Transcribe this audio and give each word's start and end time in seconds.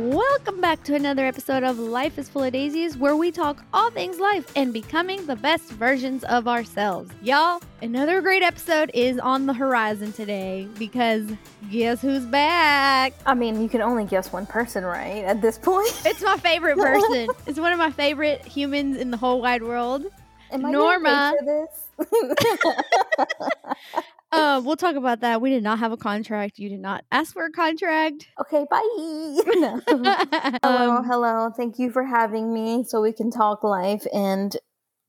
Welcome 0.00 0.62
back 0.62 0.82
to 0.84 0.94
another 0.94 1.26
episode 1.26 1.62
of 1.62 1.78
Life 1.78 2.18
is 2.18 2.26
Full 2.30 2.44
of 2.44 2.54
Daisies, 2.54 2.96
where 2.96 3.16
we 3.16 3.30
talk 3.30 3.62
all 3.74 3.90
things 3.90 4.18
life 4.18 4.50
and 4.56 4.72
becoming 4.72 5.26
the 5.26 5.36
best 5.36 5.64
versions 5.72 6.24
of 6.24 6.48
ourselves. 6.48 7.10
Y'all, 7.20 7.60
another 7.82 8.22
great 8.22 8.42
episode 8.42 8.90
is 8.94 9.18
on 9.18 9.44
the 9.44 9.52
horizon 9.52 10.10
today 10.10 10.66
because 10.78 11.30
guess 11.70 12.00
who's 12.00 12.24
back? 12.24 13.12
I 13.26 13.34
mean, 13.34 13.60
you 13.60 13.68
can 13.68 13.82
only 13.82 14.06
guess 14.06 14.32
one 14.32 14.46
person, 14.46 14.86
right? 14.86 15.22
At 15.22 15.42
this 15.42 15.58
point, 15.58 15.92
It's 16.06 16.22
my 16.22 16.38
favorite 16.38 16.78
person. 16.78 17.28
it's 17.46 17.60
one 17.60 17.74
of 17.74 17.78
my 17.78 17.90
favorite 17.90 18.42
humans 18.46 18.96
in 18.96 19.10
the 19.10 19.18
whole 19.18 19.42
wide 19.42 19.62
world. 19.62 20.06
Norma. 20.50 21.34
getting 24.32 24.42
paid 24.42 24.46
for 24.52 24.58
this? 24.58 24.62
Uh, 24.64 24.66
we'll 24.66 24.76
talk 24.76 24.96
about 24.96 25.20
that. 25.20 25.40
We 25.40 25.50
did 25.50 25.62
not 25.62 25.78
have 25.78 25.92
a 25.92 25.96
contract. 25.96 26.58
You 26.58 26.68
did 26.68 26.80
not 26.80 27.04
ask 27.10 27.32
for 27.32 27.44
a 27.44 27.50
contract. 27.52 28.26
okay, 28.40 28.64
bye. 28.70 28.80
No. 29.56 29.80
hello, 30.62 30.90
Um, 30.98 31.04
hello. 31.04 31.50
Thank 31.56 31.78
you 31.78 31.90
for 31.90 32.04
having 32.04 32.52
me, 32.52 32.84
so 32.86 33.00
we 33.00 33.12
can 33.12 33.30
talk 33.30 33.62
life 33.64 34.06
and 34.12 34.56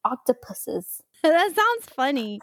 octopuses. 0.05 1.01
that 1.23 1.55
sounds 1.55 1.93
funny. 1.95 2.39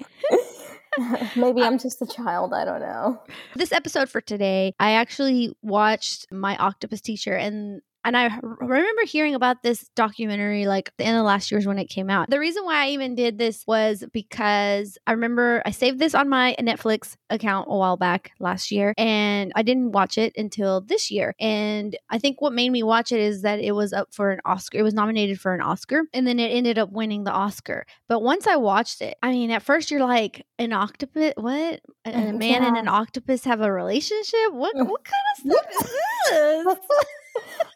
Maybe 1.37 1.63
I'm 1.63 1.79
just 1.79 2.01
a 2.03 2.07
child. 2.07 2.53
I 2.55 2.65
don't 2.65 2.81
know. 2.81 3.21
this 3.55 3.73
episode 3.73 4.09
for 4.09 4.21
today, 4.21 4.73
I 4.81 4.93
actually 4.93 5.55
watched 5.63 6.27
my 6.33 6.57
octopus 6.57 7.01
teacher 7.01 7.35
and 7.35 7.83
and 8.09 8.17
I 8.17 8.39
remember 8.43 9.05
hearing 9.05 9.35
about 9.35 9.63
this 9.63 9.89
documentary 9.95 10.67
like 10.67 10.89
in 10.89 10.93
the 10.99 11.05
end 11.05 11.19
of 11.19 11.25
last 11.25 11.51
year's 11.51 11.67
when 11.67 11.79
it 11.79 11.89
came 11.89 12.09
out. 12.11 12.31
The 12.31 12.39
reason 12.39 12.65
why 12.65 12.87
I 12.87 12.89
even 12.89 13.15
did 13.15 13.39
this 13.39 13.67
was 13.67 14.03
because 14.13 14.99
I 15.07 15.13
remember 15.13 15.63
I 15.67 15.71
saved 15.71 15.99
this 15.99 16.15
on 16.15 16.29
my 16.29 16.57
Netflix 16.59 17.17
account 17.31 17.69
a 17.71 17.77
while 17.77 17.97
back 17.97 18.33
last 18.41 18.71
year 18.71 18.95
and 18.97 19.53
I 19.55 19.63
didn't 19.63 19.93
watch 19.93 20.17
it 20.17 20.33
until 20.37 20.81
this 20.81 21.11
year. 21.11 21.35
And 21.39 21.97
I 22.11 22.19
think 22.19 22.41
what 22.41 22.53
made 22.53 22.71
me 22.71 22.83
watch 22.83 23.13
it 23.13 23.21
is 23.21 23.43
that 23.43 23.61
it 23.61 23.73
was 23.73 23.93
up 23.93 24.09
for 24.13 24.31
an 24.31 24.41
Oscar. 24.45 24.79
It 24.79 24.83
was 24.83 24.95
nominated 24.95 25.39
for 25.41 25.55
an 25.55 25.61
Oscar 25.61 26.05
and 26.13 26.27
then 26.27 26.41
it 26.41 26.49
ended 26.49 26.79
up 26.79 26.91
winning 26.91 27.25
the 27.25 27.33
Oscar. 27.33 27.85
But 28.09 28.23
once 28.23 28.47
I 28.47 28.57
watched 28.57 29.03
it, 29.03 29.17
I 29.23 29.33
mean, 29.33 29.51
at 29.51 29.63
first 29.63 29.91
you're 29.91 30.01
like, 30.01 30.47
an 30.59 30.73
octopus? 30.73 31.35
What? 31.37 31.81
A, 32.05 32.11
a 32.11 32.29
uh, 32.29 32.33
man 32.33 32.65
and 32.65 32.77
an 32.77 32.89
octopus 32.89 33.45
have 33.45 33.61
a 33.61 33.73
relationship? 33.73 34.53
What? 34.53 34.75
What 34.89 35.05
kind 35.05 35.53
of 35.53 35.53
stuff 35.53 35.85
is 35.85 35.93
this? 36.31 36.77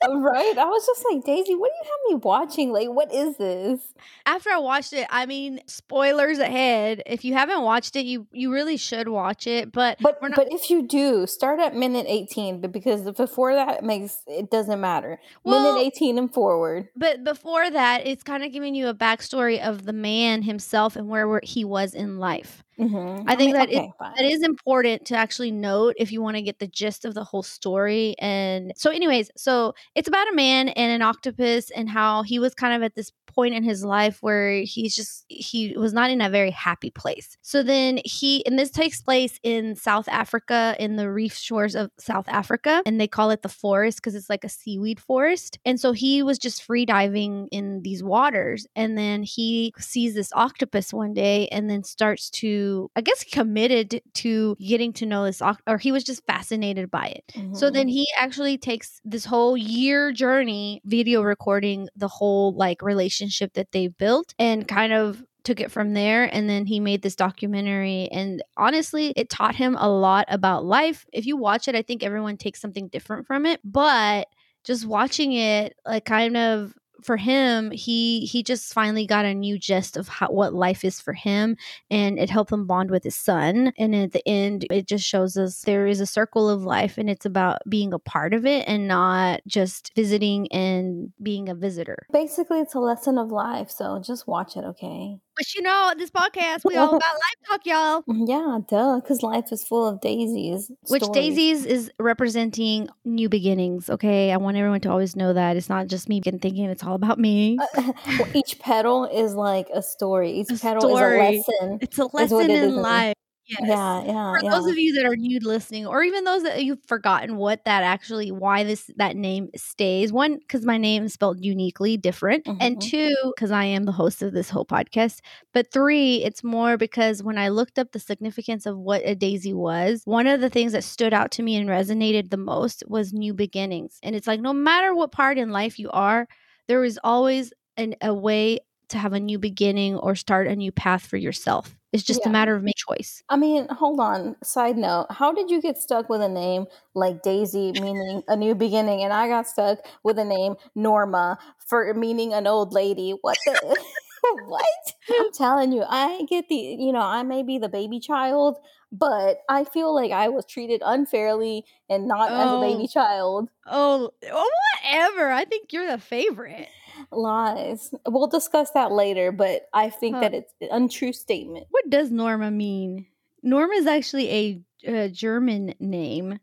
right? 0.08 0.54
I 0.58 0.64
was 0.64 0.86
just 0.86 1.04
like, 1.10 1.24
Daisy, 1.24 1.54
what 1.54 1.70
do 1.70 1.74
you 1.74 1.90
have 1.90 2.10
me 2.18 2.20
watching? 2.24 2.72
Like, 2.72 2.88
what 2.88 3.12
is 3.12 3.36
this? 3.36 3.80
After 4.26 4.50
I 4.50 4.58
watched 4.58 4.92
it, 4.92 5.06
I 5.10 5.26
mean, 5.26 5.60
spoilers 5.66 6.38
ahead. 6.38 7.02
If 7.06 7.24
you 7.24 7.34
haven't 7.34 7.62
watched 7.62 7.96
it, 7.96 8.04
you 8.04 8.26
you 8.32 8.52
really 8.52 8.76
should 8.76 9.08
watch 9.08 9.46
it. 9.46 9.72
But 9.72 9.98
But 10.00 10.18
we're 10.20 10.28
not. 10.28 10.36
but 10.36 10.52
if 10.52 10.70
you 10.70 10.82
do, 10.86 11.26
start 11.26 11.60
at 11.60 11.74
minute 11.76 12.06
18, 12.08 12.60
but 12.60 12.72
because 12.72 13.02
before 13.12 13.54
that 13.54 13.78
it 13.78 13.84
makes 13.84 14.18
it 14.26 14.50
doesn't 14.50 14.80
matter. 14.80 15.20
Well- 15.44 15.74
minute 15.74 15.86
18 15.94 16.18
and 16.18 16.32
forward. 16.32 16.88
but 16.96 17.24
before 17.24 17.70
that, 17.70 18.06
it's 18.06 18.22
kind 18.22 18.44
of 18.44 18.52
giving 18.52 18.74
you 18.74 18.88
a 18.88 18.94
backstory 18.94 19.60
of 19.64 19.84
the 19.84 19.92
man 19.92 20.42
himself 20.42 20.96
and 20.96 21.08
where, 21.08 21.28
where 21.28 21.40
he 21.42 21.64
was 21.64 21.94
in 21.94 22.18
life. 22.18 22.62
Mhm. 22.78 23.24
I 23.26 23.36
think 23.36 23.48
mean, 23.48 23.54
that 23.54 23.70
it- 23.70 23.76
okay, 23.78 23.92
fine. 23.98 24.12
That 24.16 24.24
is 24.24 24.42
important 24.42 25.04
to 25.06 25.16
actually 25.16 25.50
note 25.52 25.94
if 25.98 26.10
you 26.10 26.22
want 26.22 26.36
to 26.36 26.42
get 26.42 26.58
the 26.58 26.66
gist 26.66 27.04
of 27.04 27.14
the 27.14 27.24
whole 27.24 27.42
story. 27.42 28.14
And 28.18 28.72
so, 28.76 28.90
anyways, 28.90 29.30
so 29.36 29.74
it's 29.94 30.08
about 30.08 30.30
a 30.32 30.34
man 30.34 30.68
and 30.70 30.90
an 30.92 31.02
octopus 31.02 31.70
and 31.70 31.88
how 31.88 32.22
he 32.22 32.38
was 32.38 32.54
kind 32.54 32.74
of 32.74 32.82
at 32.82 32.94
this 32.94 33.12
point 33.26 33.54
in 33.54 33.62
his 33.62 33.82
life 33.82 34.18
where 34.20 34.60
he's 34.62 34.94
just, 34.94 35.24
he 35.28 35.74
was 35.76 35.92
not 35.94 36.10
in 36.10 36.20
a 36.20 36.28
very 36.28 36.50
happy 36.50 36.90
place. 36.90 37.36
So 37.40 37.62
then 37.62 37.98
he, 38.04 38.44
and 38.46 38.58
this 38.58 38.70
takes 38.70 39.00
place 39.00 39.38
in 39.42 39.74
South 39.74 40.06
Africa, 40.08 40.76
in 40.78 40.96
the 40.96 41.10
reef 41.10 41.34
shores 41.34 41.74
of 41.74 41.90
South 41.98 42.28
Africa, 42.28 42.82
and 42.84 43.00
they 43.00 43.08
call 43.08 43.30
it 43.30 43.40
the 43.42 43.48
forest 43.48 43.98
because 43.98 44.14
it's 44.14 44.28
like 44.28 44.44
a 44.44 44.48
seaweed 44.50 45.00
forest. 45.00 45.58
And 45.64 45.80
so 45.80 45.92
he 45.92 46.22
was 46.22 46.38
just 46.38 46.62
free 46.62 46.84
diving 46.84 47.48
in 47.50 47.82
these 47.82 48.02
waters. 48.02 48.66
And 48.76 48.98
then 48.98 49.22
he 49.22 49.72
sees 49.78 50.14
this 50.14 50.30
octopus 50.34 50.92
one 50.92 51.14
day 51.14 51.48
and 51.48 51.70
then 51.70 51.84
starts 51.84 52.28
to, 52.30 52.61
I 52.96 53.00
guess, 53.00 53.24
committed 53.24 54.00
to 54.14 54.56
getting 54.58 54.92
to 54.94 55.06
know 55.06 55.24
this, 55.24 55.42
or 55.66 55.78
he 55.78 55.92
was 55.92 56.04
just 56.04 56.24
fascinated 56.26 56.90
by 56.90 57.06
it. 57.06 57.24
So 57.54 57.68
Mhm. 57.68 57.72
then 57.74 57.88
he 57.88 58.06
actually 58.18 58.58
takes 58.58 59.00
this 59.04 59.24
whole 59.24 59.56
year 59.56 60.12
journey 60.12 60.80
video 60.84 61.22
recording 61.22 61.88
the 61.96 62.08
whole 62.08 62.54
like 62.54 62.82
relationship 62.82 63.52
that 63.54 63.72
they 63.72 63.88
built 63.88 64.34
and 64.38 64.66
kind 64.68 64.92
of 64.92 65.22
took 65.44 65.58
it 65.60 65.72
from 65.72 65.92
there 65.92 66.32
and 66.32 66.48
then 66.48 66.66
he 66.66 66.78
made 66.78 67.02
this 67.02 67.16
documentary 67.16 68.08
and 68.12 68.42
honestly 68.56 69.12
it 69.16 69.28
taught 69.28 69.56
him 69.56 69.76
a 69.76 69.88
lot 69.88 70.24
about 70.28 70.64
life 70.64 71.04
if 71.12 71.26
you 71.26 71.36
watch 71.36 71.66
it 71.66 71.74
i 71.74 71.82
think 71.82 72.04
everyone 72.04 72.36
takes 72.36 72.60
something 72.60 72.86
different 72.86 73.26
from 73.26 73.44
it 73.44 73.58
but 73.64 74.28
just 74.62 74.86
watching 74.86 75.32
it 75.32 75.74
like 75.84 76.04
kind 76.04 76.36
of 76.36 76.72
for 77.02 77.16
him 77.16 77.70
he 77.70 78.26
he 78.26 78.42
just 78.42 78.72
finally 78.72 79.06
got 79.06 79.24
a 79.24 79.34
new 79.34 79.58
gist 79.58 79.96
of 79.96 80.08
how 80.08 80.28
what 80.28 80.54
life 80.54 80.84
is 80.84 81.00
for 81.00 81.12
him 81.12 81.56
and 81.90 82.18
it 82.18 82.30
helped 82.30 82.52
him 82.52 82.66
bond 82.66 82.90
with 82.90 83.02
his 83.02 83.16
son 83.16 83.72
and 83.78 83.94
at 83.94 84.12
the 84.12 84.26
end 84.28 84.66
it 84.70 84.86
just 84.86 85.06
shows 85.06 85.36
us 85.36 85.62
there 85.62 85.86
is 85.86 86.00
a 86.00 86.06
circle 86.06 86.48
of 86.48 86.62
life 86.62 86.98
and 86.98 87.10
it's 87.10 87.26
about 87.26 87.58
being 87.68 87.92
a 87.92 87.98
part 87.98 88.34
of 88.34 88.46
it 88.46 88.66
and 88.68 88.86
not 88.86 89.40
just 89.46 89.92
visiting 89.96 90.50
and 90.52 91.12
being 91.22 91.48
a 91.48 91.54
visitor 91.54 92.06
Basically, 92.12 92.60
it's 92.60 92.74
a 92.74 92.80
lesson 92.80 93.18
of 93.18 93.30
life, 93.30 93.70
so 93.70 94.00
just 94.04 94.26
watch 94.26 94.56
it, 94.56 94.64
okay? 94.64 95.18
But 95.36 95.54
you 95.54 95.62
know 95.62 95.92
this 95.96 96.10
podcast 96.10 96.60
we 96.64 96.76
all 96.76 96.88
about 96.96 97.00
life 97.00 97.38
talk 97.48 97.60
y'all 97.66 98.02
Mm, 98.02 98.28
Yeah, 98.28 98.58
duh, 98.68 99.00
because 99.00 99.22
life 99.22 99.52
is 99.52 99.64
full 99.64 99.86
of 99.86 100.00
daisies. 100.00 100.70
which 100.88 101.02
stories. 101.04 101.34
daisies 101.36 101.66
is 101.66 101.90
representing 101.98 102.88
new 103.04 103.28
beginnings 103.28 103.88
okay 103.90 104.32
i 104.32 104.36
want 104.36 104.56
everyone 104.56 104.80
to 104.80 104.90
always 104.90 105.16
know 105.16 105.32
that 105.32 105.56
it's 105.56 105.68
not 105.68 105.86
just 105.86 106.08
me 106.08 106.20
thinking 106.20 106.64
it's 106.66 106.84
all 106.84 106.94
about 106.94 107.18
me 107.18 107.58
Well, 107.76 108.28
each 108.34 108.58
petal 108.58 109.04
is 109.06 109.34
like 109.34 109.68
a 109.72 109.82
story. 109.82 110.32
Each 110.32 110.50
A 110.50 110.58
petal 110.58 110.82
story. 110.82 111.36
is 111.38 111.44
a 111.48 111.52
lesson. 111.62 111.78
it's 111.80 111.98
a 111.98 112.04
lesson 112.12 112.50
it 112.50 112.62
in 112.64 112.76
life 112.76 113.14
yes. 113.60 113.68
Yeah, 113.68 114.02
yeah, 114.04 114.36
for 114.36 114.40
yeah. 114.42 114.50
those 114.50 114.66
of 114.66 114.78
you 114.78 114.94
that 114.94 115.04
are 115.06 115.16
new 115.16 115.38
listening 115.42 115.86
or 115.86 116.02
even 116.02 116.24
those 116.24 116.42
that 116.42 116.64
you've 116.64 116.84
forgotten 116.86 117.36
what 117.36 117.64
that 117.64 117.82
actually 117.82 118.30
why 118.30 118.64
this 118.64 118.90
that 118.96 119.16
name 119.16 119.48
stays 119.56 120.12
one 120.12 120.38
because 120.38 120.64
my 120.64 120.76
name 120.78 121.04
is 121.04 121.14
spelled 121.14 121.44
uniquely 121.44 121.96
different 121.96 122.48
and 122.60 122.80
Mhm. 122.80 122.80
two 122.80 123.14
because 123.34 123.50
i 123.50 123.64
am 123.64 123.84
the 123.84 123.92
host 123.92 124.22
of 124.22 124.32
this 124.32 124.50
whole 124.50 124.64
podcast 124.66 125.20
but 125.52 125.70
three 125.72 126.22
it's 126.24 126.42
more 126.44 126.76
because 126.76 127.22
when 127.22 127.38
i 127.38 127.48
looked 127.48 127.78
up 127.78 127.92
the 127.92 127.98
significance 128.00 128.66
of 128.66 128.78
what 128.78 129.02
a 129.04 129.14
daisy 129.14 129.52
was 129.54 130.02
one 130.04 130.26
of 130.26 130.40
the 130.40 130.50
things 130.50 130.72
that 130.72 130.84
stood 130.84 131.12
out 131.12 131.30
to 131.30 131.42
me 131.42 131.56
and 131.56 131.68
resonated 131.68 132.30
the 132.30 132.36
most 132.36 132.82
was 132.88 133.12
new 133.12 133.34
beginnings 133.34 133.98
and 134.02 134.14
it's 134.16 134.26
like 134.26 134.40
no 134.40 134.52
matter 134.52 134.94
what 134.94 135.12
part 135.12 135.38
in 135.38 135.50
life 135.50 135.78
you 135.78 135.90
are 135.90 136.26
there 136.68 136.84
is 136.84 136.98
always 137.04 137.52
an, 137.76 137.94
a 138.02 138.12
way 138.14 138.58
to 138.88 138.98
have 138.98 139.12
a 139.12 139.20
new 139.20 139.38
beginning 139.38 139.96
or 139.96 140.14
start 140.14 140.46
a 140.46 140.56
new 140.56 140.72
path 140.72 141.06
for 141.06 141.16
yourself 141.16 141.76
it's 141.92 142.02
just 142.02 142.26
a 142.26 142.30
matter 142.30 142.54
of 142.54 142.62
make 142.62 142.76
choice 142.76 143.22
I 143.28 143.36
mean, 143.36 143.66
hold 143.68 144.00
on. 144.00 144.36
Side 144.42 144.76
note: 144.76 145.06
How 145.10 145.32
did 145.32 145.50
you 145.50 145.60
get 145.60 145.78
stuck 145.78 146.08
with 146.08 146.20
a 146.22 146.28
name 146.28 146.66
like 146.94 147.22
Daisy, 147.22 147.72
meaning 147.72 148.22
a 148.28 148.36
new 148.36 148.54
beginning, 148.54 149.02
and 149.02 149.12
I 149.12 149.28
got 149.28 149.46
stuck 149.48 149.78
with 150.02 150.18
a 150.18 150.24
name 150.24 150.54
Norma 150.74 151.38
for 151.66 151.92
meaning 151.94 152.32
an 152.34 152.46
old 152.46 152.72
lady? 152.72 153.14
What 153.20 153.38
the? 153.46 153.76
what? 154.46 154.66
I'm 155.10 155.32
telling 155.32 155.72
you, 155.72 155.84
I 155.88 156.24
get 156.28 156.48
the. 156.48 156.54
You 156.56 156.92
know, 156.92 157.00
I 157.02 157.22
may 157.22 157.42
be 157.42 157.58
the 157.58 157.68
baby 157.68 158.00
child, 158.00 158.58
but 158.90 159.38
I 159.48 159.64
feel 159.64 159.94
like 159.94 160.12
I 160.12 160.28
was 160.28 160.46
treated 160.46 160.82
unfairly 160.84 161.64
and 161.88 162.06
not 162.06 162.30
as 162.32 162.50
a 162.50 162.56
Oh. 162.56 162.60
baby 162.60 162.86
child. 162.88 163.48
Oh, 163.66 164.10
oh, 164.30 164.50
whatever. 164.84 165.30
I 165.30 165.44
think 165.44 165.72
you're 165.72 165.86
the 165.90 165.98
favorite. 165.98 166.68
Lies. 167.12 167.94
We'll 168.06 168.26
discuss 168.26 168.70
that 168.72 168.92
later, 168.92 169.32
but 169.32 169.68
I 169.72 169.90
think 169.90 170.20
that 170.20 170.34
it's 170.34 170.52
an 170.60 170.68
untrue 170.70 171.12
statement. 171.12 171.66
What 171.70 171.88
does 171.90 172.10
Norma 172.10 172.50
mean? 172.50 173.06
Norma 173.42 173.74
is 173.74 173.86
actually 173.86 174.30
a, 174.30 174.90
a 174.90 175.08
German 175.08 175.74
name. 175.80 176.38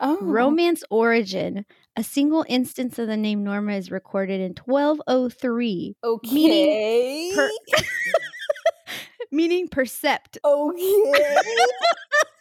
Oh, 0.00 0.18
Romance 0.20 0.84
origin. 0.90 1.66
A 1.96 2.02
single 2.02 2.44
instance 2.48 2.98
of 2.98 3.06
the 3.06 3.16
name 3.16 3.44
Norma 3.44 3.74
is 3.74 3.90
recorded 3.90 4.40
in 4.40 4.54
1203, 4.64 5.96
okay. 6.02 7.32
per- 7.34 7.50
meaning 9.30 9.68
percept. 9.68 10.38
okay. 10.44 11.12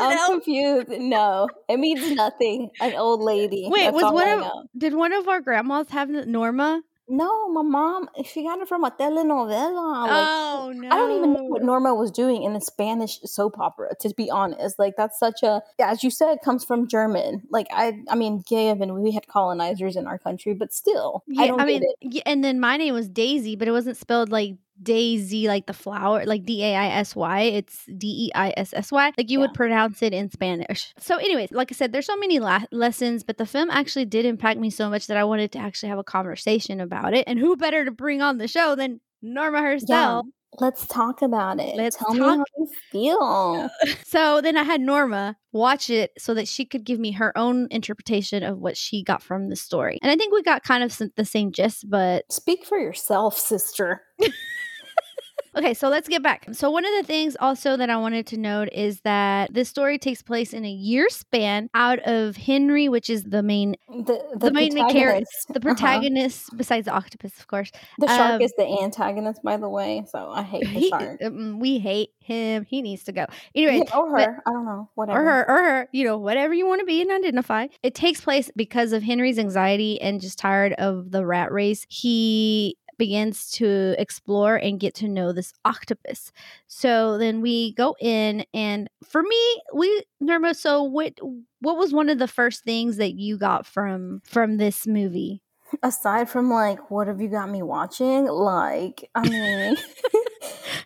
I'm 0.00 0.16
help? 0.16 0.32
confused. 0.32 0.88
No, 0.88 1.48
it 1.68 1.78
means 1.78 2.10
nothing. 2.12 2.70
An 2.80 2.94
old 2.94 3.20
lady. 3.20 3.68
Wait, 3.70 3.84
That's 3.84 3.94
was 3.94 4.12
one 4.12 4.28
of 4.28 4.44
did 4.76 4.94
one 4.94 5.12
of 5.12 5.28
our 5.28 5.40
grandmas 5.40 5.88
have 5.90 6.08
Norma? 6.08 6.82
No, 7.06 7.50
my 7.50 7.60
mom. 7.60 8.08
She 8.24 8.44
got 8.44 8.60
it 8.60 8.68
from 8.68 8.82
a 8.82 8.90
telenovela. 8.90 10.08
Like, 10.08 10.26
oh 10.26 10.72
no! 10.74 10.88
I 10.88 10.96
don't 10.96 11.10
even 11.12 11.32
know 11.34 11.44
what 11.44 11.62
Norma 11.62 11.94
was 11.94 12.10
doing 12.10 12.44
in 12.44 12.56
a 12.56 12.60
Spanish 12.62 13.20
soap 13.24 13.58
opera. 13.58 13.90
To 14.00 14.14
be 14.16 14.30
honest, 14.30 14.78
like 14.78 14.94
that's 14.96 15.18
such 15.18 15.42
a, 15.42 15.60
yeah, 15.78 15.90
as 15.90 16.02
you 16.02 16.10
said, 16.10 16.38
comes 16.42 16.64
from 16.64 16.88
German. 16.88 17.42
Like 17.50 17.66
I, 17.70 17.98
I 18.08 18.14
mean, 18.14 18.42
given 18.48 19.02
we 19.02 19.12
had 19.12 19.26
colonizers 19.26 19.96
in 19.96 20.06
our 20.06 20.18
country, 20.18 20.54
but 20.54 20.72
still, 20.72 21.24
I 21.36 21.44
Yeah, 21.44 21.46
don't 21.48 21.60
I 21.60 21.64
get 21.66 21.82
mean, 21.82 21.82
it. 21.82 21.96
yeah, 22.14 22.22
and 22.24 22.42
then 22.42 22.58
my 22.58 22.78
name 22.78 22.94
was 22.94 23.08
Daisy, 23.10 23.54
but 23.54 23.68
it 23.68 23.72
wasn't 23.72 23.98
spelled 23.98 24.30
like 24.30 24.54
Daisy, 24.82 25.46
like 25.48 25.66
the 25.66 25.72
flower, 25.72 26.24
like 26.26 26.44
D 26.44 26.62
A 26.64 26.74
I 26.74 26.86
S 26.98 27.14
Y. 27.16 27.40
It's 27.42 27.84
D 27.96 28.26
E 28.26 28.30
I 28.34 28.52
S 28.56 28.72
S 28.74 28.90
Y, 28.92 29.12
like 29.16 29.30
you 29.30 29.38
Yeah. 29.38 29.46
would 29.46 29.54
pronounce 29.54 30.02
it 30.02 30.12
in 30.12 30.30
Spanish. 30.30 30.92
So, 30.98 31.16
anyways, 31.16 31.52
like 31.52 31.70
I 31.72 31.74
said, 31.74 31.92
there's 31.92 32.06
so 32.06 32.16
many 32.16 32.38
la- 32.40 32.64
lessons, 32.72 33.22
but 33.24 33.38
the 33.38 33.46
film 33.46 33.70
actually 33.70 34.04
did 34.06 34.24
impact 34.26 34.58
me 34.60 34.70
so 34.70 34.90
much 34.90 35.06
that 35.06 35.16
I 35.16 35.24
wanted 35.24 35.52
to 35.52 35.58
actually 35.58 35.88
have 35.90 35.98
a 35.98 36.04
conversation 36.04 36.80
about 36.80 37.14
it. 37.14 37.24
And 37.26 37.38
who 37.38 37.56
better 37.56 37.84
to 37.84 37.90
bring 37.90 38.20
on 38.22 38.38
the 38.38 38.48
show 38.48 38.74
than 38.74 39.00
Norma 39.22 39.58
Yeah. 39.58 39.64
herself? 39.64 40.26
Let's 40.60 40.86
talk 40.86 41.20
about 41.20 41.58
it. 41.58 41.74
Let's 41.74 41.96
Tell 41.96 42.14
me 42.14 42.20
talk. 42.20 42.38
how 42.38 42.44
you 42.58 42.68
feel. 42.92 43.70
So 44.06 44.40
then 44.40 44.56
I 44.56 44.62
had 44.62 44.80
Norma 44.80 45.36
watch 45.50 45.90
it 45.90 46.12
so 46.18 46.34
that 46.34 46.46
she 46.46 46.64
could 46.64 46.84
give 46.84 47.00
me 47.00 47.10
her 47.12 47.36
own 47.36 47.66
interpretation 47.72 48.44
of 48.44 48.58
what 48.58 48.76
she 48.76 49.02
got 49.02 49.20
from 49.22 49.48
the 49.48 49.56
story. 49.56 49.98
And 50.02 50.12
I 50.12 50.16
think 50.16 50.32
we 50.32 50.40
got 50.44 50.62
kind 50.62 50.84
of 50.84 50.96
the 51.16 51.24
same 51.24 51.50
gist, 51.50 51.90
but 51.90 52.30
Speak 52.30 52.64
for 52.64 52.78
yourself, 52.78 53.36
sister. 53.36 54.02
Okay, 55.56 55.72
so 55.74 55.88
let's 55.88 56.08
get 56.08 56.22
back. 56.22 56.46
So 56.52 56.70
one 56.70 56.84
of 56.84 56.90
the 56.96 57.04
things 57.04 57.36
also 57.40 57.76
that 57.76 57.88
I 57.90 57.96
wanted 57.96 58.26
to 58.28 58.36
note 58.36 58.68
is 58.72 59.00
that 59.02 59.54
this 59.54 59.68
story 59.68 59.98
takes 59.98 60.20
place 60.22 60.52
in 60.52 60.64
a 60.64 60.70
year 60.70 61.08
span 61.08 61.70
out 61.74 62.00
of 62.00 62.36
Henry, 62.36 62.88
which 62.88 63.08
is 63.08 63.22
the 63.24 63.42
main 63.42 63.76
The 63.88 64.20
the, 64.32 64.38
The 64.46 64.52
main 64.52 64.72
character- 64.74 64.90
protagonist. 64.90 65.46
the 65.48 65.54
Uh-huh. 65.54 65.60
protagonist 65.60 66.56
besides 66.56 66.86
the 66.86 66.92
octopus, 66.92 67.38
of 67.38 67.46
course. 67.46 67.70
The 67.98 68.08
shark 68.08 68.32
um, 68.34 68.40
is 68.40 68.52
the 68.56 68.66
antagonist, 68.82 69.42
by 69.44 69.56
the 69.56 69.68
way. 69.68 70.04
So 70.10 70.28
I 70.30 70.42
hate 70.42 70.62
the 70.62 70.68
He, 70.68 70.88
shark. 70.88 71.22
um, 71.22 71.60
we 71.60 71.78
hate 71.78 72.10
him. 72.18 72.64
He 72.68 72.82
needs 72.82 73.04
to 73.04 73.12
go. 73.12 73.26
Anyway, 73.54 73.80
or 73.94 74.10
but- 74.10 74.24
her. 74.26 74.42
I 74.46 74.50
don't 74.50 74.64
know. 74.64 74.88
Whatever. 74.96 75.20
or 75.20 75.24
her 75.24 75.40
or 75.48 75.62
her 75.62 75.88
you 75.92 76.04
know 76.04 76.18
whatever 76.18 76.52
you 76.54 76.66
want 76.66 76.80
to 76.80 76.84
be 76.86 77.00
and 77.02 77.10
identify 77.10 77.66
it 77.82 77.94
takes 77.94 78.20
place 78.20 78.50
because 78.56 78.92
of 78.92 79.02
henry's 79.02 79.38
anxiety 79.38 80.00
and 80.00 80.20
just 80.20 80.38
tired 80.38 80.72
of 80.74 81.10
the 81.10 81.24
rat 81.26 81.50
race 81.52 81.84
he 81.88 82.76
begins 82.98 83.50
to 83.50 83.94
explore 83.98 84.56
and 84.56 84.80
get 84.80 84.94
to 84.94 85.08
know 85.08 85.32
this 85.32 85.52
octopus 85.64 86.32
so 86.66 87.18
then 87.18 87.40
we 87.40 87.72
go 87.74 87.94
in 88.00 88.44
and 88.52 88.88
for 89.04 89.22
me 89.22 89.62
we 89.74 90.04
norma 90.20 90.54
so 90.54 90.82
what 90.82 91.18
what 91.60 91.76
was 91.76 91.92
one 91.92 92.08
of 92.08 92.18
the 92.18 92.28
first 92.28 92.64
things 92.64 92.96
that 92.96 93.14
you 93.14 93.36
got 93.38 93.66
from 93.66 94.20
from 94.24 94.56
this 94.56 94.86
movie 94.86 95.42
Aside 95.82 96.28
from 96.28 96.50
like, 96.50 96.90
what 96.90 97.08
have 97.08 97.20
you 97.20 97.28
got 97.28 97.50
me 97.50 97.62
watching? 97.62 98.26
Like, 98.26 99.10
I 99.14 99.28
mean, 99.28 99.76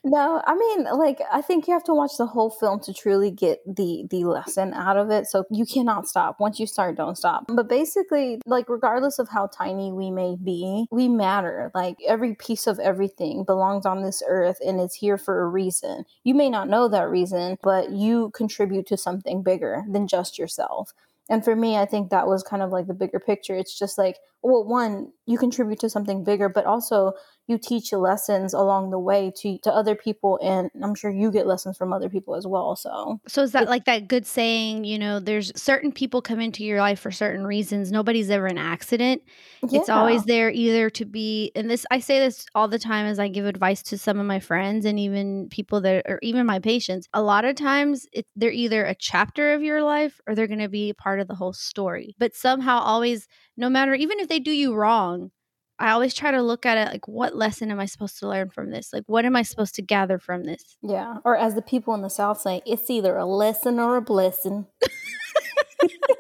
no, 0.05 0.43
I 0.47 0.55
mean, 0.55 0.85
like, 0.85 1.21
I 1.33 1.43
think 1.43 1.67
you 1.67 1.75
have 1.75 1.85
to 1.85 1.95
watch 1.95 2.13
the 2.19 2.27
whole 2.27 2.51
film 2.51 2.81
to 2.81 2.93
truly 2.93 3.31
get 3.31 3.61
the 3.67 4.07
the 4.11 4.25
lesson 4.25 4.75
out 4.75 4.97
of 4.97 5.11
it. 5.11 5.27
So 5.27 5.45
you 5.51 5.67
cannot 5.67 6.09
stop. 6.09 6.41
Once 6.41 6.59
you 6.59 6.67
start, 6.67 6.97
don't 6.97 7.17
stop. 7.17 7.45
But 7.49 7.69
basically, 7.69 8.41
like, 8.47 8.69
regardless 8.69 9.19
of 9.19 9.29
how 9.29 9.47
tiny 9.47 9.93
we 9.93 10.11
may 10.11 10.37
be, 10.43 10.87
we 10.91 11.09
matter. 11.09 11.71
Like, 11.75 11.97
every 12.07 12.35
piece 12.35 12.67
of 12.67 12.79
everything 12.79 13.45
belongs 13.45 13.87
on 13.87 14.03
this 14.03 14.23
earth 14.27 14.59
and 14.65 14.81
is 14.81 14.95
here 14.95 15.19
for 15.19 15.43
a 15.43 15.49
reason. 15.49 16.05
You 16.25 16.35
may 16.35 16.51
not 16.51 16.69
know 16.69 16.89
that 16.89 17.09
reason, 17.11 17.59
but 17.63 17.91
you 17.91 18.31
contribute 18.35 18.87
to 18.89 18.97
something 18.97 19.43
bigger 19.43 19.85
than 19.91 20.09
just 20.09 20.39
yourself. 20.39 20.93
And 21.31 21.45
for 21.45 21.55
me, 21.55 21.77
I 21.77 21.85
think 21.85 22.11
that 22.11 22.27
was 22.27 22.43
kind 22.43 22.63
of 22.63 22.71
like 22.71 22.87
the 22.87 22.95
bigger 22.95 23.21
picture. 23.21 23.55
It's 23.55 23.79
just 23.79 23.99
like, 23.99 24.17
well, 24.43 24.65
one, 24.65 25.13
you 25.27 25.39
contribute 25.39 25.81
to 25.81 25.91
something 25.91 26.25
bigger, 26.25 26.49
but 26.49 26.65
also 26.65 27.13
you 27.47 27.59
teach 27.59 27.93
lessons 27.93 28.55
along 28.55 28.91
the 28.91 28.99
way 28.99 29.33
to, 29.37 29.59
to 29.59 29.73
other 29.73 29.95
people. 29.95 30.39
And 30.43 30.71
I'm 30.83 30.95
sure 30.95 31.11
you 31.11 31.31
get 31.31 31.47
lessons 31.47 31.77
from 31.77 31.93
other 31.93 32.09
people 32.09 32.35
as 32.35 32.47
well. 32.47 32.77
So, 32.77 33.21
so 33.27 33.43
is 33.43 33.53
that 33.53 33.69
like 33.69 33.85
that 33.85 34.09
good 34.09 34.27
saying 34.27 34.85
you 34.85 34.99
know 34.99 35.21
there's 35.21 35.53
certain 35.61 35.93
people 35.93 36.23
come 36.23 36.41
into 36.41 36.65
your 36.65 36.81
life 36.81 37.01
for 37.01 37.11
certain 37.11 37.47
reasons 37.47 37.91
nobody's 37.91 38.31
ever 38.31 38.47
an 38.47 38.59
accident 38.59 39.23
it's 39.63 39.89
always 39.89 40.25
there 40.25 40.51
either 40.51 40.91
to 40.91 41.05
be 41.05 41.51
and 41.55 41.71
this 41.71 41.85
i 41.91 41.99
say 41.99 42.19
this 42.19 42.47
all 42.55 42.69
the 42.69 42.79
time 42.79 43.07
as 43.07 43.19
i 43.19 43.29
give 43.29 43.47
advice 43.47 43.83
to 43.83 43.99
some 43.99 44.19
of 44.19 44.27
my 44.27 44.41
friends 44.41 44.85
and 44.85 44.99
even 44.99 45.49
people 45.51 45.81
that 45.81 46.03
or 46.07 46.19
even 46.23 46.47
my 46.47 46.59
patients 46.59 47.09
a 47.13 47.23
lot 47.23 47.45
of 47.45 47.57
times 47.57 48.07
it, 48.13 48.27
they're 48.37 48.51
either 48.51 48.85
a 48.85 48.95
chapter 48.95 49.53
of 49.53 49.63
your 49.63 49.83
life 49.83 50.21
or 50.27 50.35
they're 50.35 50.47
going 50.47 50.59
to 50.59 50.69
be 50.69 50.93
part 50.93 51.21
of 51.21 51.29
the 51.29 51.35
whole 51.35 51.53
story 51.53 52.15
but 52.19 52.35
somehow 52.35 52.79
always 52.79 53.27
no 53.57 53.69
matter 53.69 53.95
even 53.95 54.21
if 54.21 54.28
they 54.29 54.39
do 54.39 54.51
you 54.51 54.75
wrong 54.75 55.31
i 55.79 55.91
always 55.91 56.15
try 56.15 56.31
to 56.31 56.43
look 56.43 56.67
at 56.67 56.77
it 56.79 56.93
like 56.93 57.07
what 57.09 57.35
lesson 57.37 57.71
am 57.71 57.81
i 57.81 57.87
supposed 57.87 58.19
to 58.19 58.29
learn 58.29 58.51
from 58.51 58.71
this 58.71 58.93
like 58.93 59.05
what 59.07 59.25
am 59.25 59.37
i 59.37 59.43
supposed 59.43 59.75
to 59.75 59.83
gather 59.83 60.19
from 60.19 60.45
this 60.45 60.77
Yeah. 60.83 61.19
Or 61.25 61.37
as 61.37 61.55
the 61.55 61.63
people 61.63 61.95
in 61.95 62.03
the 62.03 62.09
South 62.11 62.41
say, 62.41 62.63
it's 62.67 62.91
either 62.91 63.17
a 63.17 63.25
lesson 63.27 63.79
or 63.79 63.97
a 63.97 64.03
blessing. 64.03 64.67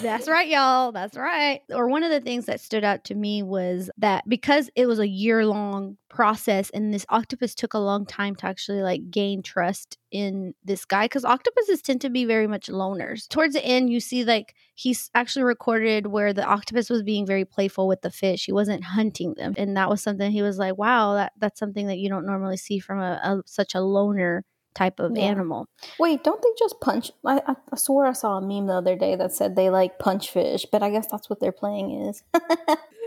That's 0.00 0.28
right, 0.28 0.48
y'all. 0.48 0.92
That's 0.92 1.16
right. 1.16 1.60
Or 1.72 1.88
one 1.88 2.02
of 2.02 2.10
the 2.10 2.20
things 2.20 2.46
that 2.46 2.60
stood 2.60 2.84
out 2.84 3.04
to 3.04 3.14
me 3.14 3.42
was 3.42 3.90
that 3.98 4.28
because 4.28 4.70
it 4.74 4.86
was 4.86 4.98
a 4.98 5.08
year 5.08 5.46
long 5.46 5.96
process 6.08 6.70
and 6.70 6.94
this 6.94 7.06
octopus 7.08 7.54
took 7.54 7.74
a 7.74 7.78
long 7.78 8.06
time 8.06 8.36
to 8.36 8.46
actually 8.46 8.82
like 8.82 9.10
gain 9.10 9.42
trust 9.42 9.98
in 10.10 10.54
this 10.64 10.84
guy 10.84 11.06
because 11.06 11.24
octopuses 11.24 11.82
tend 11.82 12.00
to 12.00 12.10
be 12.10 12.24
very 12.24 12.46
much 12.46 12.66
loners. 12.66 13.28
Towards 13.28 13.54
the 13.54 13.64
end, 13.64 13.90
you 13.90 14.00
see 14.00 14.24
like 14.24 14.54
he's 14.74 15.10
actually 15.14 15.44
recorded 15.44 16.06
where 16.06 16.32
the 16.32 16.44
octopus 16.44 16.88
was 16.88 17.02
being 17.02 17.26
very 17.26 17.44
playful 17.44 17.88
with 17.88 18.02
the 18.02 18.10
fish. 18.10 18.46
He 18.46 18.52
wasn't 18.52 18.84
hunting 18.84 19.34
them. 19.34 19.54
And 19.56 19.76
that 19.76 19.90
was 19.90 20.02
something 20.02 20.30
he 20.30 20.42
was 20.42 20.58
like, 20.58 20.78
wow, 20.78 21.14
that, 21.14 21.32
that's 21.38 21.58
something 21.58 21.86
that 21.88 21.98
you 21.98 22.08
don't 22.08 22.26
normally 22.26 22.56
see 22.56 22.78
from 22.78 23.00
a, 23.00 23.20
a 23.22 23.42
such 23.46 23.74
a 23.74 23.80
loner 23.80 24.44
type 24.74 24.98
of 25.00 25.16
Yeah. 25.16 25.24
animal. 25.24 25.66
Wait, 25.98 26.24
don't 26.24 26.42
they 26.42 26.48
just 26.58 26.80
punch? 26.80 27.10
I, 27.24 27.40
I, 27.46 27.56
I 27.72 27.76
swore 27.76 28.06
I 28.06 28.12
saw 28.12 28.36
a 28.38 28.40
meme 28.40 28.66
the 28.66 28.74
other 28.74 28.96
day 28.96 29.14
that 29.16 29.32
said 29.32 29.56
they 29.56 29.70
like 29.70 29.98
punch 29.98 30.30
fish, 30.30 30.66
but 30.70 30.82
I 30.82 30.90
guess 30.90 31.06
that's 31.10 31.30
what 31.30 31.40
their 31.40 31.52
playing 31.52 31.90
is. 32.08 32.22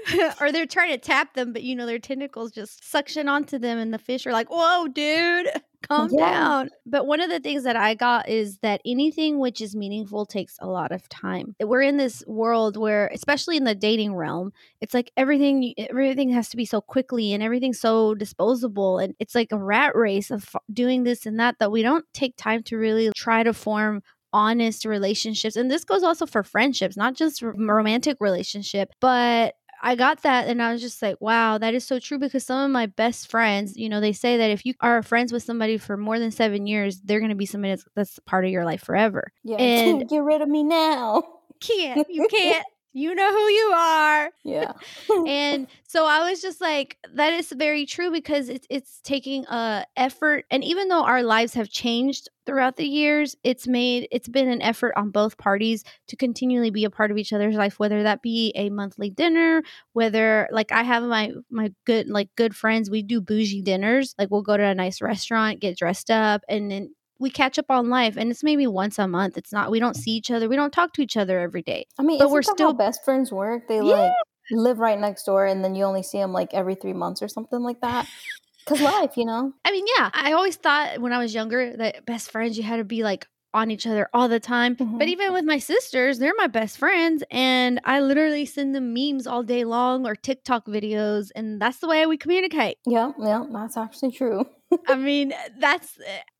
or 0.41 0.51
they're 0.51 0.65
trying 0.65 0.91
to 0.91 0.97
tap 0.97 1.33
them, 1.33 1.53
but 1.53 1.63
you 1.63 1.75
know 1.75 1.85
their 1.85 1.99
tentacles 1.99 2.51
just 2.51 2.89
suction 2.89 3.27
onto 3.27 3.57
them, 3.57 3.77
and 3.77 3.93
the 3.93 3.99
fish 3.99 4.25
are 4.25 4.31
like, 4.31 4.49
"Whoa, 4.49 4.87
dude, 4.87 5.47
calm 5.87 6.09
Yeah. 6.11 6.29
down." 6.29 6.69
But 6.85 7.05
one 7.07 7.19
of 7.21 7.29
the 7.29 7.39
things 7.39 7.63
that 7.63 7.75
I 7.75 7.93
got 7.93 8.29
is 8.29 8.59
that 8.59 8.81
anything 8.85 9.39
which 9.39 9.61
is 9.61 9.75
meaningful 9.75 10.25
takes 10.25 10.57
a 10.61 10.67
lot 10.67 10.91
of 10.91 11.07
time. 11.09 11.55
We're 11.61 11.81
in 11.81 11.97
this 11.97 12.23
world 12.27 12.77
where, 12.77 13.07
especially 13.13 13.57
in 13.57 13.63
the 13.65 13.75
dating 13.75 14.15
realm, 14.15 14.53
it's 14.81 14.93
like 14.93 15.11
everything 15.17 15.73
everything 15.77 16.29
has 16.29 16.49
to 16.49 16.57
be 16.57 16.65
so 16.65 16.81
quickly 16.81 17.33
and 17.33 17.43
everything's 17.43 17.79
so 17.79 18.15
disposable, 18.15 18.99
and 18.99 19.15
it's 19.19 19.35
like 19.35 19.51
a 19.51 19.57
rat 19.57 19.95
race 19.95 20.31
of 20.31 20.55
doing 20.71 21.03
this 21.03 21.25
and 21.25 21.39
that 21.39 21.59
that 21.59 21.71
we 21.71 21.81
don't 21.81 22.05
take 22.13 22.35
time 22.37 22.63
to 22.63 22.77
really 22.77 23.11
try 23.15 23.43
to 23.43 23.53
form 23.53 24.01
honest 24.33 24.83
relationships 24.85 25.55
and 25.55 25.71
this 25.71 25.85
goes 25.85 26.03
also 26.03 26.25
for 26.25 26.43
friendships 26.43 26.97
not 26.97 27.15
just 27.15 27.41
romantic 27.41 28.17
relationship 28.19 28.89
but 28.99 29.55
I 29.81 29.95
got 29.95 30.23
that 30.23 30.47
and 30.47 30.61
I 30.61 30.71
was 30.71 30.81
just 30.81 31.01
like, 31.01 31.17
wow, 31.19 31.57
that 31.57 31.73
is 31.73 31.83
so 31.85 31.99
true 31.99 32.17
because 32.19 32.45
some 32.45 32.63
of 32.63 32.71
my 32.71 32.87
best 32.87 33.29
friends, 33.29 33.77
you 33.77 33.89
know, 33.89 34.01
they 34.01 34.13
say 34.13 34.37
that 34.37 34.49
if 34.51 34.65
you 34.65 34.73
are 34.81 35.03
friends 35.03 35.31
with 35.31 35.43
somebody 35.43 35.77
for 35.77 35.97
more 35.97 36.19
than 36.19 36.31
seven 36.31 36.65
years, 36.67 36.99
they're 37.01 37.19
going 37.19 37.29
to 37.29 37.35
be 37.35 37.45
somebody 37.45 37.73
that's, 37.73 37.85
that's 37.95 38.19
part 38.25 38.45
of 38.45 38.51
your 38.51 38.65
life 38.65 38.81
forever. 38.83 39.31
Yeah, 39.43 39.57
And- 39.57 40.07
get 40.09 40.23
rid 40.23 40.41
of 40.41 40.49
me 40.49 40.63
now. 40.63 41.23
Can't, 41.59 42.05
you 42.09 42.27
can't, 42.31 42.65
you 42.93 43.13
know 43.13 43.31
who 43.31 43.47
you 43.47 43.73
are. 43.75 44.31
Yeah. 44.43 44.71
and 45.27 45.67
so 45.87 46.05
I 46.05 46.29
was 46.29 46.41
just 46.41 46.61
like, 46.61 46.97
that 47.13 47.33
is 47.33 47.51
very 47.51 47.85
true 47.85 48.11
because 48.11 48.49
it's 48.49 48.67
it's 48.69 48.99
taking 49.03 49.45
a 49.45 49.85
effort, 49.95 50.45
and 50.51 50.63
even 50.63 50.87
though 50.87 51.03
our 51.03 51.23
lives 51.23 51.53
have 51.53 51.69
changed 51.69 52.29
throughout 52.45 52.77
the 52.77 52.87
years, 52.87 53.35
it's 53.43 53.67
made 53.67 54.07
it's 54.11 54.27
been 54.27 54.49
an 54.49 54.61
effort 54.61 54.93
on 54.95 55.11
both 55.11 55.37
parties 55.37 55.83
to 56.07 56.15
continually 56.15 56.69
be 56.71 56.85
a 56.85 56.89
part 56.89 57.11
of 57.11 57.17
each 57.17 57.33
other's 57.33 57.55
life, 57.55 57.79
whether 57.79 58.03
that 58.03 58.21
be 58.21 58.51
a 58.55 58.69
monthly 58.69 59.09
dinner, 59.09 59.63
whether 59.93 60.47
like 60.51 60.71
I 60.71 60.83
have 60.83 61.03
my 61.03 61.31
my 61.51 61.71
good 61.85 62.09
like 62.09 62.29
good 62.35 62.55
friends, 62.55 62.89
we 62.89 63.03
do 63.03 63.21
bougie 63.21 63.61
dinners, 63.61 64.15
like 64.17 64.31
we'll 64.31 64.41
go 64.41 64.57
to 64.57 64.63
a 64.63 64.75
nice 64.75 65.01
restaurant, 65.01 65.59
get 65.59 65.77
dressed 65.77 66.09
up, 66.09 66.41
and 66.49 66.71
then 66.71 66.93
we 67.19 67.29
catch 67.29 67.57
up 67.59 67.65
on 67.69 67.89
life 67.89 68.15
and 68.17 68.31
it's 68.31 68.43
maybe 68.43 68.67
once 68.67 68.97
a 68.99 69.07
month 69.07 69.37
it's 69.37 69.51
not 69.51 69.71
we 69.71 69.79
don't 69.79 69.95
see 69.95 70.11
each 70.11 70.29
other 70.31 70.47
we 70.49 70.55
don't 70.55 70.71
talk 70.71 70.93
to 70.93 71.01
each 71.01 71.17
other 71.17 71.39
every 71.39 71.61
day 71.61 71.85
I 71.99 72.03
mean, 72.03 72.19
But 72.19 72.29
we're 72.31 72.41
still- 72.41 72.67
how 72.67 72.73
best 72.73 73.03
friends 73.05 73.31
work? 73.31 73.67
They 73.67 73.77
Yeah. 73.77 73.83
like 73.83 74.13
live 74.51 74.79
right 74.79 74.97
next 74.99 75.23
door, 75.25 75.45
and 75.45 75.63
then 75.63 75.75
you 75.75 75.83
only 75.83 76.03
see 76.03 76.19
them 76.19 76.31
like 76.31 76.53
every 76.53 76.75
three 76.75 76.93
months 76.93 77.21
or 77.21 77.27
something 77.27 77.61
like 77.63 77.81
that. 77.81 78.07
Cause 78.65 78.81
life, 78.81 79.17
you 79.17 79.25
know. 79.25 79.53
I 79.65 79.71
mean, 79.71 79.85
yeah, 79.97 80.09
I 80.13 80.33
always 80.33 80.55
thought 80.57 80.99
when 80.99 81.11
I 81.13 81.17
was 81.17 81.33
younger 81.33 81.75
that 81.77 82.05
best 82.05 82.31
friends 82.31 82.57
you 82.57 82.63
had 82.63 82.77
to 82.77 82.83
be 82.83 83.03
like 83.03 83.27
on 83.53 83.71
each 83.71 83.87
other 83.87 84.07
all 84.13 84.27
the 84.27 84.39
time. 84.41 84.75
But 84.75 84.85
Mhm. 84.87 85.07
even 85.07 85.33
with 85.33 85.45
my 85.45 85.57
sisters, 85.57 86.19
they're 86.19 86.33
my 86.37 86.47
best 86.47 86.77
friends 86.77 87.23
and 87.31 87.79
I 87.85 88.01
literally 88.01 88.45
send 88.45 88.75
them 88.75 88.93
memes 88.93 89.25
all 89.25 89.41
day 89.41 89.63
long 89.63 90.05
or 90.05 90.15
TikTok 90.15 90.65
videos 90.67 91.31
and 91.35 91.59
that's 91.61 91.79
the 91.79 91.87
way 91.87 92.05
we 92.05 92.17
communicate. 92.17 92.77
Yeah, 92.85 93.11
yeah, 93.19 93.45
that's 93.51 93.75
actually 93.77 94.11
true. 94.11 94.45
I 94.87 94.95
mean, 94.95 95.33
that's 95.59 95.97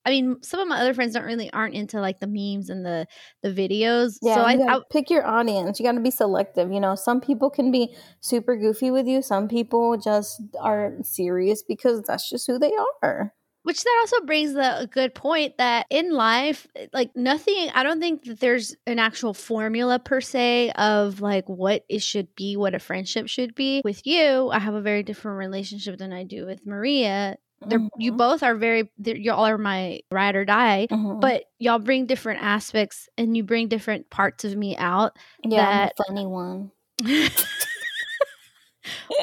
I 0.08 0.10
mean, 0.10 0.42
some 0.42 0.62
of 0.62 0.70
my 0.70 0.80
other 0.80 0.94
friends 0.94 1.14
don't 1.14 1.26
really 1.26 1.52
aren't 1.52 1.76
into 1.76 2.00
like 2.00 2.22
the 2.22 2.28
memes 2.28 2.70
and 2.70 2.86
the 2.86 3.08
the 3.44 3.50
videos. 3.50 4.18
Yeah, 4.22 4.36
so 4.36 4.42
I, 4.42 4.54
you 4.54 4.66
I 4.66 4.80
pick 4.90 5.10
your 5.10 5.28
audience. 5.28 5.80
You 5.80 5.86
got 5.86 5.92
to 5.92 6.00
be 6.00 6.12
selective. 6.12 6.72
You 6.72 6.80
know, 6.80 6.96
some 6.96 7.20
people 7.20 7.50
can 7.50 7.74
be 7.74 7.94
super 8.22 8.56
goofy 8.56 8.90
with 8.90 9.06
you. 9.06 9.22
Some 9.22 9.50
people 9.50 9.98
just 9.98 10.42
are 10.62 10.94
serious 11.02 11.62
because 11.62 12.04
that's 12.04 12.30
just 12.30 12.48
who 12.48 12.58
they 12.58 12.72
are. 13.04 13.34
Which 13.64 13.84
that 13.84 13.98
also 14.00 14.26
brings 14.26 14.54
the 14.54 14.80
a 14.80 14.88
good 14.88 15.14
point 15.14 15.58
that 15.58 15.88
in 15.90 16.14
life, 16.14 16.68
eh, 16.78 16.88
like 16.94 17.12
nothing, 17.18 17.70
I 17.76 17.84
don't 17.84 18.00
think 18.00 18.24
that 18.24 18.40
there's 18.40 18.78
an 18.86 19.00
actual 19.00 19.34
formula 19.34 20.00
per 20.00 20.22
se 20.22 20.72
of 20.72 21.20
like 21.20 21.50
what 21.50 21.84
it 21.90 22.02
should 22.02 22.34
be, 22.34 22.56
what 22.56 22.76
a 22.76 22.80
friendship 22.80 23.28
should 23.28 23.56
be. 23.56 23.82
With 23.84 24.08
you, 24.08 24.52
I 24.52 24.60
have 24.60 24.74
a 24.74 24.82
very 24.82 25.04
different 25.04 25.38
relationship 25.38 25.98
than 25.98 26.14
I 26.14 26.24
do 26.24 26.46
with 26.46 26.66
Maria. 26.66 27.36
They're, 27.66 27.88
you 27.98 28.12
both 28.12 28.44
are 28.44 28.56
very 28.56 28.90
y'all 29.04 29.46
are 29.46 29.58
my 29.58 30.02
ride 30.12 30.36
or 30.36 30.46
die 30.46 30.88
Mhm. 30.92 31.20
but 31.20 31.46
y'all 31.58 31.80
bring 31.80 32.06
different 32.06 32.42
aspects 32.44 33.10
and 33.18 33.36
you 33.36 33.44
bring 33.44 33.68
different 33.68 34.10
parts 34.12 34.44
of 34.46 34.56
me 34.56 34.78
out 34.78 35.18
yeah, 35.44 35.88
that- 35.88 35.94
funny 36.08 36.26
one. 36.28 36.72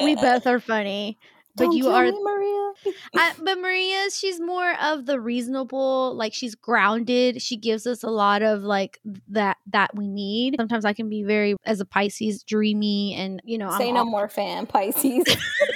we 0.03 0.15
both 0.15 0.45
are 0.47 0.59
funny 0.59 1.17
but 1.57 1.65
Don't 1.67 1.77
you 1.77 1.87
are 1.87 2.03
me, 2.03 2.21
Maria. 2.21 2.71
I, 3.15 3.31
but 3.41 3.57
Maria, 3.59 4.09
she's 4.11 4.41
more 4.41 4.73
of 4.81 5.05
the 5.05 5.21
reasonable, 5.21 6.13
like 6.13 6.33
she's 6.33 6.53
grounded. 6.53 7.41
She 7.41 7.55
gives 7.55 7.87
us 7.87 8.03
a 8.03 8.09
lot 8.09 8.41
of 8.41 8.63
like 8.63 8.99
that 9.29 9.55
that 9.67 9.95
we 9.95 10.09
need. 10.09 10.55
Sometimes 10.59 10.83
I 10.83 10.91
can 10.91 11.07
be 11.07 11.23
very, 11.23 11.55
as 11.63 11.79
a 11.79 11.85
Pisces, 11.85 12.43
dreamy, 12.43 13.13
and 13.15 13.41
you 13.45 13.57
know, 13.57 13.69
Say 13.77 13.87
I'm 13.87 13.93
no 13.93 13.99
all- 14.01 14.05
more, 14.05 14.27
fan 14.27 14.65
Pisces. 14.65 15.23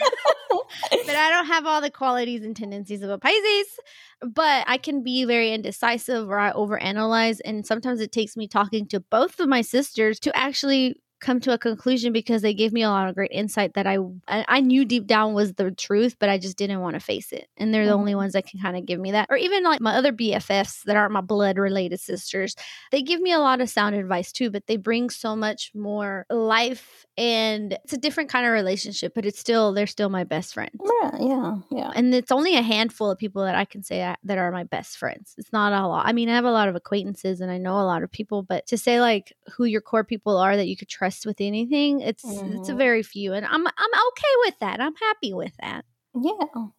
but 0.91 1.15
I 1.15 1.29
don't 1.29 1.47
have 1.47 1.65
all 1.65 1.81
the 1.81 1.91
qualities 1.91 2.43
and 2.43 2.55
tendencies 2.55 3.01
of 3.01 3.09
a 3.09 3.17
Pisces. 3.17 3.79
But 4.21 4.65
I 4.67 4.77
can 4.77 5.03
be 5.03 5.25
very 5.25 5.51
indecisive 5.53 6.29
or 6.29 6.37
I 6.37 6.51
overanalyze. 6.51 7.39
And 7.45 7.65
sometimes 7.65 8.01
it 8.01 8.11
takes 8.11 8.35
me 8.35 8.47
talking 8.47 8.87
to 8.87 8.99
both 8.99 9.39
of 9.39 9.47
my 9.47 9.61
sisters 9.61 10.19
to 10.21 10.35
actually 10.35 10.95
come 11.19 11.39
to 11.41 11.53
a 11.53 11.57
conclusion 11.57 12.13
because 12.13 12.41
they 12.41 12.53
gave 12.53 12.71
me 12.73 12.81
a 12.83 12.89
lot 12.89 13.09
of 13.09 13.15
great 13.15 13.31
insight 13.31 13.73
that 13.73 13.85
I 13.87 13.97
I 14.27 14.61
knew 14.61 14.85
deep 14.85 15.05
down 15.07 15.33
was 15.33 15.53
the 15.53 15.71
truth, 15.71 16.15
but 16.19 16.29
I 16.29 16.37
just 16.37 16.57
didn't 16.57 16.79
want 16.81 16.93
to 16.95 16.99
face 16.99 17.31
it. 17.31 17.47
And 17.57 17.73
they're 17.73 17.85
the 17.85 17.93
only 17.93 18.13
Mhm. 18.13 18.17
ones 18.17 18.33
that 18.33 18.47
can 18.47 18.59
kind 18.61 18.77
of 18.77 18.85
give 18.85 18.99
me 18.99 19.11
that. 19.11 19.27
Or 19.29 19.37
even 19.37 19.63
like 19.63 19.81
my 19.81 19.95
other 19.95 20.11
BFFs 20.11 20.83
that 20.85 20.95
aren't 20.95 21.11
my 21.13 21.21
blood 21.21 21.57
related 21.57 21.99
sisters, 21.99 22.55
they 22.91 23.01
give 23.01 23.19
me 23.21 23.31
a 23.31 23.39
lot 23.39 23.61
of 23.61 23.69
sound 23.69 23.95
advice 23.95 24.31
too, 24.31 24.49
but 24.49 24.67
they 24.67 24.77
bring 24.77 25.09
so 25.09 25.35
much 25.35 25.71
more 25.75 26.25
life 26.29 27.05
and 27.17 27.73
it's 27.83 27.93
a 27.93 27.97
different 27.97 28.29
kind 28.29 28.45
of 28.45 28.53
relationship, 28.53 29.13
but 29.13 29.25
it's 29.25 29.39
still 29.39 29.73
they're 29.73 29.87
still 29.87 30.09
my 30.09 30.23
best 30.23 30.53
friends 30.53 30.79
yeah, 31.01 31.11
yeah, 31.19 31.55
yeah. 31.71 31.91
and 31.95 32.13
it's 32.13 32.31
only 32.31 32.55
a 32.55 32.61
handful 32.61 33.11
of 33.11 33.17
people 33.17 33.43
that 33.43 33.55
I 33.55 33.65
can 33.65 33.83
say 33.83 34.03
I- 34.03 34.15
that 34.23 34.37
are 34.37 34.51
my 34.51 34.63
best 34.63 34.97
friends. 34.97 35.35
It's 35.37 35.51
not 35.51 35.73
a 35.73 35.85
lot. 35.87 36.05
I 36.05 36.13
mean, 36.13 36.29
I 36.29 36.35
have 36.35 36.45
a 36.45 36.51
lot 36.51 36.69
of 36.69 36.75
acquaintances 36.75 37.41
and 37.41 37.51
I 37.51 37.57
know 37.57 37.73
a 37.79 37.83
lot 37.83 38.03
of 38.03 38.11
people, 38.11 38.43
but 38.43 38.65
to 38.67 38.77
say 38.77 39.01
like 39.01 39.33
who 39.55 39.65
your 39.65 39.81
core 39.81 40.03
people 40.05 40.37
are 40.37 40.55
that 40.55 40.67
you 40.67 40.77
could 40.77 40.87
trust 40.87 41.08
with 41.25 41.41
anything, 41.41 42.01
it's 42.01 42.41
it's 42.45 42.69
a 42.69 42.73
Mhm. 42.73 42.75
very 42.75 43.03
few, 43.03 43.33
and 43.33 43.45
I'm 43.45 43.65
I'm 43.67 43.93
okay 44.09 44.33
with 44.45 44.59
that. 44.59 44.81
I'm 44.81 44.95
happy 44.95 45.33
with 45.33 45.53
that. 45.61 45.85
Yeah, 46.15 46.31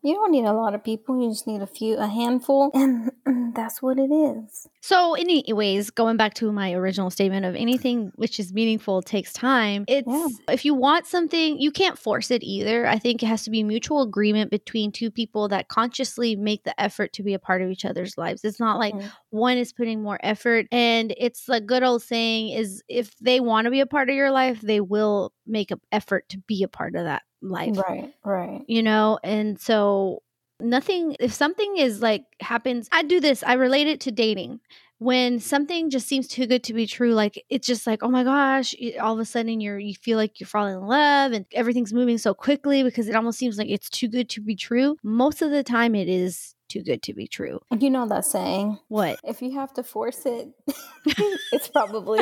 you 0.03 0.15
don't 0.15 0.33
need 0.33 0.45
a 0.45 0.53
lot 0.53 0.75
of 0.75 0.83
people. 0.83 1.23
You 1.23 1.31
just 1.31 1.47
need 1.47 1.63
a 1.63 1.67
few, 1.67 1.97
a 1.97 2.07
handful, 2.09 2.73
and 2.75 3.13
that's 3.55 3.81
what 3.81 3.97
it 3.97 4.11
is. 4.13 4.67
So, 4.83 5.15
anyways, 5.15 5.91
going 5.91 6.17
back 6.17 6.35
to 6.35 6.51
my 6.51 6.73
original 6.73 7.11
statement 7.11 7.47
of 7.47 7.55
anything 7.55 8.11
which 8.17 8.41
is 8.41 8.53
meaningful 8.53 9.03
takes 9.03 9.33
time. 9.33 9.85
It's 9.87 10.09
Yeah. 10.09 10.27
if 10.49 10.65
you 10.65 10.75
want 10.75 11.07
something, 11.07 11.61
you 11.61 11.71
can't 11.71 11.97
force 11.97 12.33
it 12.33 12.43
either. 12.43 12.89
I 12.89 12.99
think 12.99 13.23
it 13.23 13.27
has 13.27 13.45
to 13.45 13.51
be 13.51 13.63
mutual 13.63 14.03
agreement 14.03 14.51
between 14.51 14.91
two 14.91 15.13
people 15.13 15.47
that 15.49 15.69
consciously 15.69 16.35
make 16.35 16.65
the 16.65 16.79
effort 16.81 17.13
to 17.13 17.23
be 17.23 17.33
a 17.33 17.39
part 17.39 17.63
of 17.63 17.71
each 17.71 17.85
other's 17.85 18.19
lives. 18.19 18.45
It's 18.45 18.59
not 18.61 18.79
like 18.81 18.95
Mhm. 18.95 19.13
one 19.31 19.59
is 19.59 19.73
putting 19.73 20.03
more 20.03 20.19
effort, 20.25 20.67
and 20.73 21.15
it's 21.17 21.49
a 21.49 21.61
good 21.61 21.85
old 21.85 22.03
saying 22.03 22.49
is 22.49 22.83
if 22.89 23.17
they 23.19 23.39
want 23.39 23.67
to 23.67 23.71
be 23.71 23.81
a 23.81 23.87
part 23.87 24.11
of 24.11 24.17
your 24.17 24.33
life, 24.33 24.61
they 24.61 24.81
will 24.81 25.33
make 25.47 25.71
an 25.71 25.81
effort 25.93 26.29
to 26.31 26.39
be 26.39 26.65
a 26.65 26.69
part 26.69 26.97
of 26.97 27.05
that 27.05 27.23
life 27.43 27.77
Right, 27.77 28.13
right. 28.25 28.63
you 28.69 28.83
know 28.83 29.19
and 29.25 29.59
so 29.61 30.23
nothing 30.61 31.17
if 31.21 31.33
something 31.33 31.77
is 31.79 32.03
like 32.03 32.25
happens 32.41 32.89
i 32.93 33.03
do 33.03 33.21
this 33.21 33.43
i 33.43 33.55
relate 33.55 33.87
it 33.87 34.01
to 34.01 34.11
dating 34.11 34.61
when 34.99 35.39
something 35.41 35.89
just 35.89 36.07
seems 36.07 36.29
too 36.29 36.47
good 36.47 36.63
to 36.65 36.75
be 36.75 36.87
true 36.87 37.15
like 37.15 37.43
it's 37.49 37.67
just 37.67 37.87
like 37.87 38.03
oh 38.03 38.11
my 38.11 38.23
gosh 38.23 38.75
all 39.01 39.15
of 39.15 39.19
a 39.19 39.25
sudden 39.25 39.61
you're 39.61 39.79
you 39.79 39.95
feel 39.95 40.19
like 40.19 40.39
you're 40.39 40.47
falling 40.47 40.75
in 40.75 40.83
love 40.87 41.33
and 41.33 41.47
everything's 41.53 41.95
moving 41.95 42.19
so 42.19 42.35
quickly 42.35 42.83
because 42.83 43.09
it 43.09 43.15
almost 43.17 43.39
seems 43.39 43.57
like 43.57 43.69
it's 43.71 43.89
too 43.89 44.09
good 44.09 44.29
to 44.29 44.43
be 44.43 44.55
true 44.55 44.97
most 45.03 45.41
of 45.41 45.51
the 45.51 45.63
time 45.65 45.95
it 45.95 46.09
is 46.09 46.55
too 46.69 46.83
good 46.83 47.03
to 47.03 47.15
be 47.15 47.27
true 47.27 47.59
You 47.77 47.89
know 47.91 48.07
that 48.09 48.27
saying. 48.27 48.79
what 48.89 49.19
If 49.25 49.41
you 49.41 49.53
have 49.59 49.73
to 49.75 49.83
force 49.83 50.25
it, 50.27 50.51
it's 51.53 51.69
probably 51.69 52.21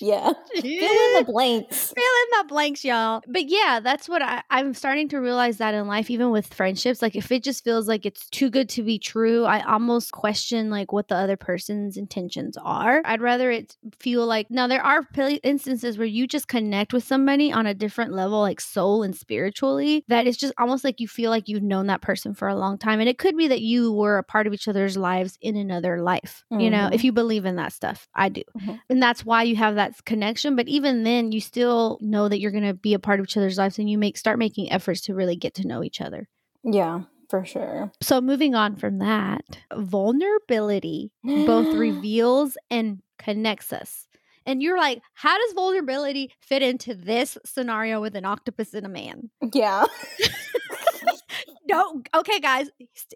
yeah. 0.00 0.32
Fill 0.54 0.62
in 0.62 1.14
the 1.14 1.24
blanks. 1.26 1.92
fill 1.92 2.04
in 2.22 2.38
the 2.38 2.44
blanks, 2.48 2.84
y'all. 2.84 3.22
But 3.26 3.48
yeah, 3.48 3.80
that's 3.82 4.08
what 4.08 4.22
I, 4.22 4.42
I'm 4.50 4.74
starting 4.74 5.08
to 5.10 5.18
realize 5.18 5.58
that 5.58 5.74
in 5.74 5.86
life, 5.86 6.10
even 6.10 6.30
with 6.30 6.52
friendships, 6.52 7.02
like 7.02 7.16
if 7.16 7.30
it 7.32 7.42
just 7.42 7.64
feels 7.64 7.88
like 7.88 8.06
it's 8.06 8.28
too 8.30 8.50
good 8.50 8.68
to 8.70 8.82
be 8.82 8.98
true, 8.98 9.44
I 9.44 9.60
almost 9.62 10.12
question 10.12 10.70
like 10.70 10.92
what 10.92 11.08
the 11.08 11.16
other 11.16 11.36
person's 11.36 11.96
intentions 11.96 12.56
are. 12.62 13.02
I'd 13.04 13.20
rather 13.20 13.50
it 13.50 13.76
feel 14.00 14.26
like 14.26 14.50
now 14.50 14.66
there 14.66 14.82
are 14.82 15.06
instances 15.42 15.98
where 15.98 16.06
you 16.06 16.26
just 16.26 16.48
connect 16.48 16.92
with 16.92 17.04
somebody 17.04 17.52
on 17.52 17.66
a 17.66 17.74
different 17.74 18.12
level, 18.12 18.40
like 18.40 18.60
soul 18.60 19.02
and 19.02 19.14
spiritually, 19.14 20.04
that 20.08 20.26
it's 20.26 20.36
just 20.36 20.54
almost 20.58 20.84
like 20.84 21.00
you 21.00 21.08
feel 21.08 21.30
like 21.30 21.48
you've 21.48 21.62
known 21.62 21.86
that 21.88 22.02
person 22.02 22.34
for 22.34 22.48
a 22.48 22.56
long 22.56 22.78
time. 22.78 23.00
And 23.00 23.08
it 23.08 23.18
could 23.18 23.36
be 23.36 23.48
that 23.48 23.60
you 23.60 23.92
were 23.92 24.18
a 24.18 24.22
part 24.24 24.46
of 24.46 24.52
each 24.54 24.68
other's 24.68 24.96
lives 24.96 25.38
in 25.40 25.56
another 25.56 26.02
life, 26.02 26.44
you 26.50 26.70
know, 26.70 26.88
if 26.92 27.04
you 27.04 27.12
believe 27.12 27.44
in 27.44 27.56
that 27.56 27.72
stuff. 27.72 28.08
I 28.14 28.28
do 28.28 28.42
Mhm. 28.60 28.80
and 28.88 29.02
that's 29.02 29.24
why 29.24 29.42
you 29.42 29.56
have 29.56 29.74
that 29.76 29.85
connection 30.04 30.56
but 30.56 30.68
even 30.68 31.04
then 31.04 31.32
you 31.32 31.40
still 31.40 31.98
know 32.00 32.28
that 32.28 32.40
you're 32.40 32.50
going 32.50 32.64
to 32.64 32.74
be 32.74 32.94
a 32.94 32.98
part 32.98 33.20
of 33.20 33.26
each 33.26 33.36
other's 33.36 33.58
lives 33.58 33.78
and 33.78 33.90
you 33.90 33.98
make 33.98 34.16
start 34.16 34.38
making 34.38 34.70
efforts 34.70 35.00
to 35.02 35.14
really 35.14 35.36
get 35.36 35.54
to 35.54 35.66
know 35.66 35.82
each 35.82 36.00
other. 36.00 36.28
Yeah, 36.62 37.02
for 37.30 37.44
sure. 37.44 37.90
so 38.00 38.20
moving 38.20 38.54
on 38.54 38.76
from 38.76 38.98
that 38.98 39.44
vulnerability 39.74 41.10
both 41.24 41.74
reveals 41.76 42.56
and 42.70 43.00
connects 43.18 43.72
us. 43.72 44.06
And 44.44 44.62
you're 44.62 44.78
like 44.78 45.02
how 45.14 45.36
does 45.36 45.54
vulnerability 45.54 46.32
fit 46.40 46.62
into 46.62 46.94
this 46.94 47.36
scenario 47.44 48.00
with 48.00 48.14
an 48.14 48.24
octopus 48.24 48.74
and 48.74 48.86
a 48.86 48.88
man? 48.88 49.30
Yeah. 49.52 49.84
no 51.68 52.02
okay 52.14 52.38
guys 52.40 52.68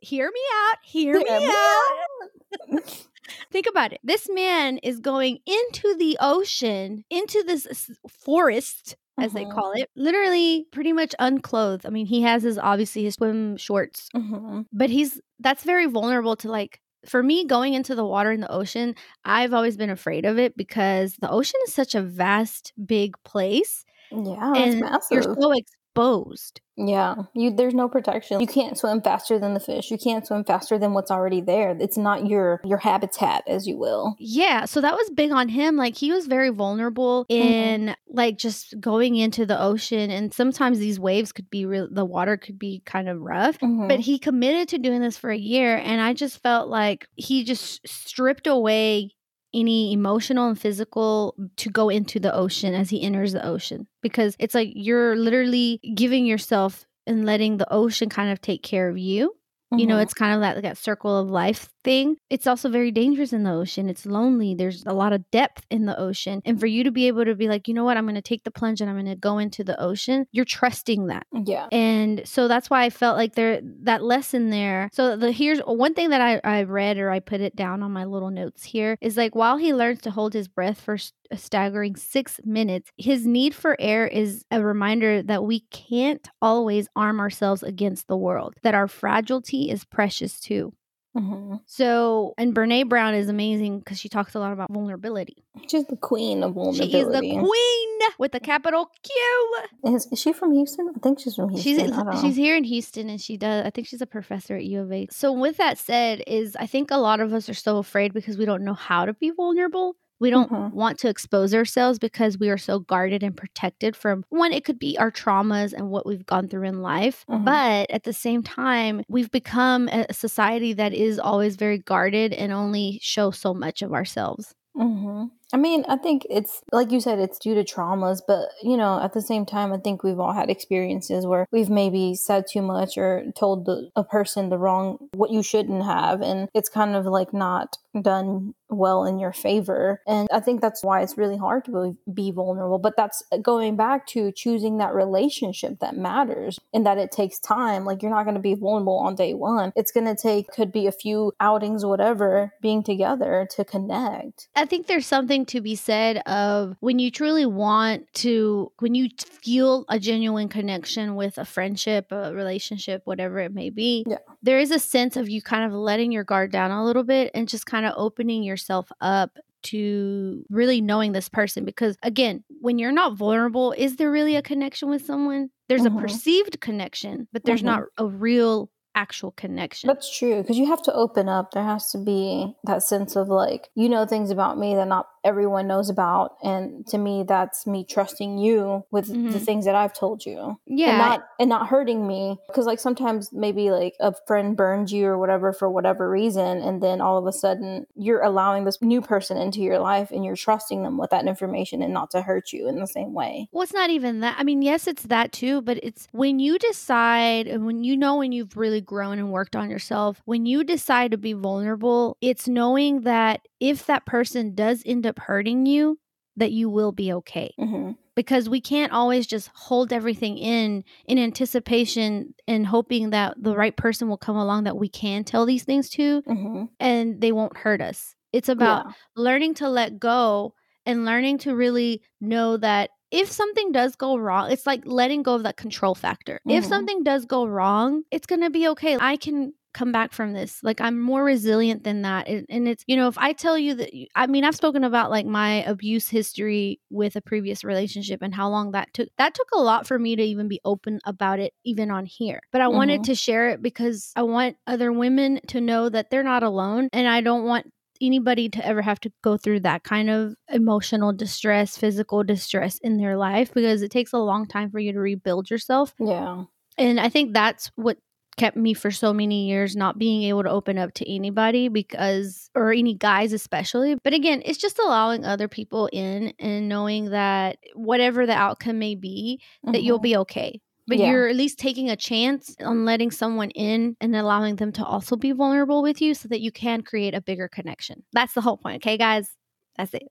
hear 0.02 0.30
me 0.32 0.40
out 0.66 0.76
hear 0.82 1.14
me 1.14 1.24
Hear 1.28 1.40
me 1.40 1.46
out 1.46 3.06
Think 3.50 3.66
about 3.68 3.92
it. 3.92 4.00
This 4.04 4.28
man 4.32 4.78
is 4.78 5.00
going 5.00 5.38
into 5.46 5.96
the 5.98 6.16
ocean, 6.20 7.04
into 7.10 7.42
this 7.46 7.90
forest, 8.08 8.96
as 9.18 9.32
they 9.32 9.44
Mhm. 9.44 9.46
call 9.46 9.72
it, 9.74 9.90
literally 9.96 10.66
pretty 10.72 10.92
much 10.92 11.14
unclothed. 11.18 11.84
I 11.86 11.90
mean, 11.90 12.06
he 12.06 12.22
has 12.22 12.42
his 12.42 12.58
obviously 12.58 13.04
his 13.04 13.14
swim 13.14 13.56
shorts, 13.56 14.12
Mhm. 14.14 14.66
but 14.72 14.90
he's 14.90 15.20
that's 15.40 15.64
very 15.64 15.86
vulnerable 15.86 16.36
to 16.36 16.50
like. 16.50 16.80
For 17.06 17.22
me, 17.22 17.46
going 17.46 17.74
into 17.74 17.94
the 17.94 18.04
water 18.06 18.32
in 18.32 18.40
the 18.40 18.52
ocean, 18.52 18.94
I've 19.24 19.54
always 19.54 19.76
been 19.76 19.90
afraid 19.90 20.26
of 20.26 20.38
it 20.38 20.56
because 20.56 21.16
the 21.16 21.30
ocean 21.30 21.60
is 21.66 21.74
such 21.74 21.94
a 21.94 22.02
vast, 22.02 22.72
big 22.86 23.14
place, 23.24 23.84
Yeah, 24.12 24.62
it's 24.64 24.74
and 24.74 24.80
massive. 24.80 25.10
you're 25.10 25.22
so 25.22 25.52
exposed. 25.90 26.60
Yeah, 26.76 27.16
you 27.34 27.54
there's 27.54 27.74
no 27.74 27.88
protection. 27.90 28.40
You 28.40 28.46
can't 28.46 28.78
swim 28.78 29.02
faster 29.02 29.38
than 29.38 29.52
the 29.52 29.60
fish. 29.60 29.90
You 29.90 29.98
can't 29.98 30.26
swim 30.26 30.44
faster 30.44 30.78
than 30.78 30.94
what's 30.94 31.10
already 31.10 31.42
there. 31.42 31.76
It's 31.78 31.98
not 31.98 32.26
your 32.26 32.62
your 32.64 32.78
habitat, 32.78 33.44
as 33.46 33.66
you 33.66 33.76
will. 33.76 34.14
Yeah, 34.18 34.64
so 34.64 34.80
that 34.80 34.94
was 34.94 35.10
big 35.10 35.30
on 35.30 35.48
him. 35.50 35.76
Like 35.76 35.94
he 35.94 36.10
was 36.10 36.26
very 36.26 36.48
vulnerable 36.48 37.26
in 37.28 37.94
like 38.08 38.38
just 38.38 38.80
going 38.80 39.16
into 39.16 39.44
the 39.44 39.60
ocean, 39.60 40.10
and 40.10 40.32
sometimes 40.32 40.78
these 40.78 40.98
waves 40.98 41.32
could 41.32 41.50
be 41.50 41.66
real. 41.66 41.86
The 41.90 42.04
water 42.04 42.38
could 42.38 42.58
be 42.58 42.82
kind 42.86 43.08
of 43.08 43.20
rough. 43.20 43.58
Mhm. 43.58 43.88
But 43.88 44.00
he 44.00 44.18
committed 44.18 44.68
to 44.68 44.78
doing 44.78 45.02
this 45.02 45.18
for 45.18 45.30
a 45.30 45.36
year, 45.36 45.76
and 45.76 46.00
I 46.00 46.14
just 46.14 46.42
felt 46.42 46.70
like 46.70 47.06
he 47.16 47.44
just 47.44 47.86
stripped 47.86 48.46
away 48.46 49.16
any 49.52 49.92
emotional 49.92 50.48
and 50.48 50.60
physical 50.60 51.34
to 51.56 51.70
go 51.70 51.88
into 51.88 52.20
the 52.20 52.34
ocean 52.34 52.74
as 52.74 52.90
he 52.90 53.02
enters 53.02 53.32
the 53.32 53.44
ocean. 53.44 53.86
Because 54.02 54.36
it's 54.38 54.54
like 54.54 54.70
you're 54.74 55.16
literally 55.16 55.80
giving 55.94 56.26
yourself 56.26 56.86
and 57.06 57.24
letting 57.24 57.56
the 57.56 57.72
ocean 57.72 58.08
kind 58.08 58.30
of 58.30 58.40
take 58.40 58.62
care 58.62 58.88
of 58.88 58.98
you 58.98 59.34
you 59.76 59.86
know 59.86 59.96
Mhm. 59.96 60.02
it's 60.02 60.14
kind 60.14 60.34
of 60.34 60.40
that 60.40 60.62
that 60.62 60.76
circle 60.78 61.16
of 61.16 61.30
life 61.30 61.68
thing. 61.82 62.16
It's 62.28 62.46
also 62.46 62.68
very 62.68 62.90
dangerous 62.90 63.32
in 63.32 63.42
the 63.44 63.52
ocean. 63.52 63.88
It's 63.88 64.04
lonely. 64.04 64.54
There's 64.54 64.84
a 64.86 64.92
lot 64.92 65.12
of 65.14 65.30
depth 65.30 65.64
in 65.70 65.86
the 65.86 65.98
ocean. 65.98 66.42
And 66.44 66.60
for 66.60 66.66
you 66.66 66.84
to 66.84 66.90
be 66.90 67.06
able 67.08 67.24
to 67.24 67.34
be 67.34 67.48
like 67.48 67.68
you 67.68 67.74
know 67.74 67.84
what? 67.84 67.96
I'm 67.96 68.04
going 68.04 68.16
to 68.16 68.20
take 68.22 68.44
the 68.44 68.50
plunge 68.50 68.80
and 68.80 68.90
i'm 68.90 68.96
going 68.96 69.06
to 69.06 69.16
go 69.16 69.38
into 69.38 69.64
the 69.64 69.80
ocean 69.80 70.26
you're 70.32 70.44
trusting 70.44 71.06
that. 71.06 71.26
Yeah. 71.32 71.66
and 71.72 72.22
so 72.24 72.48
that's 72.48 72.68
why 72.68 72.84
i 72.84 72.90
felt 72.90 73.16
like 73.16 73.34
there 73.34 73.60
that 73.84 74.02
lesson 74.02 74.50
there. 74.50 74.90
So 74.92 75.16
the 75.16 75.32
here's 75.32 75.60
one 75.60 75.94
thing 75.94 76.10
that 76.10 76.20
i 76.20 76.40
i 76.44 76.62
read 76.64 76.98
or 76.98 77.10
i 77.10 77.20
put 77.20 77.40
it 77.40 77.54
down 77.56 77.82
on 77.82 77.92
my 77.92 78.04
little 78.04 78.30
notes 78.30 78.64
here 78.64 78.96
is 79.00 79.16
like 79.16 79.34
while 79.34 79.56
he 79.56 79.72
learns 79.72 80.00
to 80.02 80.10
hold 80.10 80.34
his 80.34 80.48
breath 80.48 80.80
for 80.80 80.96
a 81.30 81.36
staggering 81.36 81.96
six 81.96 82.40
minutes 82.44 82.90
his 82.96 83.26
need 83.26 83.54
for 83.54 83.76
air 83.78 84.06
is 84.06 84.44
a 84.50 84.62
reminder 84.62 85.22
that 85.22 85.44
we 85.44 85.60
can't 85.70 86.28
always 86.42 86.88
arm 86.96 87.20
ourselves 87.20 87.62
against 87.62 88.06
the 88.08 88.16
world 88.16 88.54
that 88.62 88.74
our 88.74 88.88
fragility 88.88 89.70
is 89.70 89.84
precious 89.84 90.40
too 90.40 90.72
hmm 91.16 91.56
So, 91.66 92.34
and 92.38 92.54
Brene 92.54 92.88
Brown 92.88 93.14
is 93.14 93.28
amazing 93.28 93.80
because 93.80 93.98
she 93.98 94.08
talks 94.08 94.34
a 94.34 94.38
lot 94.38 94.52
about 94.52 94.70
vulnerability. 94.70 95.44
She's 95.68 95.84
the 95.86 95.96
queen 95.96 96.44
of 96.44 96.54
vulnerability. 96.54 96.92
She 96.92 96.98
is 97.00 97.08
the 97.08 97.20
queen 97.20 97.98
with 98.18 98.32
a 98.34 98.40
capital 98.40 98.90
Q. 99.02 99.94
Is, 99.94 100.06
is 100.12 100.18
she 100.20 100.32
from 100.32 100.52
Houston? 100.52 100.92
I 100.94 100.98
think 101.00 101.18
she's 101.18 101.34
from 101.34 101.48
Houston. 101.50 101.92
She's 102.12 102.20
she's 102.20 102.36
here 102.36 102.56
in 102.56 102.64
Houston 102.64 103.08
and 103.08 103.20
she 103.20 103.36
does 103.36 103.66
I 103.66 103.70
think 103.70 103.88
she's 103.88 104.02
a 104.02 104.06
professor 104.06 104.54
at 104.56 104.64
U 104.64 104.82
of 104.82 104.92
A. 104.92 105.08
So 105.10 105.32
with 105.32 105.56
that 105.56 105.78
said 105.78 106.22
is 106.26 106.54
I 106.56 106.66
think 106.66 106.90
a 106.92 106.96
lot 106.96 107.18
of 107.20 107.32
us 107.32 107.48
are 107.48 107.54
so 107.54 107.78
afraid 107.78 108.12
because 108.12 108.36
we 108.38 108.44
don't 108.44 108.62
know 108.64 108.74
how 108.74 109.04
to 109.04 109.12
be 109.14 109.30
vulnerable. 109.30 109.96
We 110.20 110.30
don't 110.30 110.50
Mhm. 110.50 110.72
want 110.72 110.98
to 111.00 111.08
expose 111.08 111.54
ourselves 111.54 111.98
because 111.98 112.38
we 112.38 112.50
are 112.50 112.58
so 112.58 112.78
guarded 112.80 113.22
and 113.22 113.36
protected 113.36 113.96
from 113.96 114.24
one 114.28 114.52
it 114.52 114.64
could 114.64 114.78
be 114.78 114.98
our 114.98 115.10
traumas 115.10 115.72
and 115.72 115.90
what 115.90 116.06
we've 116.06 116.26
gone 116.26 116.48
through 116.48 116.68
in 116.68 116.82
life. 116.82 117.24
Mhm. 117.28 117.44
But 117.44 117.90
at 117.90 118.04
the 118.04 118.12
same 118.12 118.42
time, 118.42 119.02
we've 119.08 119.30
become 119.30 119.88
a 119.88 120.12
society 120.12 120.72
that 120.74 120.92
is 120.92 121.18
always 121.18 121.56
very 121.56 121.78
guarded 121.78 122.32
and 122.34 122.52
only 122.52 122.98
show 123.02 123.30
so 123.30 123.54
much 123.54 123.82
of 123.82 123.92
ourselves. 123.92 124.54
hmm 124.76 125.24
I 125.52 125.56
mean, 125.56 125.84
I 125.88 125.96
think 125.96 126.24
it's 126.30 126.62
like 126.70 126.92
you 126.92 127.00
said, 127.00 127.18
it's 127.18 127.40
due 127.40 127.56
to 127.56 127.64
traumas, 127.64 128.20
but 128.26 128.50
you 128.62 128.76
know, 128.76 129.00
at 129.02 129.12
the 129.14 129.20
same 129.20 129.44
time, 129.44 129.72
I 129.72 129.78
think 129.78 130.04
we've 130.04 130.20
all 130.20 130.32
had 130.32 130.48
experiences 130.48 131.26
where 131.26 131.44
we've 131.50 131.68
maybe 131.68 132.14
said 132.14 132.44
too 132.48 132.62
much 132.62 132.96
or 132.96 133.24
told 133.36 133.64
the, 133.66 133.90
a 133.96 134.04
person 134.04 134.48
the 134.48 134.58
wrong 134.58 135.08
what 135.12 135.30
you 135.32 135.42
shouldn't 135.42 135.82
have, 135.84 136.22
and 136.22 136.48
it's 136.54 136.68
kind 136.68 136.94
of 136.94 137.04
like 137.06 137.34
not 137.34 137.78
done 138.00 138.54
well 138.70 139.04
in 139.04 139.18
your 139.18 139.32
favor. 139.32 140.00
And 140.06 140.28
I 140.32 140.40
think 140.40 140.60
that's 140.60 140.82
why 140.84 141.02
it's 141.02 141.18
really 141.18 141.36
hard 141.36 141.64
to 141.66 141.96
be- 142.12 142.30
vulnerable. 142.30 142.78
But 142.78 142.96
that's 142.96 143.22
uh, 143.32 143.38
going 143.38 143.76
back 143.76 144.06
to 144.08 144.30
choosing 144.30 144.78
that 144.78 144.94
relationship 144.94 145.80
that 145.80 145.96
matters 145.96 146.58
and 146.72 146.86
that 146.86 146.96
it 146.98 147.10
takes 147.10 147.38
time. 147.40 147.84
Like 147.84 148.02
you're 148.02 148.10
not 148.10 148.22
going 148.24 148.34
to 148.36 148.40
be 148.40 148.54
vulnerable 148.54 148.98
on 148.98 149.14
day 149.16 149.34
one. 149.34 149.72
It's 149.74 149.90
going 149.90 150.06
to 150.06 150.14
take 150.20 150.46
could 150.48 150.70
be 150.70 150.86
a 150.86 150.92
few 150.92 151.32
outings, 151.40 151.84
whatever, 151.84 152.52
being 152.62 152.82
together 152.82 153.48
to 153.56 153.64
connect. 153.64 154.48
I 154.54 154.64
think 154.66 154.86
there's 154.86 155.06
something 155.06 155.44
to 155.46 155.60
be 155.60 155.74
said 155.74 156.18
of 156.26 156.76
when 156.80 156.98
you 156.98 157.10
truly 157.10 157.46
want 157.46 158.12
to, 158.14 158.70
when 158.78 158.94
you 158.94 159.08
feel 159.18 159.84
a 159.88 159.98
genuine 159.98 160.48
connection 160.48 161.14
with 161.16 161.36
a 161.38 161.44
friendship, 161.44 162.06
a 162.12 162.32
relationship, 162.34 163.02
whatever 163.06 163.38
it 163.40 163.52
may 163.52 163.70
be, 163.70 164.04
Yeah. 164.06 164.18
there 164.42 164.58
is 164.58 164.70
a 164.70 164.78
sense 164.78 165.16
of 165.16 165.28
you 165.28 165.42
kind 165.42 165.64
of 165.64 165.72
letting 165.72 166.12
your 166.12 166.24
guard 166.24 166.52
down 166.52 166.70
a 166.70 166.84
little 166.84 167.02
bit 167.04 167.30
and 167.34 167.48
just 167.48 167.66
kind 167.66 167.86
of 167.86 167.94
opening 167.96 168.42
yourself 168.60 168.90
up 169.00 169.38
to 169.62 170.44
really 170.50 170.80
knowing 170.80 171.12
this 171.12 171.28
person. 171.28 171.64
Because 171.64 171.96
again, 172.02 172.44
when 172.60 172.78
you're 172.78 172.92
not 172.92 173.14
vulnerable, 173.16 173.72
is 173.72 173.96
there 173.96 174.10
really 174.10 174.36
a 174.36 174.42
connection 174.42 174.88
with 174.88 175.04
someone? 175.04 175.50
There's 175.68 175.82
Mhm. 175.82 175.98
a 175.98 176.00
perceived 176.00 176.60
connection, 176.60 177.28
but 177.32 177.44
there's 177.44 177.62
Mhm. 177.62 177.66
not 177.66 177.82
a 177.98 178.06
real 178.06 178.70
actual 178.94 179.30
connection. 179.32 179.88
That's 179.88 180.16
true 180.16 180.42
because 180.42 180.58
you 180.58 180.66
have 180.66 180.82
to 180.82 180.92
open 180.94 181.28
up. 181.28 181.52
There 181.52 181.64
has 181.64 181.90
to 181.92 181.98
be 181.98 182.54
that 182.64 182.82
sense 182.82 183.16
of 183.16 183.28
like, 183.28 183.68
you 183.74 183.88
know, 183.88 184.04
things 184.06 184.30
about 184.30 184.58
me 184.58 184.74
that 184.74 184.88
not 184.88 185.08
everyone 185.22 185.66
knows 185.66 185.90
about. 185.90 186.36
And 186.42 186.86
to 186.88 186.96
me, 186.98 187.22
that's 187.26 187.66
me 187.66 187.84
trusting 187.84 188.38
you 188.38 188.84
with 188.90 189.06
the 189.08 189.14
Mhm. 189.38 189.44
things 189.44 189.64
that 189.66 189.74
I've 189.74 189.92
told 189.92 190.24
you. 190.24 190.58
yeah. 190.66 190.88
And 190.90 190.98
not 190.98 191.24
and 191.38 191.48
not 191.48 191.66
hurting 191.68 192.06
me 192.06 192.38
because 192.46 192.66
like 192.66 192.80
sometimes 192.80 193.30
maybe 193.32 193.70
like 193.70 193.94
a 194.00 194.14
friend 194.26 194.56
burns 194.56 194.92
you 194.92 195.06
or 195.06 195.18
whatever 195.18 195.52
for 195.52 195.68
whatever 195.70 196.08
reason 196.08 196.58
and 196.62 196.82
then 196.82 197.00
all 197.00 197.18
of 197.18 197.26
a 197.26 197.32
sudden 197.32 197.86
you're 197.96 198.22
allowing 198.22 198.64
this 198.64 198.80
new 198.80 199.00
person 199.02 199.36
into 199.36 199.60
your 199.60 199.78
life 199.78 200.10
and 200.10 200.24
you're 200.24 200.36
trusting 200.36 200.82
them 200.82 200.96
with 200.98 201.10
that 201.10 201.26
information 201.26 201.82
and 201.82 201.92
not 201.92 202.10
to 202.10 202.22
hurt 202.22 202.52
you 202.52 202.66
in 202.68 202.78
the 202.80 202.86
same 202.86 203.12
way 203.12 203.48
Well, 203.52 203.62
it's 203.62 203.74
not 203.74 203.90
even 203.90 204.20
that. 204.20 204.36
I 204.38 204.42
mean, 204.44 204.62
yes, 204.62 204.86
it's 204.86 205.02
that 205.04 205.32
too, 205.32 205.60
but 205.62 205.78
it's 205.82 206.08
when 206.12 206.38
you 206.38 206.58
decide 206.58 207.46
and 207.46 207.66
when 207.66 207.84
you 207.84 207.96
know 207.96 208.16
when 208.16 208.32
you've 208.32 208.56
really 208.56 208.79
grown 208.80 209.18
and 209.18 209.30
worked 209.32 209.56
on 209.56 209.70
yourself, 209.70 210.20
when 210.24 210.46
you 210.46 210.64
decide 210.64 211.10
to 211.12 211.18
be 211.18 211.32
vulnerable, 211.32 212.16
it's 212.20 212.48
knowing 212.48 213.02
that 213.02 213.40
if 213.60 213.86
that 213.86 214.06
person 214.06 214.54
does 214.54 214.82
end 214.86 215.06
up 215.06 215.18
hurting 215.18 215.66
you, 215.66 215.98
that 216.36 216.52
you 216.52 216.68
will 216.70 216.92
be 216.92 217.12
okay. 217.12 217.52
hmm 217.58 217.92
Because 218.14 218.48
we 218.48 218.60
can't 218.60 218.92
always 218.92 219.26
just 219.26 219.50
hold 219.54 219.92
everything 219.92 220.38
in 220.38 220.84
in 221.06 221.18
anticipation 221.18 222.34
and 222.46 222.66
hoping 222.66 223.10
that 223.10 223.34
the 223.42 223.54
right 223.56 223.76
person 223.76 224.08
will 224.08 224.16
come 224.18 224.36
along 224.36 224.64
that 224.64 224.76
we 224.76 224.88
can 224.88 225.24
tell 225.24 225.46
these 225.46 225.64
things 225.64 225.88
to 225.90 226.22
hmm 226.26 226.64
and 226.78 227.20
they 227.20 227.32
won't 227.32 227.58
hurt 227.58 227.80
us. 227.80 228.14
It's 228.32 228.48
about 228.48 228.86
yeah 228.86 228.92
learning 229.16 229.54
to 229.54 229.68
let 229.68 229.98
go 229.98 230.54
and 230.86 231.04
learning 231.04 231.38
to 231.38 231.54
really 231.54 232.02
know 232.20 232.56
that 232.56 232.90
if 233.10 233.30
something 233.30 233.72
does 233.72 233.96
go 233.96 234.16
wrong, 234.16 234.50
it's 234.52 234.66
like 234.66 234.82
letting 234.84 235.22
go 235.22 235.34
of 235.34 235.42
that 235.42 235.56
control 235.56 235.94
factor. 235.94 236.40
If 236.48 236.64
Mhm. 236.64 236.68
something 236.68 237.02
does 237.02 237.24
go 237.24 237.44
wrong, 237.44 238.02
it's 238.10 238.26
going 238.26 238.40
to 238.42 238.50
be 238.50 238.68
okay. 238.68 238.96
I 239.00 239.16
can 239.16 239.52
come 239.72 239.92
back 239.92 240.12
from 240.12 240.32
this. 240.32 240.60
Like 240.64 240.80
I'm 240.80 240.98
more 241.00 241.22
resilient 241.24 241.84
than 241.84 242.02
that. 242.02 242.26
And, 242.28 242.66
it's, 242.68 242.82
you 242.88 242.96
know, 242.96 243.06
if 243.06 243.16
I 243.18 243.32
tell 243.32 243.56
you 243.56 243.74
that, 243.74 243.90
I 244.16 244.26
mean, 244.26 244.44
I've 244.44 244.56
spoken 244.56 244.82
about 244.82 245.10
like 245.10 245.26
my 245.26 245.62
abuse 245.64 246.08
history 246.08 246.80
with 246.90 247.14
a 247.14 247.20
previous 247.20 247.62
relationship 247.62 248.20
and 248.22 248.34
how 248.34 248.48
long 248.48 248.72
that 248.72 248.92
took. 248.94 249.08
That 249.18 249.34
took 249.34 249.48
a 249.52 249.60
lot 249.60 249.86
for 249.86 249.96
me 249.98 250.16
to 250.16 250.22
even 250.22 250.48
be 250.48 250.60
open 250.64 250.98
about 251.04 251.38
it, 251.38 251.52
even 251.64 251.90
on 251.92 252.04
here. 252.06 252.40
But 252.50 252.62
I 252.62 252.68
wanted 252.68 253.02
Mhm. 253.02 253.04
to 253.06 253.14
share 253.14 253.48
it 253.50 253.62
because 253.62 254.10
I 254.16 254.22
want 254.22 254.56
other 254.66 254.92
women 254.92 255.40
to 255.48 255.60
know 255.60 255.88
that 255.88 256.10
they're 256.10 256.24
not 256.24 256.42
alone. 256.42 256.88
And 256.92 257.06
I 257.06 257.20
don't 257.20 257.44
want 257.44 257.66
anybody 258.00 258.48
to 258.48 258.66
ever 258.66 258.82
have 258.82 259.00
to 259.00 259.12
go 259.22 259.36
through 259.36 259.60
that 259.60 259.84
kind 259.84 260.10
of 260.10 260.34
emotional 260.48 261.12
distress, 261.12 261.76
physical 261.76 262.22
distress 262.24 262.78
in 262.82 262.96
their 262.96 263.16
life 263.16 263.52
because 263.54 263.82
it 263.82 263.90
takes 263.90 264.12
a 264.12 264.18
long 264.18 264.46
time 264.46 264.70
for 264.70 264.78
you 264.78 264.92
to 264.92 264.98
rebuild 265.00 265.50
yourself. 265.50 265.94
yeah 265.98 266.44
And 266.78 266.98
I 267.00 267.08
think 267.08 267.34
that's 267.34 267.70
what 267.76 267.98
kept 268.36 268.56
me 268.56 268.72
for 268.72 268.90
so 268.90 269.12
many 269.12 269.48
years 269.48 269.76
not 269.76 269.98
being 269.98 270.22
able 270.22 270.42
to 270.42 270.48
open 270.50 270.78
up 270.78 270.94
to 270.94 271.14
anybody 271.14 271.68
because 271.68 272.48
or 272.54 272.72
any 272.72 272.94
guys 272.94 273.34
especially 273.34 273.96
but 274.02 274.14
again 274.14 274.40
it's 274.46 274.56
just 274.56 274.78
allowing 274.78 275.24
other 275.26 275.46
people 275.48 275.90
in 275.92 276.32
and 276.38 276.66
knowing 276.68 277.10
that 277.10 277.58
whatever 277.74 278.24
the 278.24 278.32
outcome 278.32 278.78
may 278.78 278.94
be 278.94 279.38
that 279.64 279.82
you'll 279.82 279.98
Mhm. 279.98 280.02
be 280.02 280.16
okay 280.18 280.60
but 280.90 280.98
Yeah. 280.98 281.10
you're 281.12 281.28
at 281.28 281.36
least 281.36 281.58
taking 281.58 281.88
a 281.88 281.96
chance 281.96 282.54
on 282.60 282.84
letting 282.84 283.10
someone 283.12 283.50
in 283.50 283.96
and 284.00 284.14
allowing 284.14 284.56
them 284.56 284.72
to 284.72 284.84
also 284.84 285.16
be 285.16 285.32
vulnerable 285.32 285.80
with 285.82 286.02
you 286.02 286.12
so 286.14 286.28
that 286.28 286.40
you 286.42 286.50
can 286.52 286.82
create 286.82 287.14
a 287.14 287.20
bigger 287.22 287.48
connection 287.48 288.02
that's 288.12 288.34
the 288.34 288.40
whole 288.42 288.58
point 288.58 288.82
okay 288.84 288.98
guys 288.98 289.30
that's 289.76 289.94
it 289.94 290.02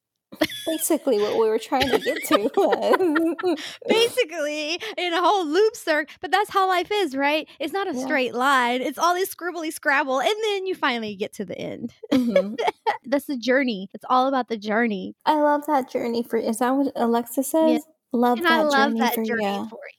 basically 0.65 1.17
what 1.19 1.33
we 1.39 1.47
were 1.49 1.57
trying 1.57 1.89
to 1.89 1.97
get 1.99 2.23
to 2.23 2.49
was 2.55 3.57
basically 3.87 4.79
in 4.97 5.11
a 5.13 5.21
whole 5.21 5.45
loop 5.45 5.75
circle 5.75 6.13
but 6.21 6.31
that's 6.31 6.49
how 6.51 6.67
life 6.67 6.89
is 6.91 7.15
right 7.15 7.47
it's 7.59 7.73
not 7.73 7.87
a 7.87 7.95
Yeah. 7.97 8.05
straight 8.05 8.33
line 8.35 8.81
it's 8.81 8.97
all 8.99 9.13
this 9.15 9.33
scribbly 9.33 9.73
scrabble 9.73 10.19
and 10.21 10.35
then 10.43 10.65
you 10.67 10.75
finally 10.75 11.15
get 11.15 11.33
to 11.33 11.45
the 11.45 11.57
end 11.57 11.93
Mhm. 12.13 12.57
that's 13.05 13.25
the 13.25 13.37
journey 13.37 13.89
it's 13.93 14.05
all 14.09 14.27
about 14.27 14.47
the 14.49 14.57
journey 14.57 15.15
I 15.25 15.35
love 15.41 15.65
that 15.67 15.89
journey 15.89 16.23
for. 16.23 16.37
Is 16.37 16.59
that 16.59 16.71
what 16.75 16.91
Alexa 16.95 17.43
says? 17.43 17.81
Love 18.13 18.37
and 18.39 18.45
that 18.45 18.59
i 18.59 18.63
love 18.63 18.89
journey 18.91 18.99
that 19.01 19.15
for 19.15 19.23
journey 19.23 19.43
you. 19.57 19.67
for 19.69 19.79
you 19.79 19.98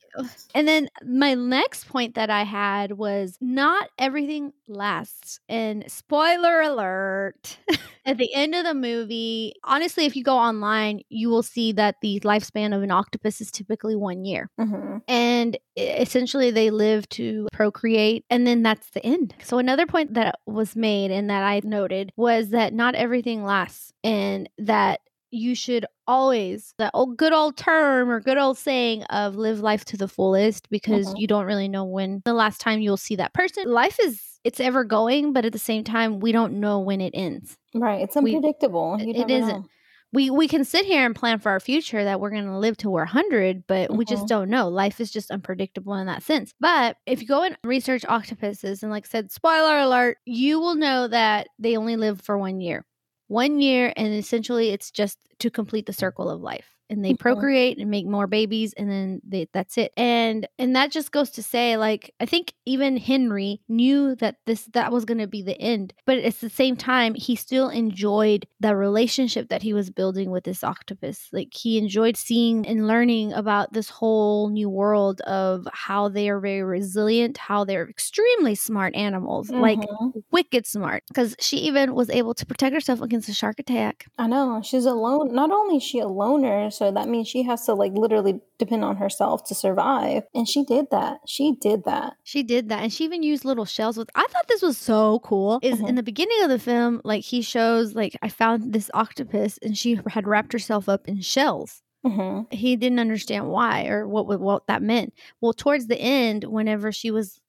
and 0.55 0.66
then 0.66 0.88
my 1.05 1.35
next 1.35 1.88
point 1.88 2.14
that 2.14 2.31
i 2.31 2.42
had 2.42 2.92
was 2.92 3.37
not 3.40 3.88
everything 3.99 4.53
lasts 4.68 5.40
and 5.49 5.85
spoiler 5.90 6.61
alert 6.61 7.59
at 8.07 8.18
the 8.18 8.33
end 8.35 8.55
of 8.55 8.64
the 8.64 8.75
movie 8.75 9.53
honestly 9.64 10.05
if 10.05 10.16
you 10.16 10.23
go 10.25 10.37
online 10.37 11.01
you 11.09 11.29
will 11.29 11.42
see 11.42 11.73
that 11.73 11.96
the 12.03 12.20
lifespan 12.20 12.75
of 12.75 12.83
an 12.83 12.90
octopus 12.90 13.40
is 13.40 13.51
typically 13.51 13.96
one 13.96 14.25
year 14.25 14.51
hmm 14.59 14.99
and 15.09 15.59
essentially 15.77 16.51
they 16.51 16.70
live 16.70 17.09
to 17.09 17.49
procreate 17.53 18.25
and 18.31 18.46
then 18.46 18.62
that's 18.62 18.90
the 18.90 19.05
end. 19.05 19.35
So 19.42 19.59
another 19.59 19.87
point 19.87 20.14
that 20.14 20.38
was 20.46 20.77
made 20.77 21.11
and 21.11 21.31
that 21.31 21.42
i 21.42 21.61
noted 21.64 22.12
was 22.16 22.51
that 22.51 22.73
not 22.73 22.94
everything 22.94 23.44
lasts 23.44 23.92
and 24.05 24.49
that 24.59 25.01
you 25.31 25.55
should 25.55 25.87
always 26.07 26.75
that 26.79 26.90
old 26.95 27.16
good 27.16 27.33
old 27.33 27.57
term 27.57 28.11
or 28.11 28.21
good 28.21 28.38
old 28.38 28.59
saying 28.59 29.05
of 29.05 29.37
live 29.37 29.61
life 29.61 29.85
to 29.87 29.97
the 29.97 30.09
fullest 30.09 30.69
because 30.71 31.07
Mhm. 31.14 31.21
you 31.21 31.27
don't 31.27 31.47
really 31.47 31.69
know 31.69 31.85
when 31.85 32.21
the 32.25 32.35
last 32.35 32.61
time 32.61 32.81
you'll 32.81 32.97
see 32.97 33.16
that 33.16 33.33
person 33.35 33.71
life 33.71 33.99
is 34.03 34.21
it's 34.45 34.59
ever 34.61 34.85
going 34.85 35.33
but 35.33 35.45
at 35.45 35.53
the 35.53 35.59
same 35.59 35.85
time 35.85 36.19
we 36.21 36.33
don't 36.33 36.55
know 36.61 36.81
when 36.81 37.01
it 37.01 37.12
ends 37.14 37.57
Right. 37.75 38.01
It's 38.03 38.16
We- 38.16 38.35
unpredictable. 38.35 38.97
you 39.01 39.14
it 39.14 39.31
isn't. 39.31 39.49
know. 39.62 39.64
we 40.12 40.29
we 40.31 40.49
can 40.49 40.64
sit 40.64 40.85
here 40.87 41.07
and 41.07 41.14
plan 41.14 41.38
for 41.38 41.51
our 41.51 41.61
future 41.61 42.03
that 42.03 42.19
we're 42.21 42.31
going 42.31 42.47
to 42.47 42.59
live 42.59 42.77
to 42.79 42.90
we're 42.90 43.05
100 43.05 43.64
but 43.69 43.95
we 43.97 44.05
just 44.05 44.25
Mhm. 44.25 44.29
don't 44.29 44.51
know 44.51 44.69
life 44.69 45.01
is 45.01 45.12
just 45.12 45.31
unpredictable 45.31 45.95
in 45.95 46.07
that 46.09 46.25
sense 46.25 46.53
but 46.59 46.97
if 47.07 47.21
you 47.23 47.29
go 47.29 47.45
and 47.45 47.57
research 47.62 48.05
octopuses 48.09 48.83
and 48.83 48.90
like 48.90 49.07
I 49.07 49.09
said 49.09 49.31
spoiler 49.31 49.79
alert 49.79 50.19
you 50.27 50.59
will 50.59 50.75
know 50.75 51.07
that 51.07 51.47
they 51.61 51.77
only 51.77 51.95
live 51.97 52.21
for 52.21 52.37
one 52.37 52.61
year 52.61 52.85
one 53.31 53.61
year 53.61 53.93
and 53.97 54.12
essentially 54.12 54.71
it's 54.71 54.90
just 54.90 55.16
to 55.38 55.51
complete 55.51 55.87
the 55.87 55.93
mm. 55.93 55.99
circle 55.99 56.29
of 56.29 56.40
life 56.40 56.80
and 56.90 57.05
they 57.05 57.12
Mhm. 57.14 57.18
procreate 57.18 57.79
and 57.79 57.90
make 57.90 58.07
more 58.07 58.26
babies 58.26 58.72
and 58.74 58.90
then 58.90 59.20
they, 59.26 59.48
that's 59.53 59.79
it 59.79 59.92
and 59.96 60.46
and 60.59 60.74
that 60.76 60.90
just 60.90 61.12
goes 61.12 61.31
to 61.31 61.42
say 61.42 61.76
like 61.76 62.12
i 62.20 62.26
think 62.26 62.53
even 62.66 62.96
henry 62.96 63.61
knew 63.68 64.14
that 64.16 64.37
this 64.46 64.64
that 64.74 64.92
was 64.92 65.05
going 65.05 65.18
to 65.18 65.26
be 65.26 65.42
the 65.42 65.59
end 65.61 65.94
but 66.07 66.18
at 66.18 66.35
the 66.40 66.50
same 66.50 66.76
time 66.76 67.14
he 67.14 67.37
still 67.37 67.68
enjoyed 67.68 68.46
the 68.61 68.74
relationship 68.76 69.48
that 69.48 69.62
he 69.62 69.72
was 69.72 69.88
building 69.90 70.31
with 70.31 70.44
this 70.44 70.62
octopus 70.64 71.29
like 71.33 71.48
he 71.55 71.79
enjoyed 71.79 72.16
seeing 72.16 72.66
and 72.66 72.87
learning 72.87 73.33
about 73.33 73.72
this 73.72 73.88
whole 73.88 74.48
new 74.50 74.68
world 74.68 75.20
of 75.22 75.66
how 75.72 76.09
they 76.09 76.29
are 76.29 76.40
very 76.40 76.62
resilient 76.62 77.38
how 77.38 77.64
they're 77.64 77.88
extremely 77.88 78.55
smart 78.55 78.94
animals 78.96 79.48
like 79.50 79.79
Mhm. 79.79 80.22
wicked 80.33 80.66
smart 80.66 81.05
because 81.09 81.37
she 81.40 81.57
even 81.59 81.94
was 81.94 82.11
able 82.11 82.35
to 82.35 82.44
protect 82.46 82.74
herself 82.74 83.00
against 83.00 83.29
a 83.29 83.33
shark 83.33 83.59
attack 83.59 84.07
I 84.18 84.26
know 84.26 84.61
she's 84.62 84.85
alone. 84.87 85.33
Not 85.35 85.50
only 85.50 85.76
is 85.76 85.83
she 85.83 85.98
a 86.00 86.07
loner, 86.09 86.70
so 86.81 86.90
that 86.90 87.09
means 87.09 87.29
she 87.29 87.43
has 87.43 87.64
to 87.66 87.75
like 87.75 87.93
literally 87.93 88.40
depend 88.59 88.83
on 88.85 88.97
herself 88.97 89.45
to 89.49 89.55
survive, 89.55 90.23
and 90.35 90.49
she 90.49 90.64
did 90.64 90.87
that. 90.90 91.19
She 91.27 91.53
did 91.61 91.85
that. 91.85 92.14
She 92.25 92.43
did 92.43 92.71
that, 92.71 92.83
and 92.83 92.90
she 92.93 93.05
even 93.05 93.23
used 93.23 93.45
little 93.45 93.66
shells 93.66 93.99
with. 93.99 94.09
I 94.14 94.27
thought 94.31 94.49
this 94.49 94.62
was 94.62 94.79
so 94.79 95.19
cool. 95.21 95.59
Is 95.62 95.79
Mhm. 95.81 95.88
in 95.90 95.95
the 95.97 96.03
beginning 96.03 96.43
of 96.43 96.49
the 96.49 96.59
film, 96.59 97.01
like 97.05 97.23
he 97.23 97.43
shows, 97.43 97.95
like 97.95 98.16
I 98.23 98.29
found 98.31 98.73
this 98.73 98.90
octopus, 98.95 99.59
and 99.62 99.77
she 99.77 100.01
had 100.09 100.27
wrapped 100.27 100.53
herself 100.55 100.88
up 100.88 101.07
in 101.07 101.21
shells. 101.21 101.83
hmm 102.03 102.40
He 102.51 102.77
didn't 102.77 102.99
understand 102.99 103.51
why 103.51 103.87
or 103.87 104.09
what- 104.09 104.40
what 104.40 104.66
that 104.69 104.81
meant. 104.83 105.12
Well, 105.43 105.53
towards 105.53 105.87
the 105.87 106.01
end, 106.01 106.45
whenever 106.45 106.93
she 106.93 107.11
was 107.11 107.43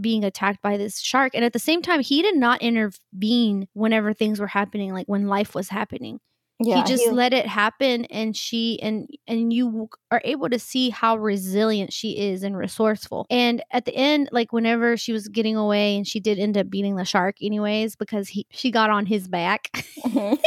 being 0.00 0.24
attacked 0.24 0.60
by 0.60 0.76
this 0.76 0.98
shark, 1.00 1.30
and 1.36 1.44
at 1.44 1.52
the 1.52 1.60
same 1.60 1.82
time, 1.82 2.00
he 2.00 2.20
did 2.20 2.36
not 2.36 2.60
intervene 2.62 3.68
whenever 3.74 4.12
things 4.12 4.40
were 4.40 4.48
happening, 4.48 4.92
like 4.92 5.06
when 5.06 5.28
life 5.28 5.54
was 5.54 5.68
happening 5.68 6.18
Yeah, 6.64 6.76
he 6.76 6.82
just 6.84 7.06
let 7.12 7.32
it 7.32 7.46
happen 7.46 8.04
and 8.06 8.36
she 8.36 8.80
and 8.82 9.08
and 9.26 9.52
you 9.52 9.88
are 10.10 10.20
able 10.24 10.48
to 10.50 10.58
see 10.58 10.90
how 10.90 11.16
resilient 11.16 11.92
she 11.92 12.18
is 12.18 12.42
and 12.42 12.56
resourceful 12.56 13.26
and 13.30 13.62
at 13.70 13.84
the 13.84 13.94
end 13.94 14.28
like 14.32 14.52
whenever 14.52 14.96
she 14.96 15.12
was 15.12 15.28
getting 15.28 15.56
away 15.56 15.96
and 15.96 16.06
she 16.06 16.20
did 16.20 16.38
end 16.38 16.56
up 16.56 16.68
beating 16.70 16.96
the 16.96 17.04
shark 17.04 17.36
anyways 17.42 17.96
because 17.96 18.28
he 18.28 18.46
she 18.50 18.70
got 18.70 18.90
on 18.90 19.06
his 19.06 19.28
back 19.28 19.68
Mhm. 20.04 20.38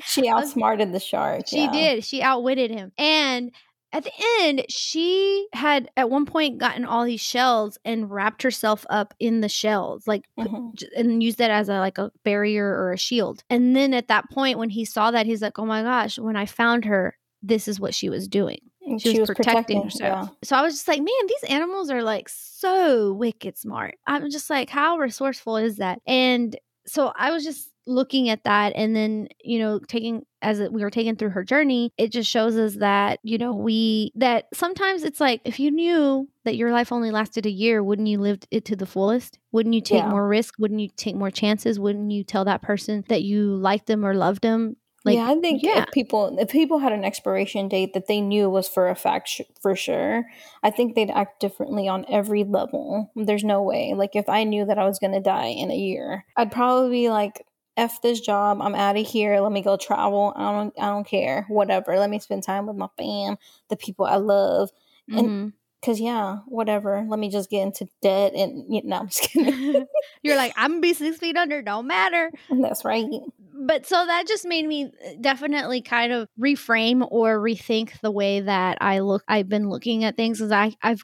she 0.04 0.28
outsmarted 0.30 0.92
the 0.92 1.00
shark. 1.00 1.46
she 1.46 1.64
yeah. 1.64 1.72
did 1.72 2.04
she 2.04 2.22
outwitted 2.22 2.70
him 2.70 2.92
and 2.98 3.50
at 3.92 4.04
the 4.04 4.12
end 4.40 4.64
she 4.68 5.46
had 5.52 5.90
at 5.96 6.08
one 6.10 6.24
point 6.26 6.58
gotten 6.58 6.84
all 6.84 7.04
these 7.04 7.20
shells 7.20 7.78
and 7.84 8.10
wrapped 8.10 8.42
herself 8.42 8.86
up 8.90 9.14
in 9.20 9.40
the 9.40 9.48
shells 9.48 10.06
like 10.06 10.24
Mhm. 10.38 10.72
and 10.96 11.22
used 11.22 11.38
that 11.38 11.50
as 11.50 11.68
a 11.68 11.78
like 11.78 11.98
a 11.98 12.10
barrier 12.24 12.66
or 12.66 12.92
a 12.92 12.96
shield. 12.98 13.44
And 13.50 13.74
then 13.76 13.92
at 13.94 14.08
that 14.08 14.30
point 14.30 14.58
when 14.58 14.70
he 14.70 14.84
saw 14.84 15.10
that 15.10 15.26
he's 15.26 15.42
like, 15.42 15.58
"Oh 15.58 15.66
my 15.66 15.82
gosh, 15.82 16.18
when 16.18 16.36
I 16.36 16.46
found 16.46 16.84
her, 16.86 17.16
this 17.42 17.68
is 17.68 17.78
what 17.80 17.94
she 17.94 18.08
was 18.08 18.28
doing. 18.28 18.60
And 18.86 19.00
She, 19.00 19.18
was, 19.20 19.28
protecting, 19.28 19.82
herself." 19.82 20.30
So 20.42 20.56
I 20.56 20.62
was 20.62 20.74
just 20.74 20.88
like, 20.88 20.98
"Man, 20.98 21.26
these 21.28 21.50
animals 21.50 21.90
are 21.90 22.02
like 22.02 22.28
so 22.28 23.12
wicked 23.12 23.56
smart." 23.58 23.96
I'm 24.06 24.30
just 24.30 24.48
like, 24.50 24.70
"How 24.70 24.98
resourceful 24.98 25.56
is 25.56 25.76
that?" 25.76 26.00
And 26.06 26.56
so 26.86 27.12
I 27.16 27.30
was 27.30 27.44
just 27.44 27.70
looking 27.86 28.28
at 28.28 28.44
that 28.44 28.72
and 28.76 28.94
then 28.94 29.28
you 29.42 29.58
know 29.58 29.78
taking 29.88 30.24
as 30.40 30.60
we 30.60 30.82
were 30.82 30.90
taken 30.90 31.16
through 31.16 31.30
her 31.30 31.42
journey 31.42 31.92
it 31.98 32.12
just 32.12 32.30
shows 32.30 32.56
us 32.56 32.76
that 32.76 33.18
you 33.22 33.38
know 33.38 33.54
we 33.54 34.12
that 34.14 34.46
sometimes 34.54 35.02
it's 35.02 35.20
like 35.20 35.40
if 35.44 35.58
you 35.58 35.70
knew 35.70 36.28
that 36.44 36.56
your 36.56 36.72
life 36.72 36.92
only 36.92 37.10
lasted 37.10 37.44
a 37.46 37.50
year 37.50 37.82
wouldn't 37.82 38.08
you 38.08 38.18
live 38.18 38.38
it 38.50 38.64
to 38.64 38.76
the 38.76 38.86
fullest 38.86 39.38
wouldn't 39.50 39.74
you 39.74 39.80
take 39.80 40.02
Yeah. 40.02 40.10
more 40.10 40.28
risk 40.28 40.54
wouldn't 40.58 40.80
you 40.80 40.88
take 40.96 41.16
more 41.16 41.30
chances 41.30 41.80
wouldn't 41.80 42.10
you 42.12 42.22
tell 42.24 42.44
that 42.44 42.62
person 42.62 43.04
that 43.08 43.22
you 43.22 43.54
liked 43.56 43.86
them 43.86 44.04
or 44.04 44.14
loved 44.14 44.42
them 44.42 44.76
like 45.04 45.16
yeah, 45.16 45.28
I 45.30 45.34
think 45.40 45.62
yeah. 45.64 45.82
if 45.82 45.90
people 45.90 46.36
if 46.38 46.50
people 46.50 46.78
had 46.78 46.92
an 46.92 47.04
expiration 47.04 47.66
date 47.66 47.92
that 47.94 48.06
they 48.06 48.20
knew 48.20 48.48
was 48.48 48.68
for 48.68 48.88
a 48.88 48.94
fact 48.94 49.28
sh- 49.28 49.40
for 49.60 49.74
sure, 49.74 50.26
I 50.62 50.70
think 50.70 50.94
they'd 50.94 51.10
act 51.10 51.40
differently 51.40 51.88
on 51.88 52.04
every 52.08 52.44
level. 52.44 53.10
There's 53.16 53.42
no 53.42 53.62
way. 53.62 53.94
Like 53.96 54.14
if 54.14 54.28
I 54.28 54.44
knew 54.44 54.64
that 54.66 54.78
I 54.78 54.84
was 54.84 55.00
going 55.00 55.12
to 55.14 55.20
die 55.20 55.46
in 55.48 55.72
a 55.72 55.76
year, 55.76 56.24
I'd 56.36 56.52
probably 56.52 56.90
be 56.90 57.10
like 57.10 57.44
F 57.76 58.02
this 58.02 58.20
job, 58.20 58.60
I'm 58.60 58.74
out 58.74 58.96
of 58.98 59.06
here. 59.06 59.40
Let 59.40 59.52
me 59.52 59.62
go 59.62 59.76
travel. 59.76 60.32
I 60.36 60.52
don't 60.52 60.74
I 60.78 60.86
don't 60.86 61.06
care. 61.06 61.46
Whatever. 61.48 61.98
Let 61.98 62.10
me 62.10 62.18
spend 62.18 62.42
time 62.42 62.66
with 62.66 62.76
my 62.76 62.88
fam, 62.98 63.36
the 63.70 63.76
people 63.76 64.04
I 64.06 64.16
love. 64.16 64.70
and- 65.08 65.28
Mhm. 65.28 65.52
Cause 65.84 65.98
yeah, 65.98 66.36
whatever. 66.46 67.04
Let 67.08 67.18
me 67.18 67.28
just 67.28 67.50
get 67.50 67.62
into 67.62 67.88
debt 68.02 68.34
and 68.36 68.72
you 68.72 68.82
know, 68.84 68.96
I'm 69.00 69.06
just 69.08 69.22
kidding. 69.22 69.84
you're 70.22 70.36
like 70.36 70.52
i'm 70.56 70.70
gonna 70.72 70.80
be 70.80 70.94
six 70.94 71.18
feet 71.18 71.36
under 71.36 71.60
don't 71.60 71.88
matter 71.88 72.30
That's 72.48 72.84
right. 72.84 73.04
but 73.52 73.84
so 73.86 73.96
that 74.06 74.28
just 74.28 74.46
made 74.46 74.64
me 74.64 74.84
uh, 74.84 75.10
definitely 75.20 75.82
kind 75.82 76.12
of 76.12 76.28
reframe 76.38 77.04
or 77.10 77.40
rethink 77.40 77.98
the 78.00 78.12
way 78.12 78.40
that 78.42 78.78
I 78.80 79.00
look. 79.00 79.24
I've 79.26 79.48
been 79.48 79.68
looking 79.68 80.04
at 80.04 80.16
things 80.16 80.38
because 80.38 80.52
I 80.52 80.76
I've 80.82 81.02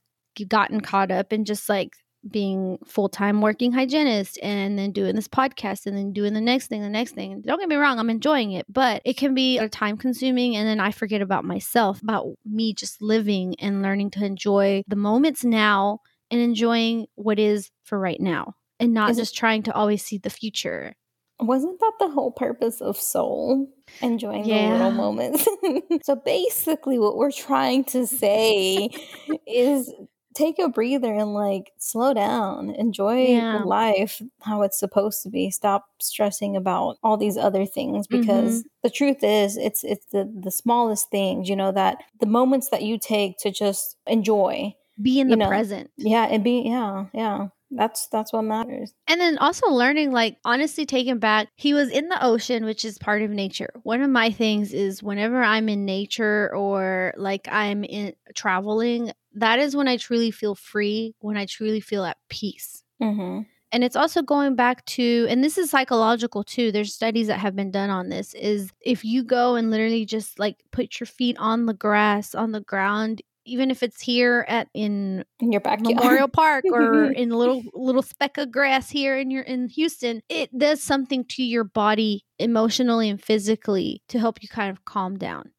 gotten 0.48 0.80
caught 0.80 1.10
up 1.10 1.32
in 1.32 1.44
just 1.44 1.68
like 1.68 1.94
being 2.28 2.78
full 2.86 3.08
time 3.08 3.40
working 3.40 3.72
hygienist 3.72 4.38
and 4.42 4.78
then 4.78 4.92
doing 4.92 5.14
this 5.14 5.28
podcast 5.28 5.86
and 5.86 5.96
then 5.96 6.12
doing 6.12 6.34
the 6.34 6.40
next 6.40 6.66
thing, 6.66 6.82
the 6.82 6.88
next 6.88 7.12
thing. 7.12 7.42
Don't 7.46 7.58
get 7.58 7.68
me 7.68 7.76
wrong, 7.76 7.98
I'm 7.98 8.10
enjoying 8.10 8.52
it, 8.52 8.66
but 8.68 9.02
it 9.04 9.16
can 9.16 9.34
be 9.34 9.58
time 9.68 9.96
consuming 9.96 10.56
and 10.56 10.66
then 10.66 10.80
I 10.80 10.90
forget 10.90 11.22
about 11.22 11.44
myself, 11.44 12.02
about 12.02 12.26
me 12.44 12.74
just 12.74 13.00
living 13.00 13.54
and 13.60 13.82
learning 13.82 14.10
to 14.12 14.24
enjoy 14.24 14.82
the 14.88 14.96
moments 14.96 15.44
now 15.44 16.00
and 16.30 16.40
enjoying 16.40 17.06
what 17.14 17.38
is 17.38 17.70
for 17.84 17.98
right 17.98 18.20
now 18.20 18.54
and 18.80 18.92
not 18.92 19.10
Is 19.10 19.18
it- 19.18 19.22
just 19.22 19.36
trying 19.36 19.62
to 19.64 19.74
always 19.74 20.02
see 20.04 20.18
the 20.18 20.30
future. 20.30 20.94
Wasn't 21.40 21.78
that 21.78 21.92
the 22.00 22.08
whole 22.08 22.32
purpose 22.32 22.80
of 22.80 22.96
soul? 22.96 23.68
Enjoying 24.02 24.42
the 24.42 24.48
little 24.72 24.90
moments. 24.90 25.46
so 26.02 26.16
basically, 26.16 26.98
what 26.98 27.16
we're 27.16 27.30
trying 27.30 27.84
to 27.84 28.08
say 28.08 28.90
is 29.46 29.92
take 30.38 30.58
a 30.58 30.68
breather 30.68 31.12
and 31.12 31.34
like 31.34 31.72
slow 31.78 32.14
down, 32.14 32.70
enjoy 32.70 33.26
Yeah. 33.36 33.62
life 33.64 34.22
how 34.40 34.62
it's 34.62 34.78
supposed 34.78 35.22
to 35.24 35.28
be. 35.30 35.50
Stop 35.50 35.86
stressing 36.00 36.56
about 36.56 36.96
all 37.02 37.16
these 37.16 37.36
other 37.36 37.66
things 37.66 38.06
Mm-hmm. 38.06 38.20
because 38.20 38.64
the 38.82 38.90
truth 38.90 39.22
is, 39.22 39.56
it's 39.56 39.82
it's 39.84 40.06
the 40.14 40.22
the 40.46 40.50
smallest 40.50 41.10
things. 41.10 41.48
You 41.48 41.56
know 41.56 41.72
that 41.72 41.98
the 42.20 42.26
moments 42.26 42.68
that 42.70 42.82
you 42.82 42.98
take 42.98 43.38
to 43.38 43.50
just 43.50 43.96
enjoy. 44.06 44.74
Be 45.00 45.20
in 45.20 45.28
the 45.28 45.36
know, 45.36 45.48
present. 45.48 45.90
Yeah, 45.96 46.24
and 46.24 46.42
be 46.42 46.62
yeah 46.66 47.06
yeah. 47.12 47.48
That's 47.70 48.06
that's 48.08 48.32
what 48.32 48.42
matters. 48.42 48.94
And 49.06 49.20
then 49.20 49.36
also 49.38 49.66
learning, 49.68 50.10
like, 50.10 50.38
honestly, 50.42 50.86
taken 50.86 51.18
back, 51.18 51.48
he 51.54 51.74
was 51.74 51.90
in 51.90 52.08
the 52.08 52.24
ocean, 52.24 52.64
which 52.64 52.82
is 52.82 52.96
part 52.98 53.20
of 53.20 53.30
nature. 53.30 53.68
One 53.82 54.00
of 54.00 54.08
my 54.10 54.30
things 54.30 54.72
is 54.72 55.02
whenever 55.02 55.42
I'm 55.42 55.68
in 55.68 55.84
nature 55.84 56.50
or 56.56 57.12
like 57.18 57.46
I'm 57.52 57.84
in 57.84 58.14
traveling, 58.34 59.12
that 59.40 59.58
is 59.58 59.76
when 59.76 59.88
I 59.88 59.96
truly 59.96 60.30
feel 60.30 60.54
free, 60.54 61.14
when 61.20 61.36
I 61.36 61.46
truly 61.46 61.80
feel 61.80 62.04
at 62.04 62.16
peace. 62.28 62.82
hmm 63.00 63.40
And 63.72 63.84
it's 63.84 63.96
also 63.96 64.22
going 64.22 64.54
back 64.56 64.84
to, 64.96 65.26
and 65.28 65.44
this 65.44 65.58
is 65.58 65.70
psychological 65.70 66.42
too. 66.42 66.72
There's 66.72 66.94
studies 66.94 67.26
that 67.26 67.38
have 67.38 67.54
been 67.54 67.70
done 67.70 67.90
on 67.90 68.08
this. 68.08 68.34
Is 68.34 68.72
if 68.80 69.04
you 69.04 69.22
go 69.22 69.56
and 69.56 69.70
literally 69.70 70.06
just 70.06 70.38
like 70.38 70.56
put 70.72 71.00
your 71.00 71.06
feet 71.06 71.36
on 71.38 71.66
the 71.66 71.74
grass, 71.74 72.34
on 72.34 72.52
the 72.52 72.60
ground, 72.62 73.22
even 73.44 73.70
if 73.70 73.82
it's 73.82 74.00
here 74.00 74.44
at 74.48 74.68
in 74.74 75.24
In 75.40 75.52
your 75.52 75.60
backyard. 75.62 75.96
Memorial 75.96 76.28
Park 76.28 76.64
or 76.70 77.04
in 77.16 77.32
a 77.32 77.36
little 77.36 77.62
little 77.74 78.02
speck 78.02 78.36
of 78.38 78.50
grass 78.52 78.90
here 78.90 79.16
in 79.16 79.30
your 79.30 79.42
in 79.42 79.68
Houston, 79.68 80.22
it 80.28 80.56
does 80.56 80.82
something 80.82 81.24
to 81.26 81.42
your 81.42 81.64
body 81.64 82.24
emotionally 82.38 83.08
and 83.08 83.22
physically 83.22 84.02
to 84.08 84.18
help 84.18 84.42
you 84.42 84.48
kind 84.48 84.70
of 84.70 84.84
calm 84.84 85.16
down. 85.18 85.50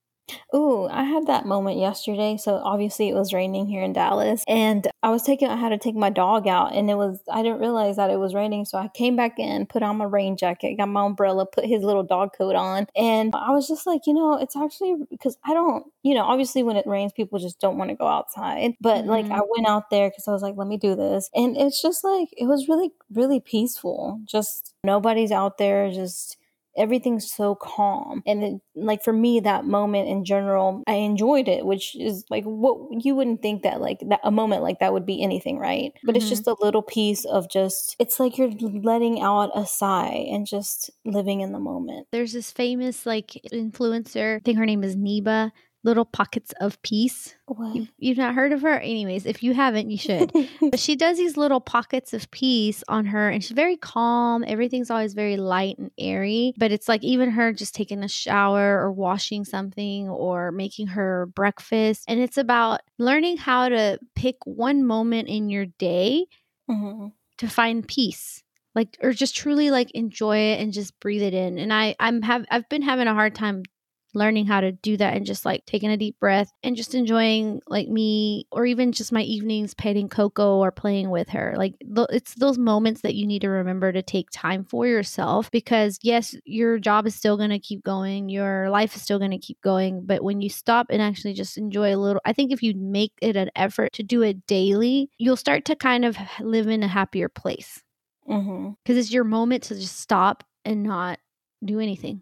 Ooh, 0.55 0.85
I 0.87 1.03
had 1.03 1.27
that 1.27 1.45
moment 1.45 1.77
yesterday. 1.77 2.37
So 2.37 2.55
obviously 2.63 3.09
it 3.09 3.13
was 3.15 3.33
raining 3.33 3.67
here 3.67 3.83
in 3.83 3.93
Dallas, 3.93 4.43
and 4.47 4.87
I 5.03 5.09
was 5.09 5.23
taking 5.23 5.47
I 5.47 5.55
had 5.55 5.69
to 5.69 5.77
take 5.77 5.95
my 5.95 6.09
dog 6.09 6.47
out, 6.47 6.73
and 6.75 6.89
it 6.89 6.95
was 6.95 7.19
I 7.31 7.41
didn't 7.43 7.59
realize 7.59 7.95
that 7.97 8.09
it 8.09 8.17
was 8.19 8.33
raining, 8.33 8.65
so 8.65 8.77
I 8.77 8.87
came 8.89 9.15
back 9.15 9.39
in, 9.39 9.65
put 9.67 9.83
on 9.83 9.97
my 9.97 10.05
rain 10.05 10.37
jacket, 10.37 10.75
got 10.77 10.89
my 10.89 11.05
umbrella, 11.05 11.45
put 11.45 11.65
his 11.65 11.83
little 11.83 12.03
dog 12.03 12.31
coat 12.37 12.55
on, 12.55 12.87
and 12.95 13.33
I 13.35 13.51
was 13.51 13.67
just 13.67 13.85
like, 13.87 14.07
you 14.07 14.13
know, 14.13 14.37
it's 14.37 14.55
actually 14.55 14.95
because 15.09 15.37
I 15.45 15.53
don't, 15.53 15.85
you 16.03 16.13
know, 16.15 16.23
obviously 16.23 16.63
when 16.63 16.77
it 16.77 16.87
rains, 16.87 17.13
people 17.13 17.39
just 17.39 17.59
don't 17.59 17.77
want 17.77 17.89
to 17.91 17.95
go 17.95 18.07
outside, 18.07 18.73
but 18.81 19.05
like 19.05 19.27
Mhm. 19.27 19.31
I 19.31 19.41
went 19.55 19.67
out 19.67 19.89
there 19.89 20.09
because 20.09 20.27
I 20.27 20.31
was 20.31 20.41
like, 20.41 20.55
let 20.57 20.67
me 20.67 20.77
do 20.77 20.95
this, 20.95 21.29
and 21.35 21.55
it's 21.57 21.81
just 21.81 22.03
like 22.03 22.29
it 22.37 22.45
was 22.47 22.67
really 22.67 22.91
really 23.13 23.39
peaceful. 23.39 24.19
Just 24.25 24.73
nobody's 24.83 25.31
out 25.31 25.57
there, 25.57 25.91
just 25.91 26.37
everything's 26.79 27.29
so 27.31 27.55
calm 27.55 28.23
and 28.25 28.43
it, 28.43 28.61
like 28.75 29.03
for 29.03 29.13
me 29.13 29.39
that 29.39 29.65
moment 29.65 30.07
in 30.07 30.23
general 30.25 30.81
i 30.87 30.93
enjoyed 30.93 31.47
it 31.47 31.65
which 31.65 31.95
is 31.99 32.23
like 32.29 32.43
what 32.45 32.77
you 33.05 33.13
wouldn't 33.15 33.41
think 33.41 33.63
that 33.63 33.81
like 33.81 33.99
that 34.07 34.19
a 34.23 34.31
moment 34.31 34.63
like 34.63 34.79
that 34.79 34.93
would 34.93 35.05
be 35.05 35.21
anything 35.21 35.57
right 35.59 35.91
but 36.05 36.15
it's 36.15 36.25
Mhm. 36.25 36.29
just 36.29 36.47
a 36.47 36.55
little 36.61 36.81
piece 36.81 37.25
of 37.25 37.49
just 37.49 37.95
it's 37.99 38.19
like 38.19 38.37
you're 38.37 38.51
letting 38.83 39.21
out 39.21 39.51
a 39.55 39.65
sigh 39.65 40.25
and 40.31 40.47
just 40.47 40.89
living 41.05 41.41
in 41.41 41.51
the 41.51 41.59
moment 41.59 42.07
There's 42.11 42.33
this 42.33 42.51
famous 42.51 43.05
like 43.05 43.31
influencer, 43.53 44.37
I 44.37 44.39
think 44.39 44.57
her 44.57 44.65
name 44.65 44.83
is 44.83 44.95
Neba. 44.95 45.51
Little 45.83 46.03
pockets 46.05 46.53
of 46.59 46.81
peace. 46.81 47.35
What? 47.45 47.75
You've, 47.75 47.91
you've 47.97 48.17
not 48.17 48.35
heard 48.35 48.51
of 48.51 48.61
her? 48.63 48.79
Anyways, 48.79 49.25
if 49.25 49.41
you 49.41 49.53
haven't, 49.53 49.89
you 49.89 49.97
should. 49.97 50.31
but 50.61 50.79
she 50.79 50.95
does 50.95 51.17
these 51.17 51.37
little 51.37 51.61
pockets 51.61 52.13
of 52.13 52.29
peace 52.31 52.83
on 52.89 53.05
her 53.05 53.29
and 53.29 53.41
she's 53.43 53.55
very 53.55 53.77
calm. 53.77 54.43
Everything's 54.45 54.91
always 54.91 55.13
very 55.13 55.37
light 55.37 55.77
and 55.77 55.89
airy. 55.97 56.53
But 56.57 56.71
it's 56.73 56.89
like 56.89 57.03
even 57.03 57.29
her 57.31 57.53
just 57.53 57.73
taking 57.75 58.03
a 58.03 58.09
shower 58.09 58.79
or 58.81 58.91
washing 58.91 59.45
something 59.45 60.09
or 60.09 60.51
making 60.51 60.87
her 60.87 61.27
breakfast. 61.27 62.03
And 62.07 62.19
it's 62.19 62.37
about 62.37 62.81
learning 62.97 63.37
how 63.37 63.69
to 63.69 63.99
pick 64.15 64.35
one 64.45 64.85
moment 64.85 65.29
in 65.29 65.49
your 65.49 65.65
day 65.65 66.25
Mhm. 66.69 67.13
to 67.37 67.47
find 67.47 67.87
peace 67.87 68.43
like 68.75 68.95
or 69.01 69.11
just 69.11 69.35
truly 69.35 69.71
like 69.71 69.89
enjoy 69.91 70.37
it 70.37 70.59
and 70.61 70.71
just 70.71 70.99
breathe 70.99 71.23
it 71.23 71.33
in 71.33 71.57
and 71.57 71.73
i 71.73 71.95
i'm 71.99 72.21
have 72.21 72.45
i've 72.51 72.69
been 72.69 72.83
having 72.83 73.07
a 73.07 73.13
hard 73.15 73.33
time 73.33 73.63
learning 74.19 74.45
how 74.45 74.61
to 74.61 74.71
do 74.71 74.97
that 74.97 75.15
and 75.15 75.25
just 75.25 75.45
like 75.45 75.65
taking 75.65 75.89
a 75.89 75.97
deep 75.97 76.19
breath 76.19 76.51
and 76.61 76.75
just 76.75 76.93
enjoying 76.93 77.61
like 77.67 77.87
me 77.87 78.45
or 78.51 78.67
even 78.67 78.91
just 78.91 79.11
my 79.11 79.23
evenings 79.23 79.73
petting 79.73 80.09
coco 80.09 80.57
or 80.57 80.71
playing 80.71 81.09
with 81.09 81.29
her. 81.29 81.55
Like 81.57 81.73
th- 81.79 82.07
it's 82.11 82.35
those 82.35 82.59
moments 82.59 83.01
that 83.01 83.15
you 83.15 83.25
need 83.25 83.41
to 83.41 83.49
remember 83.49 83.91
to 83.91 84.03
take 84.03 84.27
time 84.31 84.63
for 84.63 84.85
yourself 84.85 85.49
because 85.49 85.97
yes 86.03 86.35
your 86.45 86.77
job 86.77 87.07
is 87.07 87.15
still 87.15 87.37
going 87.37 87.49
to 87.49 87.59
keep 87.59 87.83
going 87.83 88.29
your 88.29 88.69
life 88.69 88.95
is 88.95 89.01
still 89.01 89.17
going 89.17 89.31
to 89.31 89.37
keep 89.37 89.59
going 89.61 90.05
but 90.05 90.23
when 90.23 90.41
you 90.41 90.49
stop 90.49 90.87
and 90.89 91.01
actually 91.01 91.33
just 91.33 91.57
enjoy 91.57 91.93
a 91.93 91.97
little 91.97 92.21
i 92.25 92.33
think 92.33 92.51
if 92.51 92.61
you 92.61 92.73
make 92.75 93.13
it 93.21 93.35
an 93.35 93.49
effort 93.55 93.91
to 93.93 94.03
do 94.03 94.21
it 94.21 94.45
daily 94.45 95.09
you'll 95.17 95.35
start 95.35 95.65
to 95.65 95.75
kind 95.75 96.05
of 96.05 96.17
live 96.41 96.67
in 96.67 96.83
a 96.83 96.87
happier 96.87 97.29
place. 97.29 97.81
Mm-hmm. 98.27 98.71
Because 98.83 98.97
it's 98.97 99.11
your 99.11 99.23
moment 99.23 99.63
to 99.63 99.75
just 99.75 99.99
stop 99.99 100.43
and 100.65 100.83
not 100.83 101.19
do 101.63 101.79
anything 101.79 102.21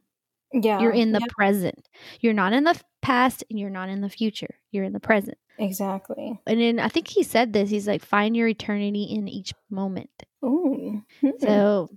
Yeah. 0.54 0.80
you're 0.80 0.92
in 0.92 1.12
the 1.12 1.20
yeah, 1.20 1.28
present. 1.30 1.88
You're 2.20 2.34
not 2.34 2.54
in 2.54 2.64
the 2.64 2.80
past 3.02 3.44
and 3.50 3.60
you're 3.60 3.70
not 3.70 3.90
in 3.90 4.02
the 4.02 4.10
future. 4.10 4.56
You're 4.72 4.86
in 4.86 4.94
the 4.94 5.00
present. 5.00 5.38
exactly. 5.58 6.40
And 6.46 6.60
then 6.62 6.80
I 6.80 6.88
think 6.88 7.08
he 7.08 7.24
said 7.24 7.54
this. 7.54 7.70
He's 7.70 7.88
like, 7.88 8.04
find 8.04 8.36
your 8.36 8.48
eternity 8.48 9.04
in 9.04 9.28
each 9.28 9.54
moment. 9.70 10.10
Ooh. 10.44 11.04
Hmm. 11.22 11.30
So 11.40 11.90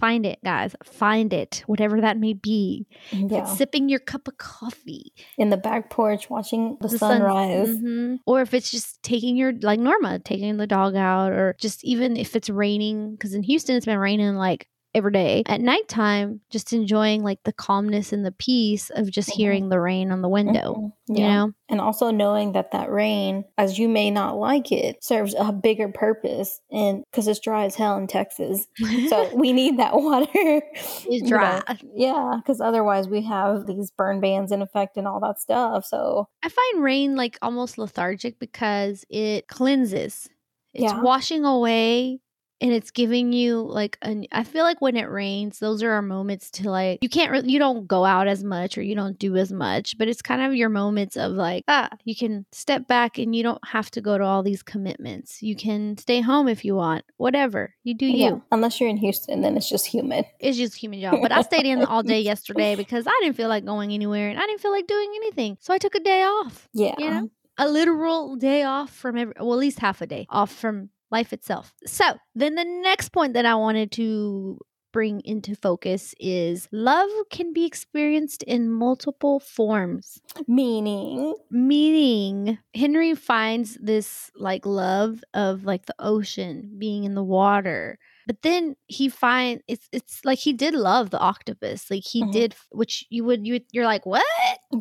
find 0.00 0.26
it, 0.26 0.38
guys. 0.44 0.74
Find 0.84 1.32
it, 1.32 1.62
whatever 1.66 2.00
that 2.00 2.18
may 2.18 2.34
be. 2.34 2.86
Yeah. 3.12 3.44
sipping 3.44 3.88
your 3.88 4.00
cup 4.00 4.28
of 4.28 4.36
coffee, 4.36 5.12
in 5.36 5.50
the 5.50 5.56
back 5.56 5.90
porch 5.90 6.28
watching 6.28 6.76
the, 6.80 6.88
the 6.88 6.98
sunrise. 6.98 7.68
mhm. 7.68 8.18
or 8.26 8.42
if 8.42 8.52
it's 8.52 8.70
just 8.70 9.02
taking 9.02 9.36
your, 9.36 9.52
like 9.62 9.80
Norma, 9.80 10.18
taking 10.18 10.56
the 10.56 10.66
dog 10.66 10.94
out, 10.94 11.32
or 11.32 11.56
just 11.58 11.84
even 11.84 12.16
if 12.16 12.36
it's 12.36 12.50
raining, 12.50 13.12
because 13.12 13.34
in 13.34 13.42
Houston 13.42 13.76
it's 13.76 13.86
been 13.86 13.98
raining 13.98 14.34
like 14.34 14.68
every 14.94 15.12
day 15.12 15.42
at 15.46 15.60
nighttime, 15.60 16.40
just 16.50 16.72
enjoying 16.72 17.22
like 17.22 17.42
the 17.44 17.52
calmness 17.52 18.12
and 18.12 18.24
the 18.24 18.32
peace 18.32 18.90
of 18.90 19.10
just 19.10 19.28
Mhm. 19.30 19.34
hearing 19.34 19.68
the 19.68 19.78
rain 19.80 20.10
on 20.10 20.22
the 20.22 20.28
window. 20.28 20.74
Mhm. 20.74 20.92
You 21.16 21.22
know, 21.22 21.52
And 21.70 21.80
also 21.80 22.10
knowing 22.10 22.52
that 22.52 22.70
that 22.72 22.90
rain, 22.90 23.44
as 23.58 23.78
you 23.78 23.88
may 23.88 24.10
not 24.10 24.36
like 24.38 24.72
it, 24.72 24.96
serves 25.02 25.34
a 25.38 25.52
bigger 25.52 25.88
purpose 25.88 26.60
and 26.70 27.02
because 27.10 27.28
it's 27.28 27.40
dry 27.40 27.64
as 27.64 27.74
hell 27.76 27.96
in 27.96 28.06
Texas. 28.06 28.66
So 29.08 29.30
we 29.34 29.52
need 29.52 29.78
that 29.78 29.94
water. 29.94 30.28
it's 30.34 31.06
you 31.08 31.20
know. 31.22 31.28
dry. 31.28 31.62
Yeah, 31.94 32.34
because 32.38 32.60
otherwise 32.60 33.08
we 33.08 33.22
have 33.22 33.66
these 33.66 33.90
burn 33.90 34.20
bans 34.20 34.52
in 34.52 34.62
effect 34.62 34.96
and 34.96 35.06
all 35.06 35.20
that 35.20 35.40
stuff. 35.40 35.84
So 35.86 36.28
I 36.42 36.48
find 36.48 36.82
rain 36.82 37.16
like 37.16 37.38
almost 37.42 37.78
lethargic 37.78 38.38
because 38.38 39.04
it 39.10 39.48
cleanses. 39.48 40.28
It's 40.74 40.92
Yeah. 40.92 41.02
washing 41.02 41.44
away 41.44 42.20
and 42.60 42.72
it's 42.72 42.90
giving 42.90 43.32
you 43.32 43.60
like 43.60 43.98
an 44.02 44.26
I 44.32 44.44
feel 44.44 44.64
like 44.64 44.80
when 44.80 44.96
it 44.96 45.10
rains, 45.10 45.58
those 45.58 45.82
are 45.82 45.92
our 45.92 46.02
moments 46.02 46.50
to 46.52 46.70
like 46.70 46.98
you 47.02 47.08
can't 47.08 47.30
really 47.30 47.50
you 47.50 47.58
don't 47.58 47.86
go 47.86 48.04
out 48.04 48.26
as 48.26 48.42
much 48.42 48.76
or 48.76 48.82
you 48.82 48.94
don't 48.94 49.18
do 49.18 49.36
as 49.36 49.52
much, 49.52 49.96
but 49.98 50.08
it's 50.08 50.22
kind 50.22 50.42
of 50.42 50.54
your 50.54 50.68
moments 50.68 51.16
of 51.16 51.32
like 51.32 51.64
ah, 51.68 51.88
you 52.04 52.16
can 52.16 52.46
step 52.52 52.86
back 52.88 53.18
and 53.18 53.34
you 53.34 53.42
don't 53.42 53.64
have 53.66 53.90
to 53.92 54.00
go 54.00 54.18
to 54.18 54.24
all 54.24 54.42
these 54.42 54.62
commitments. 54.62 55.42
You 55.42 55.56
can 55.56 55.96
stay 55.98 56.20
home 56.20 56.48
if 56.48 56.64
you 56.64 56.74
want. 56.74 57.04
Whatever. 57.16 57.74
You 57.84 57.94
do 57.94 58.06
you. 58.06 58.42
unless 58.52 58.80
you're 58.80 58.90
in 58.90 58.96
Houston, 58.96 59.42
then 59.42 59.56
it's 59.56 59.68
just 59.68 59.86
humid. 59.86 60.24
It's 60.40 60.56
just 60.56 60.74
human 60.74 61.00
job. 61.00 61.16
But 61.22 61.32
I 61.32 61.42
stayed 61.42 61.66
in 61.66 61.84
all 61.84 62.02
day 62.02 62.20
yesterday 62.32 62.74
because 62.74 63.06
I 63.06 63.18
didn't 63.22 63.36
feel 63.36 63.48
like 63.48 63.64
going 63.64 63.92
anywhere 63.92 64.30
and 64.30 64.38
I 64.38 64.46
didn't 64.46 64.60
feel 64.60 64.72
like 64.72 64.86
doing 64.86 65.10
anything. 65.16 65.58
So 65.60 65.72
I 65.72 65.78
took 65.78 65.94
a 65.94 66.00
day 66.00 66.22
off. 66.22 66.68
Yeah. 66.72 66.94
You 66.98 67.10
know? 67.10 67.30
a 67.58 67.68
literal 67.68 68.36
day 68.36 68.62
off 68.62 68.90
from 68.94 69.18
every, 69.18 69.34
well, 69.38 69.52
at 69.52 69.58
least 69.58 69.80
half 69.80 70.00
a 70.00 70.06
day 70.06 70.26
off 70.30 70.52
from 70.52 70.90
life 71.10 71.32
itself. 71.32 71.72
So 71.86 72.04
then 72.34 72.54
the 72.54 72.64
next 72.64 73.10
point 73.10 73.34
that 73.34 73.46
I 73.46 73.54
wanted 73.54 73.90
to 73.92 74.58
bring 74.90 75.20
into 75.26 75.54
focus 75.54 76.14
is 76.18 76.66
love 76.72 77.10
can 77.30 77.52
be 77.52 77.66
experienced 77.66 78.42
in 78.44 78.70
multiple 78.70 79.38
forms. 79.38 80.18
Meaning, 80.48 81.34
Meaning, 81.50 82.58
Henry 82.74 83.14
finds 83.14 83.76
this 83.82 84.30
like 84.34 84.64
love 84.64 85.22
of 85.34 85.64
like 85.64 85.84
the 85.86 85.94
ocean, 85.98 86.74
being 86.78 87.04
in 87.04 87.14
the 87.14 87.22
water. 87.22 87.98
But 88.26 88.42
then 88.42 88.76
he 88.86 89.08
find 89.10 89.62
it's 89.68 89.88
it's 89.92 90.24
like 90.24 90.38
he 90.38 90.52
did 90.54 90.74
love 90.74 91.10
the 91.10 91.18
octopus. 91.18 91.90
Like 91.90 92.04
he 92.04 92.22
Mhm. 92.24 92.32
did 92.32 92.54
which 92.72 93.04
you 93.10 93.24
would 93.24 93.46
you 93.46 93.60
you're 93.72 93.84
like, 93.86 94.04
"What? 94.06 94.24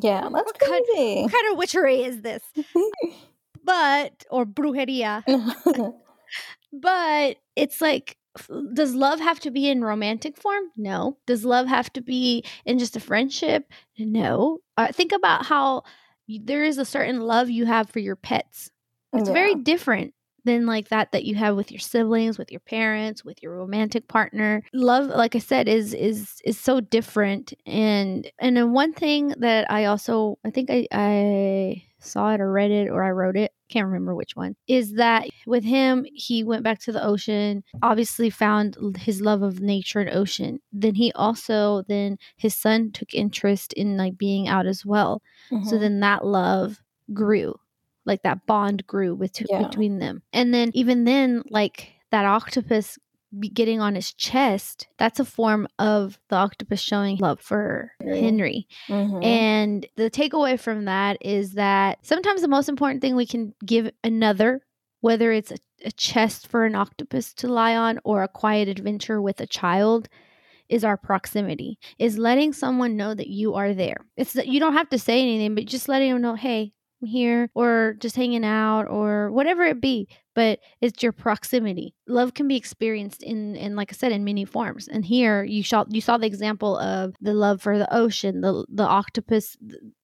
yeah, 0.01 0.21
that's 0.21 0.33
What 0.33 0.59
kind- 0.59 0.85
crazy. 0.93 1.21
What 1.23 1.31
kind 1.31 1.51
of 1.51 1.57
witchery 1.57 2.01
is 2.03 2.21
this?" 2.21 2.43
But 3.63 4.25
or 4.31 4.45
brujeria. 4.45 5.23
But 6.81 7.37
it's 7.55 7.81
like, 7.81 8.17
does 8.73 8.93
love 8.93 9.19
have 9.19 9.39
to 9.41 9.51
be 9.51 9.69
in 9.69 9.83
romantic 9.83 10.37
form? 10.37 10.65
No. 10.75 11.17
Does 11.25 11.45
love 11.45 11.67
have 11.67 11.91
to 11.93 12.01
be 12.01 12.43
in 12.65 12.79
just 12.79 12.95
a 12.95 12.99
friendship? 12.99 13.71
No. 13.97 14.59
Uh, 14.77 14.91
think 14.91 15.11
about 15.11 15.45
how 15.45 15.83
there 16.27 16.63
is 16.63 16.77
a 16.77 16.85
certain 16.85 17.21
love 17.21 17.49
you 17.49 17.65
have 17.65 17.89
for 17.89 17.99
your 17.99 18.15
pets. 18.15 18.69
It's 19.13 19.29
very 19.29 19.55
different 19.55 20.13
than 20.43 20.65
like 20.65 20.89
that 20.89 21.11
that 21.11 21.25
you 21.25 21.35
have 21.35 21.55
with 21.55 21.71
your 21.71 21.79
siblings, 21.79 22.37
with 22.37 22.51
your 22.51 22.59
parents, 22.59 23.23
with 23.23 23.41
your 23.41 23.55
romantic 23.57 24.07
partner. 24.07 24.63
Love, 24.73 25.07
like 25.07 25.35
I 25.35 25.39
said, 25.39 25.67
is 25.67 25.93
is 25.93 26.41
is 26.43 26.59
so 26.59 26.79
different. 26.79 27.53
And 27.65 28.29
and 28.39 28.57
then 28.57 28.73
one 28.73 28.93
thing 28.93 29.33
that 29.39 29.71
I 29.71 29.85
also 29.85 30.37
I 30.45 30.51
think 30.51 30.69
I 30.69 30.87
I 30.91 31.83
saw 31.99 32.33
it 32.33 32.41
or 32.41 32.51
read 32.51 32.71
it 32.71 32.89
or 32.89 33.03
I 33.03 33.11
wrote 33.11 33.35
it, 33.37 33.51
can't 33.69 33.87
remember 33.87 34.15
which 34.15 34.35
one, 34.35 34.55
is 34.67 34.93
that 34.95 35.27
with 35.45 35.63
him 35.63 36.05
he 36.13 36.43
went 36.43 36.63
back 36.63 36.79
to 36.81 36.91
the 36.91 37.03
ocean, 37.03 37.63
obviously 37.81 38.29
found 38.29 38.77
his 38.97 39.21
love 39.21 39.41
of 39.43 39.61
nature 39.61 39.99
and 39.99 40.09
ocean. 40.09 40.59
Then 40.71 40.95
he 40.95 41.11
also 41.13 41.83
then 41.87 42.17
his 42.37 42.55
son 42.55 42.91
took 42.91 43.13
interest 43.13 43.73
in 43.73 43.97
like 43.97 44.17
being 44.17 44.47
out 44.47 44.65
as 44.67 44.85
well. 44.85 45.21
So 45.61 45.77
Mhm. 45.77 45.79
then 45.79 45.99
that 46.01 46.25
love 46.25 46.81
grew, 47.13 47.55
like 48.05 48.21
that 48.23 48.45
bond 48.45 48.85
grew 48.87 49.15
with 49.15 49.33
Yeah. 49.49 49.57
between 49.57 49.99
them. 49.99 50.21
And 50.33 50.53
then 50.53 50.71
even 50.73 51.03
then, 51.05 51.43
like 51.49 51.93
that 52.11 52.25
octopus 52.25 52.97
getting 53.53 53.79
on 53.81 53.95
his 53.95 54.13
chest, 54.13 54.87
that's 54.97 55.19
a 55.19 55.25
form 55.25 55.67
of 55.79 56.19
the 56.29 56.35
octopus 56.35 56.79
showing 56.79 57.17
love 57.17 57.39
for 57.41 57.91
Henry. 58.01 58.67
Mhm. 58.87 59.23
And 59.23 59.85
the 59.95 60.09
takeaway 60.09 60.59
from 60.59 60.85
that 60.85 61.17
is 61.21 61.53
that 61.53 61.99
sometimes 62.05 62.41
the 62.41 62.47
most 62.47 62.69
important 62.69 63.01
thing 63.01 63.15
we 63.15 63.25
can 63.25 63.53
give 63.65 63.91
another, 64.03 64.61
whether 65.01 65.31
it's 65.31 65.51
a, 65.51 65.57
a 65.85 65.91
chest 65.91 66.47
for 66.47 66.65
an 66.65 66.75
octopus 66.75 67.33
to 67.35 67.47
lie 67.47 67.75
on 67.75 67.99
or 68.03 68.23
a 68.23 68.27
quiet 68.27 68.67
adventure 68.67 69.21
with 69.21 69.41
a 69.41 69.47
child, 69.47 70.07
is 70.69 70.83
our 70.83 70.97
proximity, 70.97 71.79
is 71.97 72.17
letting 72.17 72.51
someone 72.51 72.97
know 72.97 73.13
that 73.13 73.29
you 73.29 73.53
are 73.53 73.73
there. 73.73 74.05
It's 74.17 74.33
that 74.33 74.47
you 74.47 74.59
don't 74.59 74.73
have 74.73 74.89
to 74.89 74.99
say 74.99 75.21
anything, 75.21 75.55
but 75.55 75.65
just 75.65 75.87
letting 75.87 76.11
them 76.11 76.21
know, 76.21 76.35
hey, 76.35 76.73
here, 77.05 77.49
or 77.53 77.95
just 77.99 78.15
hanging 78.15 78.45
out, 78.45 78.85
or 78.85 79.31
whatever 79.31 79.63
it 79.63 79.79
be. 79.81 80.07
But 80.33 80.59
it's 80.81 81.01
your 81.01 81.13
proximity. 81.13 81.95
Love 82.07 82.35
can 82.35 82.47
be 82.47 82.55
experienced 82.55 83.23
in, 83.23 83.55
in 83.55 83.75
like 83.75 83.91
I 83.91 83.95
said, 83.95 84.11
in 84.11 84.23
many 84.23 84.45
forms. 84.45 84.87
And 84.87 85.03
here 85.03 85.43
you 85.43 85.63
saw 85.63 85.85
you 85.89 85.99
saw 86.01 86.17
the 86.17 86.27
example 86.27 86.77
of 86.77 87.15
the 87.21 87.33
love 87.33 87.61
for 87.61 87.77
the 87.77 87.91
ocean, 87.93 88.41
the 88.41 88.63
the 88.69 88.85
octopus, 88.85 89.57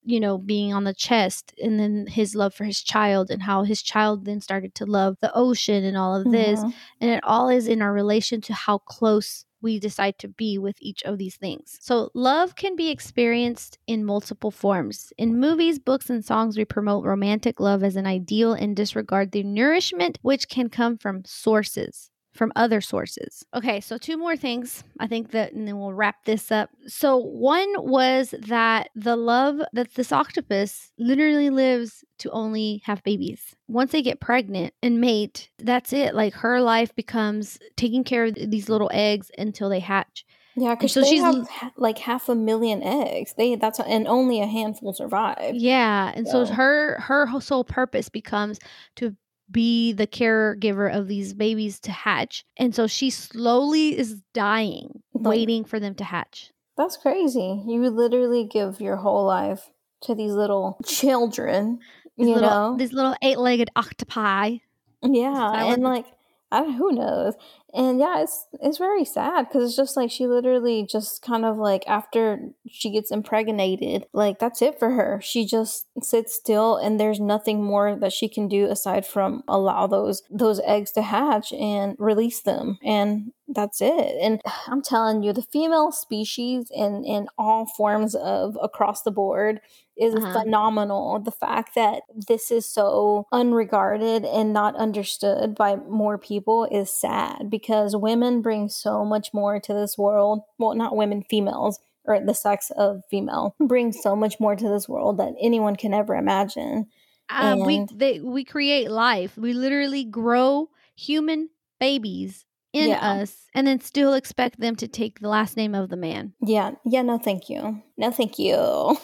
you 0.04 0.20
know, 0.20 0.38
being 0.40 0.74
on 0.74 0.86
the 0.86 0.94
chest, 0.94 1.54
and 1.62 1.80
then 1.80 2.08
his 2.08 2.34
love 2.34 2.54
for 2.56 2.64
his 2.64 2.82
child, 2.82 3.30
and 3.30 3.44
how 3.44 3.64
his 3.64 3.84
child 3.84 4.26
then 4.26 4.42
started 4.42 4.74
to 4.76 4.86
love 4.86 5.18
the 5.22 5.32
ocean 5.36 5.84
and 5.84 5.98
all 5.98 6.16
of 6.16 6.32
this 6.32 6.60
Mhm. 6.62 6.74
and 7.02 7.12
it 7.12 7.24
all 7.24 7.50
is 7.50 7.68
in 7.68 7.82
our 7.82 7.94
relation 7.94 8.42
to 8.42 8.54
how 8.54 8.80
close 8.80 9.46
we 9.64 9.80
decide 9.80 10.20
to 10.20 10.28
be 10.28 10.58
with 10.60 10.76
each 10.82 11.02
of 11.04 11.18
these 11.18 11.38
things. 11.38 11.78
So, 11.82 12.12
love 12.14 12.56
can 12.56 12.76
be 12.76 12.90
experienced 12.92 13.80
in 13.88 14.06
multiple 14.06 14.52
forms. 14.52 15.12
In 15.18 15.40
movies, 15.40 15.80
books, 15.80 16.10
and 16.10 16.24
songs, 16.24 16.58
we 16.58 16.66
promote 16.66 17.06
romantic 17.06 17.60
love 17.60 17.84
as 17.84 17.96
an 17.96 18.06
ideal 18.06 18.54
and 18.54 18.76
disregard 18.76 19.32
the 19.32 19.44
nourishment 19.44 20.20
which 20.22 20.50
can 20.50 20.70
come 20.70 20.98
from 20.98 21.26
sources. 21.26 22.12
From 22.34 22.52
other 22.56 22.82
sources. 22.82 23.46
Okay, 23.56 23.80
so 23.80 23.98
two 24.00 24.18
more 24.18 24.36
things. 24.36 24.84
I 25.00 25.06
think 25.06 25.30
that, 25.32 25.54
and 25.54 25.68
then 25.68 25.78
we'll 25.78 25.94
wrap 25.94 26.26
this 26.26 26.52
up. 26.52 26.72
So, 26.88 27.18
one 27.18 27.72
was 27.78 28.34
that 28.40 28.90
the 28.96 29.16
love 29.16 29.62
that 29.72 29.94
this 29.94 30.12
octopus 30.12 30.92
literally 30.98 31.52
lives 31.52 32.04
to 32.20 32.32
only 32.32 32.82
have 32.86 33.04
babies. 33.04 33.56
Once 33.68 33.92
they 33.92 34.02
get 34.02 34.20
pregnant 34.20 34.74
and 34.82 35.00
mate, 35.00 35.50
that's 35.60 35.94
it. 35.94 36.16
Like 36.16 36.34
her 36.34 36.60
life 36.60 36.96
becomes 36.96 37.60
taking 37.78 38.04
care 38.04 38.26
of 38.26 38.34
these 38.36 38.68
little 38.68 38.90
eggs 38.94 39.30
until 39.38 39.70
they 39.70 39.80
hatch. 39.80 40.26
Yeah, 40.56 40.76
because 40.76 40.92
so 40.94 41.02
they 41.02 41.10
she's 41.10 41.22
have 41.24 41.48
like 41.78 41.98
half 41.98 42.30
a 42.30 42.36
million 42.36 42.84
eggs. 42.84 43.34
They 43.38 43.56
that's 43.56 43.80
and 43.80 44.08
only 44.08 44.40
a 44.40 44.46
handful 44.48 44.94
survive. 44.94 45.56
Yeah, 45.56 46.12
and 46.16 46.28
so 46.28 46.46
So- 46.46 46.54
her 46.54 47.00
her 47.00 47.28
sole 47.42 47.64
purpose 47.64 48.10
becomes 48.10 48.60
to 48.98 49.16
be 49.54 49.94
the 49.94 50.08
caregiver 50.08 50.94
of 50.94 51.08
these 51.08 51.34
babies 51.34 51.80
to 51.82 51.92
hatch. 51.94 52.44
And 52.58 52.76
so 52.76 52.88
she 52.88 53.10
slowly 53.10 53.98
is 53.98 54.22
dying 54.34 55.02
Like- 55.14 55.30
waiting 55.30 55.64
for 55.64 55.80
them 55.80 55.96
to 55.96 56.04
hatch. 56.04 56.52
That's 56.76 56.98
crazy. 56.98 57.64
You 57.68 57.88
literally 57.90 58.44
give 58.46 58.82
your 58.82 58.96
whole 58.98 59.26
life 59.26 59.70
to 60.02 60.16
these 60.16 60.34
little 60.34 60.78
children. 60.86 61.80
These 62.18 62.28
you 62.28 62.34
little, 62.36 62.50
know, 62.50 62.76
these 62.78 62.94
little 62.94 63.16
eight-legged 63.22 63.70
octopi. 63.76 64.58
yeah, 65.04 65.66
and 65.72 65.84
like 65.84 66.06
I 66.52 66.64
who 66.72 66.92
knows, 66.92 67.34
and 67.74 68.00
yeah, 68.00 68.22
it's 68.22 68.46
it's 68.62 68.78
very 68.78 69.04
sad 69.04 69.48
because 69.48 69.64
it's 69.64 69.76
just 69.76 69.98
like 69.98 70.12
she 70.12 70.28
literally 70.28 70.86
just 70.86 71.24
kind 71.24 71.44
of 71.44 71.58
like 71.58 71.84
after 71.88 72.50
she 72.70 72.92
gets 72.92 73.12
impregnated, 73.12 74.06
like 74.14 74.38
that's 74.38 74.62
it 74.62 74.78
for 74.78 74.92
her. 74.92 75.20
She 75.24 75.46
just 75.46 75.88
sits 76.02 76.36
still, 76.36 76.78
and 76.78 77.00
there's 77.00 77.20
nothing 77.20 77.64
more 77.64 77.96
that 77.96 78.14
she 78.14 78.30
can 78.30 78.48
do 78.48 78.66
aside 78.66 79.06
from 79.06 79.44
allow 79.48 79.88
those 79.88 80.22
those 80.30 80.60
eggs 80.66 80.92
to 80.92 81.02
hatch 81.02 81.52
and 81.54 81.96
release 81.98 82.42
them, 82.42 82.78
and 82.84 83.32
that's 83.48 83.82
it. 83.82 84.16
And 84.22 84.42
I'm 84.68 84.82
telling 84.82 85.24
you, 85.24 85.34
the 85.34 85.42
female 85.42 85.92
species 85.92 86.72
in 86.74 87.04
in 87.06 87.28
all 87.38 87.66
forms 87.66 88.16
of 88.16 88.58
across 88.62 89.04
the 89.04 89.12
board 89.12 89.62
is 89.98 90.16
Uh-huh. 90.16 90.42
phenomenal. 90.42 91.20
The 91.20 91.32
fact 91.32 91.76
that 91.76 92.04
this 92.28 92.50
is 92.52 92.66
so 92.68 93.28
unregarded 93.32 94.26
and 94.26 94.54
not 94.54 94.76
understood 94.76 95.56
by 95.56 95.76
more 95.76 96.18
people 96.18 96.66
is 96.72 96.90
sad 96.90 97.50
because 97.50 97.96
women 97.96 98.42
bring 98.42 98.70
so 98.70 99.06
much 99.06 99.34
more 99.34 99.60
to 99.60 99.74
this 99.74 99.98
world. 99.98 100.42
Well, 100.58 100.74
not 100.76 100.96
women, 100.96 101.24
females 101.30 101.80
or 102.06 102.20
the 102.20 102.34
sex 102.34 102.70
of 102.72 103.02
female 103.10 103.56
bring 103.60 103.92
so 103.94 104.16
much 104.16 104.40
more 104.40 104.56
to 104.56 104.68
this 104.68 104.90
world 104.90 105.18
that 105.18 105.34
anyone 105.40 105.76
can 105.76 105.94
ever 105.94 106.16
imagine. 106.16 106.88
Um, 107.30 107.60
we 107.60 107.86
they, 107.94 108.20
we 108.20 108.44
create 108.44 108.92
life. 108.92 109.38
We 109.38 109.54
literally 109.54 110.04
grow 110.04 110.70
human 110.96 111.50
babies 111.80 112.46
in 112.74 112.90
Yeah. 112.90 113.14
us 113.22 113.46
and 113.54 113.66
then 113.68 113.80
still 113.80 114.14
expect 114.14 114.60
them 114.60 114.76
to 114.78 114.88
take 114.88 115.20
the 115.20 115.30
last 115.30 115.56
name 115.56 115.76
of 115.76 115.90
the 115.90 115.96
man. 115.96 116.34
Yeah, 116.42 116.72
yeah, 116.86 117.04
no 117.04 117.18
thank 117.20 117.50
you. 117.50 117.82
No 117.98 118.12
thank 118.12 118.40
you. 118.40 118.56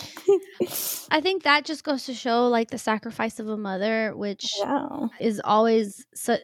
I 1.11 1.21
think 1.21 1.43
that 1.43 1.65
just 1.65 1.83
goes 1.83 2.05
to 2.05 2.13
show 2.13 2.47
like 2.47 2.71
the 2.71 2.77
sacrifice 2.77 3.39
of 3.39 3.47
a 3.47 3.57
mother, 3.57 4.13
which 4.15 4.51
yeah. 4.59 5.07
is 5.19 5.39
always 5.43 6.05
so 6.13 6.37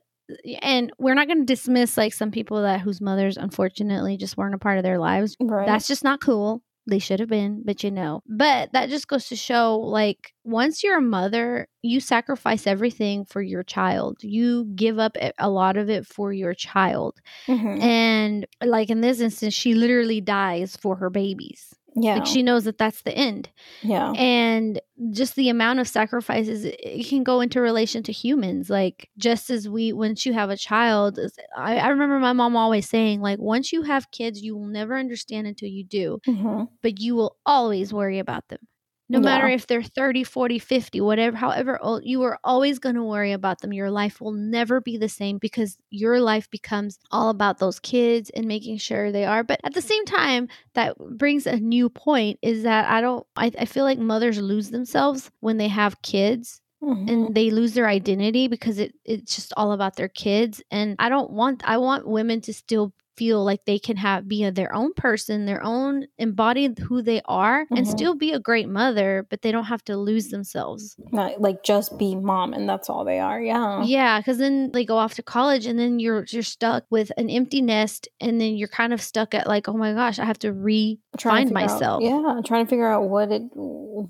and 0.64 0.92
we're 0.98 1.14
not 1.14 1.28
going 1.28 1.40
to 1.40 1.46
dismiss 1.46 1.98
like 1.98 2.14
some 2.14 2.32
people 2.32 2.62
that 2.64 2.82
whose 2.82 3.00
mothers 3.02 3.38
unfortunately 3.38 4.18
just 4.18 4.38
weren't 4.38 4.56
a 4.56 4.58
part 4.60 4.78
of 4.80 4.84
their 4.84 4.98
lives 4.98 5.36
Right. 5.40 5.68
that's 5.68 5.88
just 5.88 6.04
not 6.04 6.20
cool 6.20 6.64
they 6.88 7.00
should 7.00 7.20
have 7.20 7.30
been 7.30 7.62
but 7.66 7.84
you 7.84 7.92
know 7.92 8.22
but 8.28 8.72
that 8.74 8.90
just 8.90 9.08
goes 9.08 9.28
to 9.28 9.36
show 9.36 9.78
like 9.80 10.34
once 10.44 10.84
you're 10.84 10.98
a 10.98 11.02
mother 11.02 11.68
you 11.82 12.00
sacrifice 12.00 12.66
everything 12.68 13.26
for 13.26 13.42
your 13.42 13.64
child. 13.64 14.18
You 14.24 14.66
give 14.76 14.98
up 15.00 15.18
a- 15.22 15.50
lot 15.50 15.78
of 15.78 15.90
it 15.90 16.06
for 16.08 16.34
your 16.34 16.54
child. 16.56 17.20
Mhm. 17.48 17.80
and 17.82 18.46
like 18.64 18.90
in 18.90 19.02
this 19.02 19.20
instance 19.20 19.54
she 19.54 19.74
literally 19.76 20.22
dies 20.22 20.76
for 20.78 20.96
her 20.96 21.10
babies 21.12 21.74
yeah. 21.96 22.16
like 22.16 22.26
she 22.26 22.44
knows 22.44 22.66
that 22.66 22.78
that's 22.78 23.02
the 23.04 23.14
end 23.14 23.50
yeah. 23.82 24.12
and 24.18 24.80
just 25.12 25.36
the 25.36 25.50
amount 25.50 25.80
of 25.80 25.88
sacrifices 25.88 26.66
it- 26.66 27.08
can 27.08 27.24
go 27.24 27.42
into 27.42 27.62
relation 27.62 28.04
to 28.04 28.12
humans 28.12 28.70
like 28.70 29.10
just 29.18 29.50
as 29.50 29.68
we 29.70 29.94
once 29.94 30.26
you 30.26 30.34
have 30.34 30.50
a 30.50 30.58
child 30.58 31.18
I, 31.58 31.78
I 31.78 31.88
remember 31.90 32.20
my 32.20 32.34
mom 32.34 32.56
always 32.56 32.88
saying 32.90 33.22
like 33.22 33.40
once 33.40 33.72
you 33.74 33.84
have 33.84 34.12
kids 34.12 34.42
you 34.42 34.56
will 34.58 34.68
never 34.68 34.96
understand 34.98 35.48
until 35.48 35.70
you 35.70 35.84
do 35.84 36.20
Mhm. 36.28 36.68
but 36.82 37.00
you 37.00 37.16
will 37.16 37.38
always 37.46 37.94
worry 37.94 38.20
about 38.20 38.48
them 38.50 38.60
no 39.10 39.20
Yeah. 39.20 39.26
matter 39.26 39.48
if 39.48 39.68
they're 39.68 39.84
30 39.84 40.24
40 40.24 40.60
50 40.60 41.02
whatever 41.02 41.38
however 41.38 41.80
old 41.82 42.04
you 42.06 42.24
are 42.24 42.40
always 42.44 42.80
going 42.80 42.96
to 42.96 43.04
worry 43.04 43.32
about 43.32 43.62
them 43.62 43.74
your 43.74 43.92
life 43.92 44.20
will 44.22 44.32
never 44.34 44.82
be 44.82 44.98
the 44.98 45.10
same 45.10 45.38
because 45.38 45.78
your 45.90 46.20
life 46.20 46.50
becomes 46.50 46.98
all 47.12 47.30
about 47.30 47.60
those 47.60 47.80
kids 47.80 48.30
and 48.32 48.46
making 48.48 48.78
sure 48.78 49.12
they 49.12 49.26
are 49.26 49.44
but 49.44 49.60
at 49.64 49.74
the 49.74 49.82
same 49.82 50.06
time 50.06 50.48
that 50.74 50.98
brings 51.18 51.46
a 51.48 51.58
new 51.58 51.90
point 51.90 52.40
is 52.42 52.64
that 52.64 52.90
i 52.90 53.02
don't 53.02 53.26
i, 53.36 53.52
I 53.60 53.66
feel 53.66 53.84
like 53.84 54.00
mothers 54.00 54.40
lose 54.40 54.70
themselves 54.72 55.30
when 55.40 55.58
they 55.58 55.68
have 55.70 56.02
kids 56.02 56.62
Mhm. 56.84 57.10
and 57.10 57.36
they 57.36 57.50
lose 57.52 57.74
their 57.74 57.88
identity 57.88 58.48
because 58.48 58.78
it 58.80 58.94
it's 59.06 59.36
just 59.36 59.54
all 59.58 59.72
about 59.72 59.96
their 59.96 60.10
kids 60.10 60.62
and 60.72 60.96
i 61.00 61.10
don't 61.10 61.32
want 61.32 61.64
i 61.68 61.78
want 61.78 62.08
women 62.08 62.42
to 62.42 62.54
still 62.54 62.94
feel 63.18 63.44
like 63.44 63.64
they 63.66 63.80
can 63.80 63.98
have 63.98 64.28
be 64.28 64.44
a, 64.44 64.52
their 64.52 64.74
own 64.74 64.94
person 64.94 65.46
their 65.46 65.64
own 65.64 66.06
embody 66.18 66.70
who 66.88 67.02
they 67.02 67.22
are 67.26 67.66
and 67.72 67.86
Mhm. 67.86 67.92
still 67.92 68.16
be 68.16 68.32
a 68.32 68.40
great 68.40 68.68
mother 68.70 69.26
but 69.30 69.42
they 69.42 69.52
don't 69.52 69.66
have 69.66 69.84
to 69.86 69.98
lose 69.98 70.30
themselves 70.30 70.96
Not 71.12 71.40
like 71.42 71.64
just 71.64 71.98
be 71.98 72.16
mom 72.16 72.54
and 72.54 72.68
that's 72.68 72.90
all 72.90 73.06
they 73.06 73.20
are. 73.20 73.40
Yeah. 73.42 73.84
yeah 73.84 74.20
because 74.20 74.38
then 74.38 74.72
they 74.74 74.86
go 74.86 74.98
off 74.98 75.14
to 75.16 75.24
college 75.24 75.66
and 75.66 75.78
then 75.80 76.00
you're 76.00 76.26
you're 76.30 76.44
stuck 76.44 76.84
with 76.90 77.12
an 77.18 77.30
empty 77.30 77.62
nest 77.62 78.08
and 78.20 78.40
then 78.42 78.56
you're 78.56 78.68
kind 78.68 78.94
of 78.94 79.02
stuck 79.02 79.34
at 79.34 79.48
like 79.48 79.68
oh 79.68 79.74
my 79.74 79.94
gosh 79.94 80.20
i 80.20 80.26
have 80.26 80.40
to 80.40 80.52
re 80.54 81.00
find 81.20 81.50
figure 81.50 81.60
out- 81.62 81.68
myself 81.72 82.04
yeah, 82.04 82.42
trying 82.46 82.66
to 82.66 82.70
figure 82.70 82.88
out 82.90 83.04
what 83.10 83.32
it, 83.32 83.44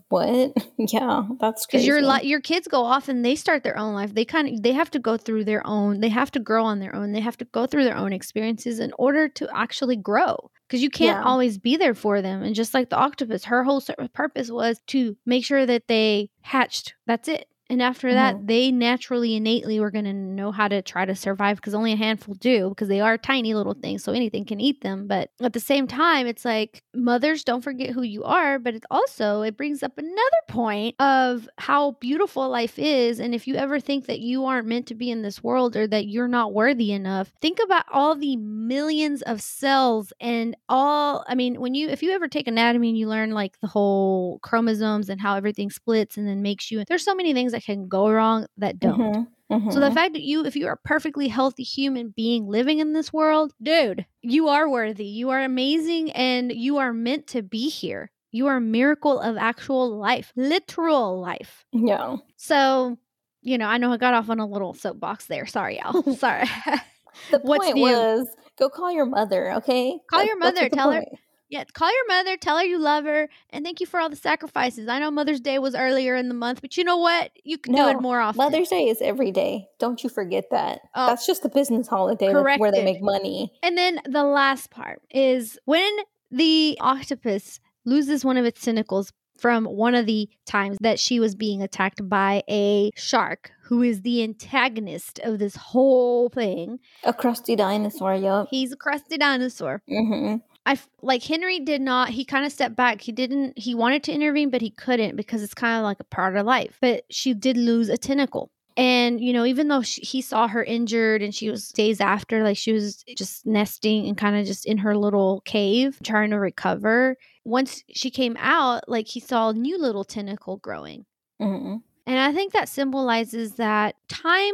what. 0.10 0.54
Yeah, 0.78 1.24
that's 1.40 1.66
because 1.66 1.86
your 1.86 2.02
li- 2.02 2.24
your 2.28 2.42
kids 2.42 2.68
go 2.68 2.84
off 2.84 3.08
and 3.08 3.24
they 3.24 3.36
start 3.36 3.64
their 3.64 3.78
own 3.78 3.94
life 3.94 4.14
they 4.14 4.26
kind 4.26 4.48
of 4.50 4.62
they 4.62 4.74
have 4.74 4.92
to 4.92 5.00
go 5.00 5.16
through 5.16 5.46
their 5.46 5.66
own 5.66 6.02
they 6.02 6.10
have 6.10 6.30
to 6.32 6.40
grow 6.40 6.66
on 6.66 6.80
their 6.80 6.94
own 6.94 7.14
they 7.14 7.22
have 7.22 7.38
to 7.38 7.46
go 7.46 7.66
through 7.66 7.86
their 7.86 7.96
own 7.96 8.12
experiences 8.12 8.80
in 8.80 8.92
order 8.96 9.28
to 9.30 9.48
actually 9.56 9.96
grow 9.96 10.50
because 10.68 10.82
you 10.82 10.90
can't 10.90 11.20
Yeah. 11.20 11.24
always 11.24 11.58
be 11.58 11.78
there 11.78 11.94
for 11.94 12.22
them 12.22 12.42
and 12.44 12.56
just 12.56 12.74
like 12.74 12.90
the 12.90 12.98
octopus 12.98 13.46
her 13.46 13.64
whole 13.64 13.82
purpose 14.14 14.50
was 14.50 14.80
to 14.88 15.16
make 15.26 15.46
sure 15.46 15.66
that 15.66 15.88
they 15.88 16.30
hatched 16.42 16.96
that's 17.06 17.28
it 17.28 17.48
and 17.70 17.82
after 17.82 18.14
that 18.14 18.36
mm-hmm. 18.36 18.46
they 18.46 18.72
naturally 18.72 19.36
innately 19.36 19.80
were 19.80 19.92
going 19.92 20.06
to 20.06 20.14
know 20.14 20.52
how 20.52 20.68
to 20.68 20.82
try 20.82 21.06
to 21.06 21.16
survive 21.16 21.58
because 21.58 21.74
only 21.74 21.94
a 21.94 21.98
handful 21.98 22.36
do 22.36 22.70
because 22.70 22.88
they 22.88 23.02
are 23.02 23.18
tiny 23.18 23.54
little 23.54 23.74
things 23.74 24.04
so 24.04 24.12
anything 24.12 24.46
can 24.46 24.60
eat 24.60 24.82
them. 24.82 25.08
But 25.08 25.30
at 25.42 25.54
the 25.54 25.60
same 25.60 25.88
time 25.88 26.28
it's 26.28 26.46
like 26.46 26.84
mothers 26.94 27.44
don't 27.44 27.64
forget 27.64 27.90
who 27.90 28.04
you 28.04 28.24
are 28.24 28.60
but 28.60 28.76
it 28.76 28.84
also 28.92 29.42
it 29.42 29.58
brings 29.58 29.84
up 29.84 29.98
another 29.98 30.16
point 30.48 30.96
of 31.00 31.48
how 31.58 31.92
beautiful 31.94 32.50
life 32.50 32.78
is 32.78 33.20
and 33.20 33.34
if 33.34 33.48
you 33.48 33.56
ever 33.56 33.80
think 33.80 34.06
that 34.06 34.20
you 34.20 34.46
aren't 34.46 34.68
meant 34.68 34.88
to 34.88 34.96
be 34.96 35.10
in 35.10 35.22
this 35.22 35.44
world 35.44 35.76
or 35.76 35.88
that 35.88 36.08
you're 36.08 36.28
not 36.28 36.54
worthy 36.54 36.92
enough 36.92 37.34
think 37.42 37.60
about 37.64 37.86
all 37.92 38.16
the 38.16 38.36
millions 38.38 39.22
of 39.24 39.42
cells 39.42 40.14
and 40.20 40.56
all 40.70 41.24
i 41.28 41.36
mean 41.36 41.60
when 41.60 41.74
you 41.74 41.90
if 41.90 42.02
you 42.02 42.12
ever 42.12 42.28
take 42.28 42.48
anatomy 42.48 42.90
and 42.90 42.98
you 42.98 43.08
learn 43.08 43.32
like 43.32 43.60
the 43.60 43.68
whole 43.68 44.40
chromosomes 44.40 45.10
and 45.10 45.22
how 45.22 45.36
everything 45.36 45.70
splits 45.70 46.18
and 46.18 46.28
then 46.28 46.42
makes 46.42 46.72
you 46.72 46.84
there's 46.86 47.04
so 47.04 47.16
many 47.16 47.34
things 47.34 47.54
that 47.56 47.64
can 47.64 47.88
go 47.88 48.10
wrong 48.12 48.46
that 48.58 48.78
don't 48.80 49.00
Mhm, 49.00 49.28
mhm. 49.52 49.74
so 49.74 49.80
the 49.80 49.92
fact 49.92 50.14
that 50.14 50.22
you, 50.22 50.46
if 50.46 50.56
you 50.56 50.68
are 50.68 50.74
a 50.74 50.88
perfectly 50.88 51.28
healthy 51.28 51.64
human 51.64 52.10
being 52.16 52.46
living 52.48 52.80
in 52.80 52.94
this 52.94 53.12
world, 53.12 53.54
dude, 53.62 54.06
you 54.22 54.48
are 54.50 54.70
worthy. 54.70 55.06
You 55.06 55.30
are 55.32 55.42
amazing 55.42 56.12
and 56.12 56.52
you 56.52 56.78
are 56.78 56.94
meant 56.94 57.28
to 57.28 57.42
be 57.42 57.70
here. 57.70 58.12
You 58.32 58.48
are 58.48 58.58
a 58.58 58.62
miracle 58.62 59.20
of 59.20 59.38
actual 59.38 59.98
life, 59.98 60.32
literal 60.36 61.20
life. 61.22 61.66
yeah, 61.72 62.18
So, 62.38 62.98
you 63.42 63.58
know, 63.58 63.68
I 63.68 63.78
know 63.78 63.94
I 63.94 63.98
got 63.98 64.14
off 64.14 64.30
on 64.30 64.40
a 64.40 64.46
little 64.46 64.74
soapbox 64.74 65.28
there. 65.28 65.46
Sorry, 65.46 65.80
y'all. 65.80 66.02
Sorry. 66.16 66.46
the 67.32 67.40
What's 67.44 67.66
point 67.66 67.76
new? 67.78 67.84
was 67.84 68.28
go 68.60 68.70
call 68.70 68.92
your 68.92 69.06
mother. 69.06 69.52
Okay, 69.54 69.98
Call 70.12 70.24
your 70.24 70.38
That's- 70.40 70.60
that's 70.60 70.62
mother, 70.62 70.70
tell 70.70 70.92
her- 70.92 71.00
point- 71.02 71.20
yeah, 71.50 71.64
call 71.74 71.94
your 71.94 72.08
mother, 72.08 72.38
tell 72.38 72.58
her 72.58 72.64
you 72.64 72.80
love 72.80 73.06
her, 73.06 73.30
and 73.52 73.64
thank 73.64 73.80
you 73.80 73.86
for 73.86 74.00
all 74.00 74.10
the 74.10 74.16
sacrifices. 74.16 74.88
I 74.88 75.00
know 75.00 75.12
Mother's 75.12 75.40
Day 75.40 75.60
was 75.60 75.76
earlier 75.76 76.16
in 76.16 76.28
the 76.28 76.34
month, 76.34 76.62
but 76.62 76.78
you 76.78 76.84
know 76.84 76.98
what? 76.98 77.32
You 77.44 77.58
can 77.58 77.74
do 77.76 77.88
it 77.88 78.02
more 78.02 78.20
often. 78.20 78.38
Mother's 78.38 78.70
Day 78.70 78.88
is 78.90 79.02
every 79.02 79.32
day. 79.32 79.68
Don't 79.80 80.04
you 80.04 80.10
forget 80.10 80.46
that. 80.52 80.82
Oh. 80.96 81.08
That's 81.08 81.26
just 81.28 81.46
a 81.46 81.50
business 81.50 81.88
holiday 81.88 82.34
that- 82.34 82.60
where 82.60 82.72
they 82.72 82.84
make 82.84 83.02
money. 83.02 83.52
And 83.64 83.78
then 83.78 84.02
the 84.08 84.24
last 84.24 84.70
part 84.72 85.02
is 85.12 85.58
when 85.66 85.92
the 86.32 86.78
octopus 86.82 87.60
loses 87.86 88.26
one 88.26 88.38
of 88.38 88.46
its 88.46 88.62
tentacles 88.62 89.12
from 89.38 89.66
one 89.66 89.94
of 89.96 90.06
the 90.06 90.30
times 90.46 90.78
that 90.80 90.98
she 91.00 91.20
was 91.20 91.36
being 91.36 91.62
attacked 91.62 92.08
by 92.08 92.42
a 92.50 92.90
shark 92.96 93.52
who 93.64 93.82
is 93.82 94.02
the 94.02 94.24
antagonist 94.24 95.20
of 95.20 95.40
this 95.40 95.56
whole 95.56 96.30
thing. 96.30 96.80
A 97.04 97.14
crusty 97.14 97.56
dinosaur. 97.56 98.16
Yup. 98.16 98.48
He's 98.50 98.72
a 98.72 98.78
crusty 98.78 99.18
dinosaur. 99.18 99.82
hmm 99.88 100.38
I 100.66 100.74
f- 100.74 100.90
like 101.02 101.24
Henry 101.24 101.60
did 101.60 101.82
not. 101.82 102.10
He 102.10 102.26
kind 102.26 102.46
of 102.46 102.52
stepped 102.52 102.76
back. 102.76 103.02
He 103.02 103.12
didn't. 103.12 103.58
He 103.58 103.76
wanted 103.76 104.04
to 104.04 104.12
intervene, 104.14 104.50
but 104.50 104.62
he 104.62 104.72
couldn't 104.72 105.16
because 105.16 105.44
it's 105.44 105.54
kind 105.54 105.78
of 105.78 105.84
like 105.84 106.00
a 106.00 106.06
part 106.06 106.36
of 106.36 106.46
life. 106.46 106.78
But 106.82 107.04
she 107.12 107.34
did 107.34 107.56
lose 107.58 107.90
a 107.90 107.98
tentacle, 107.98 108.50
and 108.76 109.22
you 109.22 109.32
know, 109.32 109.46
even 109.46 109.68
though 109.68 109.82
she, 109.84 110.02
he 110.02 110.22
saw 110.22 110.48
her 110.48 110.64
injured 110.64 111.22
and 111.22 111.36
she 111.36 111.50
was 111.52 111.70
days 111.70 112.02
after, 112.02 112.44
like 112.44 112.58
she 112.58 112.72
was 112.72 113.04
just 113.16 113.46
nesting 113.46 114.08
and 114.08 114.18
kind 114.18 114.36
of 114.36 114.46
just 114.46 114.66
in 114.66 114.80
her 114.80 114.98
little 114.98 115.42
cave 115.42 116.00
trying 116.04 116.32
to 116.32 116.40
recover. 116.40 117.16
Once 117.44 117.84
she 117.94 118.10
came 118.10 118.36
out, 118.40 118.90
like 118.90 119.08
he 119.08 119.20
saw 119.20 119.50
a 119.50 119.54
new 119.54 119.78
little 119.80 120.04
tentacle 120.04 120.58
growing, 120.58 121.06
hmm 121.40 121.76
and 122.08 122.20
I 122.20 122.34
think 122.34 122.54
that 122.54 122.70
symbolizes 122.70 123.54
that 123.54 123.96
time 124.08 124.54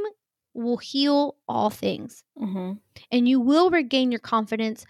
will 0.54 0.78
heal 0.78 1.36
all 1.48 1.70
things 1.70 2.24
hmm 2.38 2.74
and 3.12 3.28
you 3.28 3.40
will 3.40 3.70
regain 3.70 4.12
your 4.12 4.20
confidence 4.20 4.86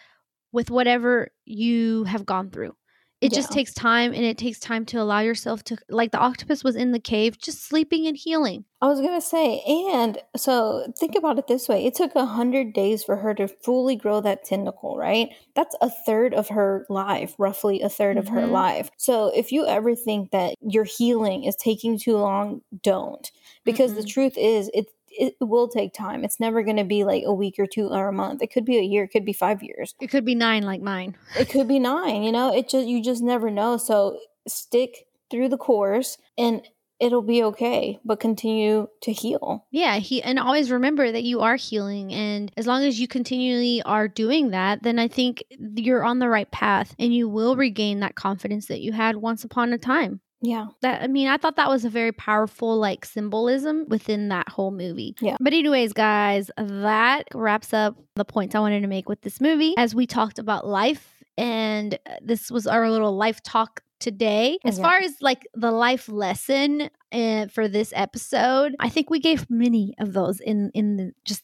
with 0.51 0.69
whatever 0.71 1.29
you 1.45 2.03
have 2.05 2.25
gone 2.25 2.49
through. 2.51 2.75
It 3.21 3.31
just 3.33 3.51
takes 3.51 3.73
time 3.73 4.13
and 4.13 4.23
it 4.25 4.37
takes 4.37 4.59
time 4.59 4.85
to 4.87 4.97
allow 5.01 5.19
yourself 5.19 5.63
to 5.65 5.77
like 5.89 6.11
the 6.11 6.19
octopus 6.19 6.63
was 6.63 6.75
in 6.75 6.91
the 6.91 6.99
cave 6.99 7.37
just 7.37 7.63
sleeping 7.63 8.07
and 8.07 8.17
healing. 8.17 8.65
I 8.83 8.87
was 8.87 8.99
gonna 8.99 9.21
say, 9.21 9.61
and 9.67 10.17
so 10.35 10.91
think 10.97 11.13
about 11.15 11.37
it 11.37 11.45
this 11.45 11.69
way: 11.69 11.85
it 11.85 11.93
took 11.93 12.15
a 12.15 12.25
hundred 12.25 12.73
days 12.73 13.03
for 13.03 13.15
her 13.17 13.35
to 13.35 13.47
fully 13.47 13.95
grow 13.95 14.21
that 14.21 14.43
tentacle, 14.43 14.97
right? 14.97 15.29
That's 15.55 15.75
a 15.81 15.89
third 15.89 16.33
of 16.33 16.49
her 16.49 16.87
life, 16.89 17.35
roughly 17.37 17.81
a 17.81 17.89
3rd 17.89 18.17
of 18.17 18.29
her 18.29 18.47
Mhm. 18.47 18.47
life. 18.47 18.89
So 18.97 19.27
if 19.35 19.51
you 19.51 19.67
ever 19.67 19.95
think 19.95 20.31
that 20.31 20.55
your 20.61 20.83
healing 20.83 21.43
is 21.43 21.55
taking 21.55 21.99
too 21.99 22.17
long, 22.17 22.61
don't, 22.81 23.29
because 23.65 23.93
the 23.93 24.03
Mm-mm. 24.03 24.03
truth 24.03 24.35
is, 24.35 24.71
it 24.73 24.87
it 25.11 25.35
will 25.39 25.67
take 25.67 25.93
time. 25.93 26.23
It's 26.23 26.39
never 26.39 26.63
gonna 26.63 26.85
be 26.85 27.03
like 27.03 27.23
a 27.25 27.33
week 27.33 27.55
or 27.59 27.67
two 27.67 27.87
or 27.87 28.07
a 28.07 28.13
month. 28.13 28.41
It 28.41 28.51
could 28.51 28.65
be 28.65 28.77
a 28.77 28.83
year. 28.83 29.03
It 29.03 29.09
could 29.09 29.25
be 29.25 29.33
five 29.33 29.61
years. 29.61 29.95
It 29.99 30.07
could 30.07 30.25
be 30.25 30.35
9 30.35 30.63
like 30.63 30.81
mine. 30.81 31.15
It 31.37 31.49
could 31.49 31.67
be 31.67 31.79
nine. 31.79 32.23
You 32.23 32.31
know, 32.31 32.53
it 32.53 32.69
just 32.69 32.87
you 32.87 33.03
just 33.03 33.21
never 33.21 33.49
know. 33.49 33.77
So 33.77 34.19
stick 34.47 35.07
through 35.29 35.49
the 35.49 35.57
course, 35.57 36.17
and 36.37 36.61
it'll 36.99 37.21
be 37.21 37.43
okay. 37.43 37.99
But 38.05 38.19
continue 38.19 38.87
to 39.01 39.11
heal. 39.11 39.65
Yeah, 39.71 39.97
he 39.97 40.21
and 40.21 40.39
always 40.39 40.71
remember 40.71 41.11
that 41.11 41.23
you 41.23 41.41
are 41.41 41.55
healing 41.55 42.13
and 42.13 42.51
as 42.55 42.67
long 42.67 42.83
as 42.83 42.99
you 42.99 43.07
continually 43.07 43.81
are 43.83 44.07
doing 44.07 44.51
that, 44.51 44.83
then 44.83 44.99
I 44.99 45.07
think 45.07 45.43
you're 45.75 46.03
on 46.03 46.19
the 46.19 46.29
right 46.29 46.49
path 46.51 46.95
and 46.99 47.13
you 47.13 47.27
will 47.27 47.55
regain 47.55 47.99
that 48.01 48.15
confidence 48.15 48.67
that 48.67 48.81
you 48.81 48.93
had 48.93 49.17
once 49.17 49.43
upon 49.43 49.73
a 49.73 49.77
time. 49.77 50.21
Yeah. 50.41 50.67
That 50.81 51.03
I 51.03 51.07
mean, 51.07 51.27
I 51.27 51.37
thought 51.37 51.55
that 51.57 51.69
was 51.69 51.85
a 51.85 51.89
very 51.89 52.11
powerful 52.11 52.77
like 52.77 53.05
symbolism 53.05 53.85
within 53.87 54.29
that 54.29 54.49
whole 54.49 54.71
movie. 54.71 55.15
Yeah. 55.21 55.37
But 55.39 55.53
anyways, 55.53 55.93
guys, 55.93 56.49
that 56.57 57.23
wraps 57.33 57.73
up 57.73 57.95
the 58.15 58.25
points 58.25 58.55
I 58.55 58.59
wanted 58.59 58.81
to 58.81 58.87
make 58.87 59.07
with 59.07 59.21
this 59.21 59.39
movie 59.39 59.75
as 59.77 59.93
we 59.95 60.07
talked 60.07 60.39
about 60.39 60.65
life 60.67 61.23
and 61.37 61.93
uh, 62.05 62.15
this 62.21 62.49
was 62.51 62.67
our 62.67 62.89
little 62.89 63.15
life 63.15 63.41
talk 63.43 63.81
today. 63.99 64.57
As 64.65 64.77
Yeah. 64.79 64.83
far 64.83 64.97
as 64.97 65.21
like 65.21 65.47
the 65.53 65.71
life 65.71 66.09
lesson 66.09 66.89
uh, 67.11 67.47
for 67.47 67.67
this 67.67 67.93
episode, 67.95 68.75
I 68.79 68.89
think 68.89 69.09
we 69.11 69.19
gave 69.19 69.47
many 69.49 69.93
of 69.99 70.13
those 70.13 70.39
in 70.39 70.71
in 70.73 70.97
the, 70.97 71.11
just 71.23 71.43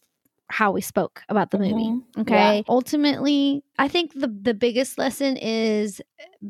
how 0.50 0.72
we 0.72 0.82
spoke 0.82 1.24
about 1.30 1.52
the 1.52 1.60
movie. 1.60 1.92
Mhm. 1.92 2.02
Okay. 2.20 2.64
Ultimately, 2.68 3.64
I 3.78 3.88
think 3.88 4.14
the 4.14 4.28
the 4.28 4.54
biggest 4.54 4.98
lesson 4.98 5.38
is 5.38 6.02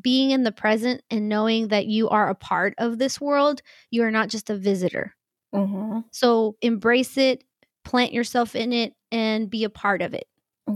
being 0.01 0.31
in 0.31 0.43
the 0.43 0.51
present 0.51 1.01
and 1.09 1.29
knowing 1.29 1.69
that 1.69 1.87
you 1.87 2.09
are 2.09 2.29
a 2.29 2.35
part 2.35 2.73
of 2.77 2.99
this 2.99 3.19
world. 3.21 3.61
You 3.91 4.03
are 4.03 4.11
not 4.11 4.29
just 4.29 4.49
a 4.49 4.55
visitor. 4.57 5.15
hmm 5.53 5.99
So 6.11 6.55
embrace 6.61 7.17
it, 7.17 7.43
plant 7.85 8.13
yourself 8.13 8.55
in 8.55 8.73
it, 8.73 8.93
and 9.11 9.49
be 9.49 9.63
a 9.63 9.69
part 9.69 10.01
of 10.01 10.13
it. 10.13 10.27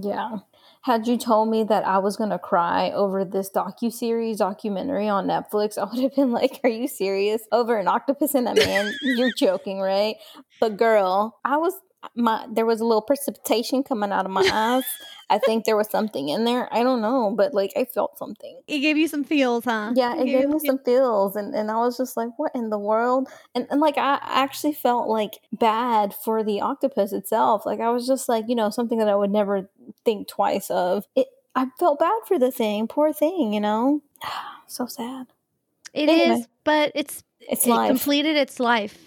Yeah. 0.01 0.37
Had 0.83 1.05
you 1.07 1.17
told 1.17 1.49
me 1.49 1.63
that 1.65 1.85
I 1.85 1.99
was 1.99 2.15
gonna 2.17 2.39
cry 2.39 2.91
over 2.91 3.23
this 3.25 3.51
docu 3.51 3.91
series 3.93 4.37
documentary 4.37 5.07
on 5.07 5.27
Netflix, 5.27 5.77
I 5.77 5.83
would 5.83 5.99
have 5.99 6.15
been 6.15 6.31
like, 6.31 6.59
"Are 6.63 6.69
you 6.69 6.87
serious? 6.87 7.43
Over 7.51 7.77
an 7.77 7.87
octopus 7.87 8.33
and 8.33 8.47
a 8.47 8.55
man? 8.55 8.93
You're 9.01 9.33
joking, 9.37 9.79
right?" 9.79 10.15
But 10.59 10.77
girl, 10.77 11.39
I 11.45 11.57
was 11.57 11.73
my 12.15 12.45
there 12.51 12.65
was 12.65 12.81
a 12.81 12.85
little 12.85 13.01
precipitation 13.01 13.83
coming 13.83 14.11
out 14.11 14.25
of 14.25 14.31
my 14.31 14.47
eyes. 14.51 14.83
I 15.29 15.37
think 15.39 15.63
there 15.65 15.77
was 15.77 15.89
something 15.89 16.27
in 16.29 16.43
there. 16.43 16.67
I 16.73 16.83
don't 16.83 17.01
know, 17.01 17.31
but 17.35 17.53
like 17.53 17.71
I 17.77 17.85
felt 17.85 18.17
something. 18.17 18.59
It 18.67 18.79
gave 18.79 18.97
you 18.97 19.07
some 19.07 19.23
feels, 19.23 19.63
huh? 19.65 19.93
Yeah, 19.95 20.15
it 20.17 20.25
gave 20.25 20.49
me 20.49 20.59
some 20.65 20.79
feels, 20.79 21.35
and, 21.37 21.55
and 21.55 21.71
I 21.71 21.75
was 21.77 21.95
just 21.97 22.17
like, 22.17 22.29
"What 22.37 22.51
in 22.53 22.69
the 22.69 22.77
world?" 22.79 23.29
And 23.55 23.65
and 23.71 23.79
like 23.79 23.97
I 23.97 24.19
actually 24.23 24.73
felt 24.73 25.07
like 25.07 25.39
bad 25.53 26.13
for 26.13 26.43
the 26.43 26.59
octopus 26.61 27.13
itself. 27.13 27.65
Like 27.65 27.79
I 27.79 27.89
was 27.91 28.05
just 28.07 28.27
like, 28.27 28.45
you 28.49 28.55
know, 28.55 28.69
something 28.69 28.97
that 28.99 29.07
I 29.07 29.15
would 29.15 29.31
never 29.31 29.69
think 30.03 30.27
twice 30.27 30.69
of. 30.69 31.05
It. 31.15 31.27
I 31.55 31.67
felt 31.79 31.99
bad 31.99 32.21
for 32.27 32.39
the 32.39 32.51
thing, 32.51 32.87
poor 32.87 33.13
thing. 33.13 33.53
You 33.53 33.59
know, 33.61 34.01
so 34.67 34.85
sad. 34.85 35.27
It 35.93 36.09
is, 36.09 36.19
Anyway. 36.29 36.45
but 36.63 36.91
it's 36.95 37.23
It's 37.41 37.65
it 37.67 37.69
life. 37.69 37.87
completed 37.89 38.35
its 38.37 38.59
life. 38.59 38.97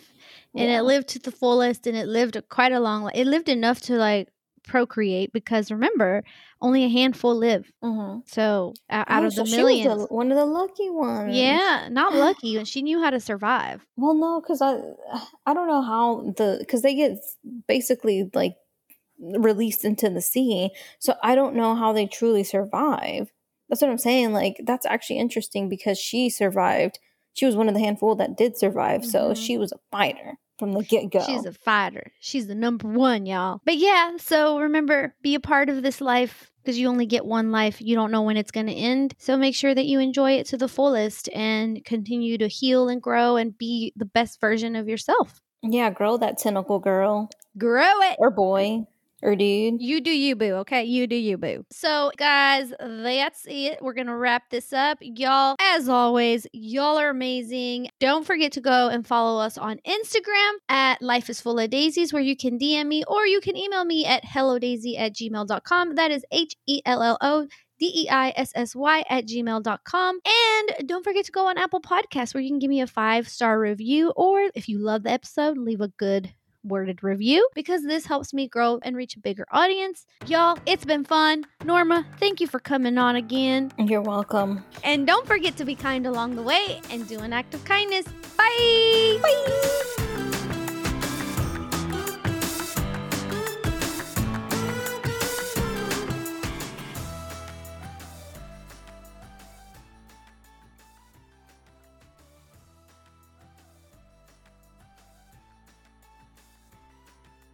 And 0.57 0.71
Yeah. 0.71 0.79
it 0.81 0.83
lived 0.83 1.09
to 1.09 1.19
the 1.19 1.33
fullest 1.33 1.87
and 1.87 1.97
it 1.97 2.07
lived 2.07 2.41
quite 2.49 2.73
a 2.73 2.81
long 2.81 3.03
life. 3.03 3.15
It 3.17 3.27
lived 3.27 3.49
enough 3.49 3.81
to 3.83 3.97
like 3.97 4.29
procreate 4.63 5.31
because 5.33 5.71
remember, 5.71 6.23
only 6.63 6.85
a 6.85 6.89
handful 6.89 7.35
live. 7.35 7.71
Mhm. 7.83 8.23
So 8.27 8.73
out 8.89 9.07
Oh, 9.11 9.27
of 9.27 9.35
the 9.35 9.45
so 9.45 9.45
she 9.45 9.51
was 9.51 9.57
millions. 9.57 10.09
the- 10.09 10.15
one 10.15 10.31
of 10.33 10.39
the 10.39 10.47
lucky 10.47 10.89
ones. 10.91 11.37
Yeah, 11.37 11.89
not 11.91 12.15
lucky. 12.15 12.57
And 12.57 12.67
she 12.67 12.81
knew 12.83 12.99
how 13.03 13.11
to 13.11 13.21
survive. 13.21 13.85
Well, 13.97 14.15
no, 14.15 14.41
because 14.41 14.63
I 14.63 14.81
I 15.45 15.53
don't 15.55 15.69
know 15.69 15.83
how 15.83 16.33
the 16.37 16.57
because 16.61 16.81
they 16.83 16.95
get 16.95 17.19
basically 17.69 18.31
like 18.33 18.57
released 19.19 19.85
into 19.85 20.11
the 20.11 20.21
sea, 20.21 20.71
so 20.99 21.15
I 21.23 21.35
don't 21.35 21.55
know 21.55 21.75
how 21.75 21.93
they 21.93 22.07
truly 22.07 22.45
survive. 22.45 23.31
That's 23.69 23.81
what 23.81 23.91
I'm 23.91 23.99
saying. 23.99 24.33
Like 24.33 24.61
that's 24.65 24.87
actually 24.87 25.19
interesting 25.19 25.69
because 25.69 25.99
she 25.99 26.31
survived. 26.31 26.99
She 27.35 27.47
was 27.47 27.57
one 27.57 27.69
of 27.69 27.75
the 27.75 27.81
handful 27.81 28.15
that 28.17 28.37
did 28.37 28.57
survive, 28.57 29.05
so 29.05 29.31
Mhm. 29.33 29.37
she 29.37 29.59
was 29.59 29.73
a 29.73 29.79
fighter 29.91 30.39
from 30.59 30.73
the 30.73 30.83
get 30.85 31.11
go. 31.11 31.21
She's 31.25 31.45
a 31.45 31.53
fighter. 31.53 32.13
She's 32.21 32.47
the 32.47 32.55
number 32.55 32.89
one, 32.89 33.27
y'all. 33.27 33.61
But 33.65 33.77
yeah, 33.77 34.13
so 34.19 34.59
remember, 34.61 35.15
be 35.23 35.35
a 35.35 35.41
part 35.41 35.69
of 35.69 35.83
this 35.83 36.01
life 36.01 36.51
because 36.63 36.79
you 36.79 36.89
only 36.89 37.07
get 37.07 37.27
one 37.27 37.51
life. 37.53 37.81
You 37.81 37.95
don't 37.95 38.11
know 38.11 38.23
when 38.23 38.37
it's 38.37 38.51
going 38.51 38.67
to 38.69 38.73
end. 38.73 39.15
So 39.19 39.37
make 39.37 39.55
sure 39.55 39.75
that 39.75 39.87
you 39.87 39.99
enjoy 40.01 40.33
it 40.33 40.47
to 40.47 40.57
the 40.57 40.69
fullest 40.69 41.29
and 41.35 41.85
continue 41.85 42.39
to 42.39 42.49
heal 42.49 42.89
and 42.89 43.03
grow 43.03 43.37
and 43.37 43.57
be 43.59 43.93
the 43.97 44.05
best 44.07 44.41
version 44.41 44.75
of 44.77 44.89
yourself. 44.89 45.43
yeah, 45.63 45.91
grow 45.91 46.17
that 46.19 46.39
tentacle, 46.39 46.79
girl 46.79 47.29
Grow 47.59 48.01
it. 48.03 48.17
or 48.19 48.31
boy 48.31 48.87
or 49.25 49.35
dude. 49.35 49.81
You 49.81 50.01
do 50.01 50.11
you, 50.11 50.37
boo. 50.37 50.53
Okay. 50.57 50.85
You 50.85 51.07
do 51.07 51.17
you, 51.17 51.39
boo. 51.39 51.65
So, 51.73 52.13
guys, 52.19 52.73
that's 52.79 53.47
it. 53.49 53.79
We're 53.81 53.95
to 53.95 54.15
wrap 54.15 54.51
this 54.51 54.73
up. 54.73 54.99
Y'all, 55.01 55.57
as 55.61 55.89
always, 55.89 56.47
y'all 56.53 56.99
are 56.99 57.09
amazing. 57.09 57.89
Don't 57.99 58.27
forget 58.27 58.53
to 58.53 58.61
go 58.61 58.89
and 58.89 59.07
follow 59.07 59.41
us 59.41 59.57
on 59.57 59.81
Instagram 59.87 60.53
at 60.69 61.01
Life 61.01 61.31
is 61.31 61.41
Full 61.41 61.59
of 61.59 61.71
Daisies, 61.71 62.13
where 62.13 62.23
you 62.23 62.37
can 62.37 62.59
DM 62.59 62.87
me 62.87 63.03
or 63.09 63.27
you 63.27 63.41
can 63.41 63.57
email 63.57 63.85
me 63.85 64.05
at 64.05 64.25
hellodaisy 64.25 64.99
at 64.99 65.15
gmail.com. 65.15 65.95
That 65.95 66.11
is 66.11 66.25
H 66.31 66.55
E 66.67 66.83
L 66.85 67.03
L 67.03 67.19
O. 67.21 67.49
D 67.81 68.05
E 68.05 68.09
I 68.09 68.33
S 68.37 68.53
S 68.55 68.77
Y 68.77 69.03
at 69.11 69.27
gmail.com. 69.27 70.21
And 70.25 70.89
don't 70.89 71.03
forget 71.03 71.25
to 71.25 71.33
go 71.33 71.49
on 71.49 71.59
Apple 71.59 71.81
Podcasts 71.81 72.33
where 72.33 72.41
you 72.41 72.49
can 72.49 72.61
give 72.61 72.71
me 72.71 72.81
a 72.81 72.87
five 72.87 73.29
star 73.29 73.59
review, 73.59 74.13
or 74.15 74.49
if 74.55 74.69
you 74.69 74.79
love 74.79 75.03
the 75.03 75.11
episode, 75.11 75.59
leave 75.59 75.81
a 75.81 75.89
good 75.89 76.33
worded 76.65 77.03
review 77.03 77.49
because 77.55 77.83
this 77.83 78.07
helps 78.07 78.33
me 78.33 78.49
grow 78.49 78.79
and 78.83 78.97
reach 78.97 79.17
a 79.17 79.21
bigger 79.21 79.47
audience. 79.51 80.07
Y'all, 80.27 80.59
it's 80.67 80.85
been 80.85 81.05
fun. 81.05 81.45
Norma, 81.65 82.07
thank 82.19 82.41
you 82.41 82.47
for 82.47 82.59
coming 82.59 82.99
on 82.99 83.17
again. 83.17 83.73
You're 83.79 84.03
welcome. 84.03 84.65
And 84.83 85.07
don't 85.07 85.27
forget 85.27 85.57
to 85.59 85.65
be 85.65 85.75
kind 85.75 86.07
along 86.07 86.37
the 86.37 86.43
way 86.43 86.81
and 86.91 87.07
do 87.09 87.21
an 87.21 87.33
act 87.33 87.55
of 87.55 87.65
kindness. 87.65 88.07
Bye. 88.37 89.19
Bye. 89.23 90.04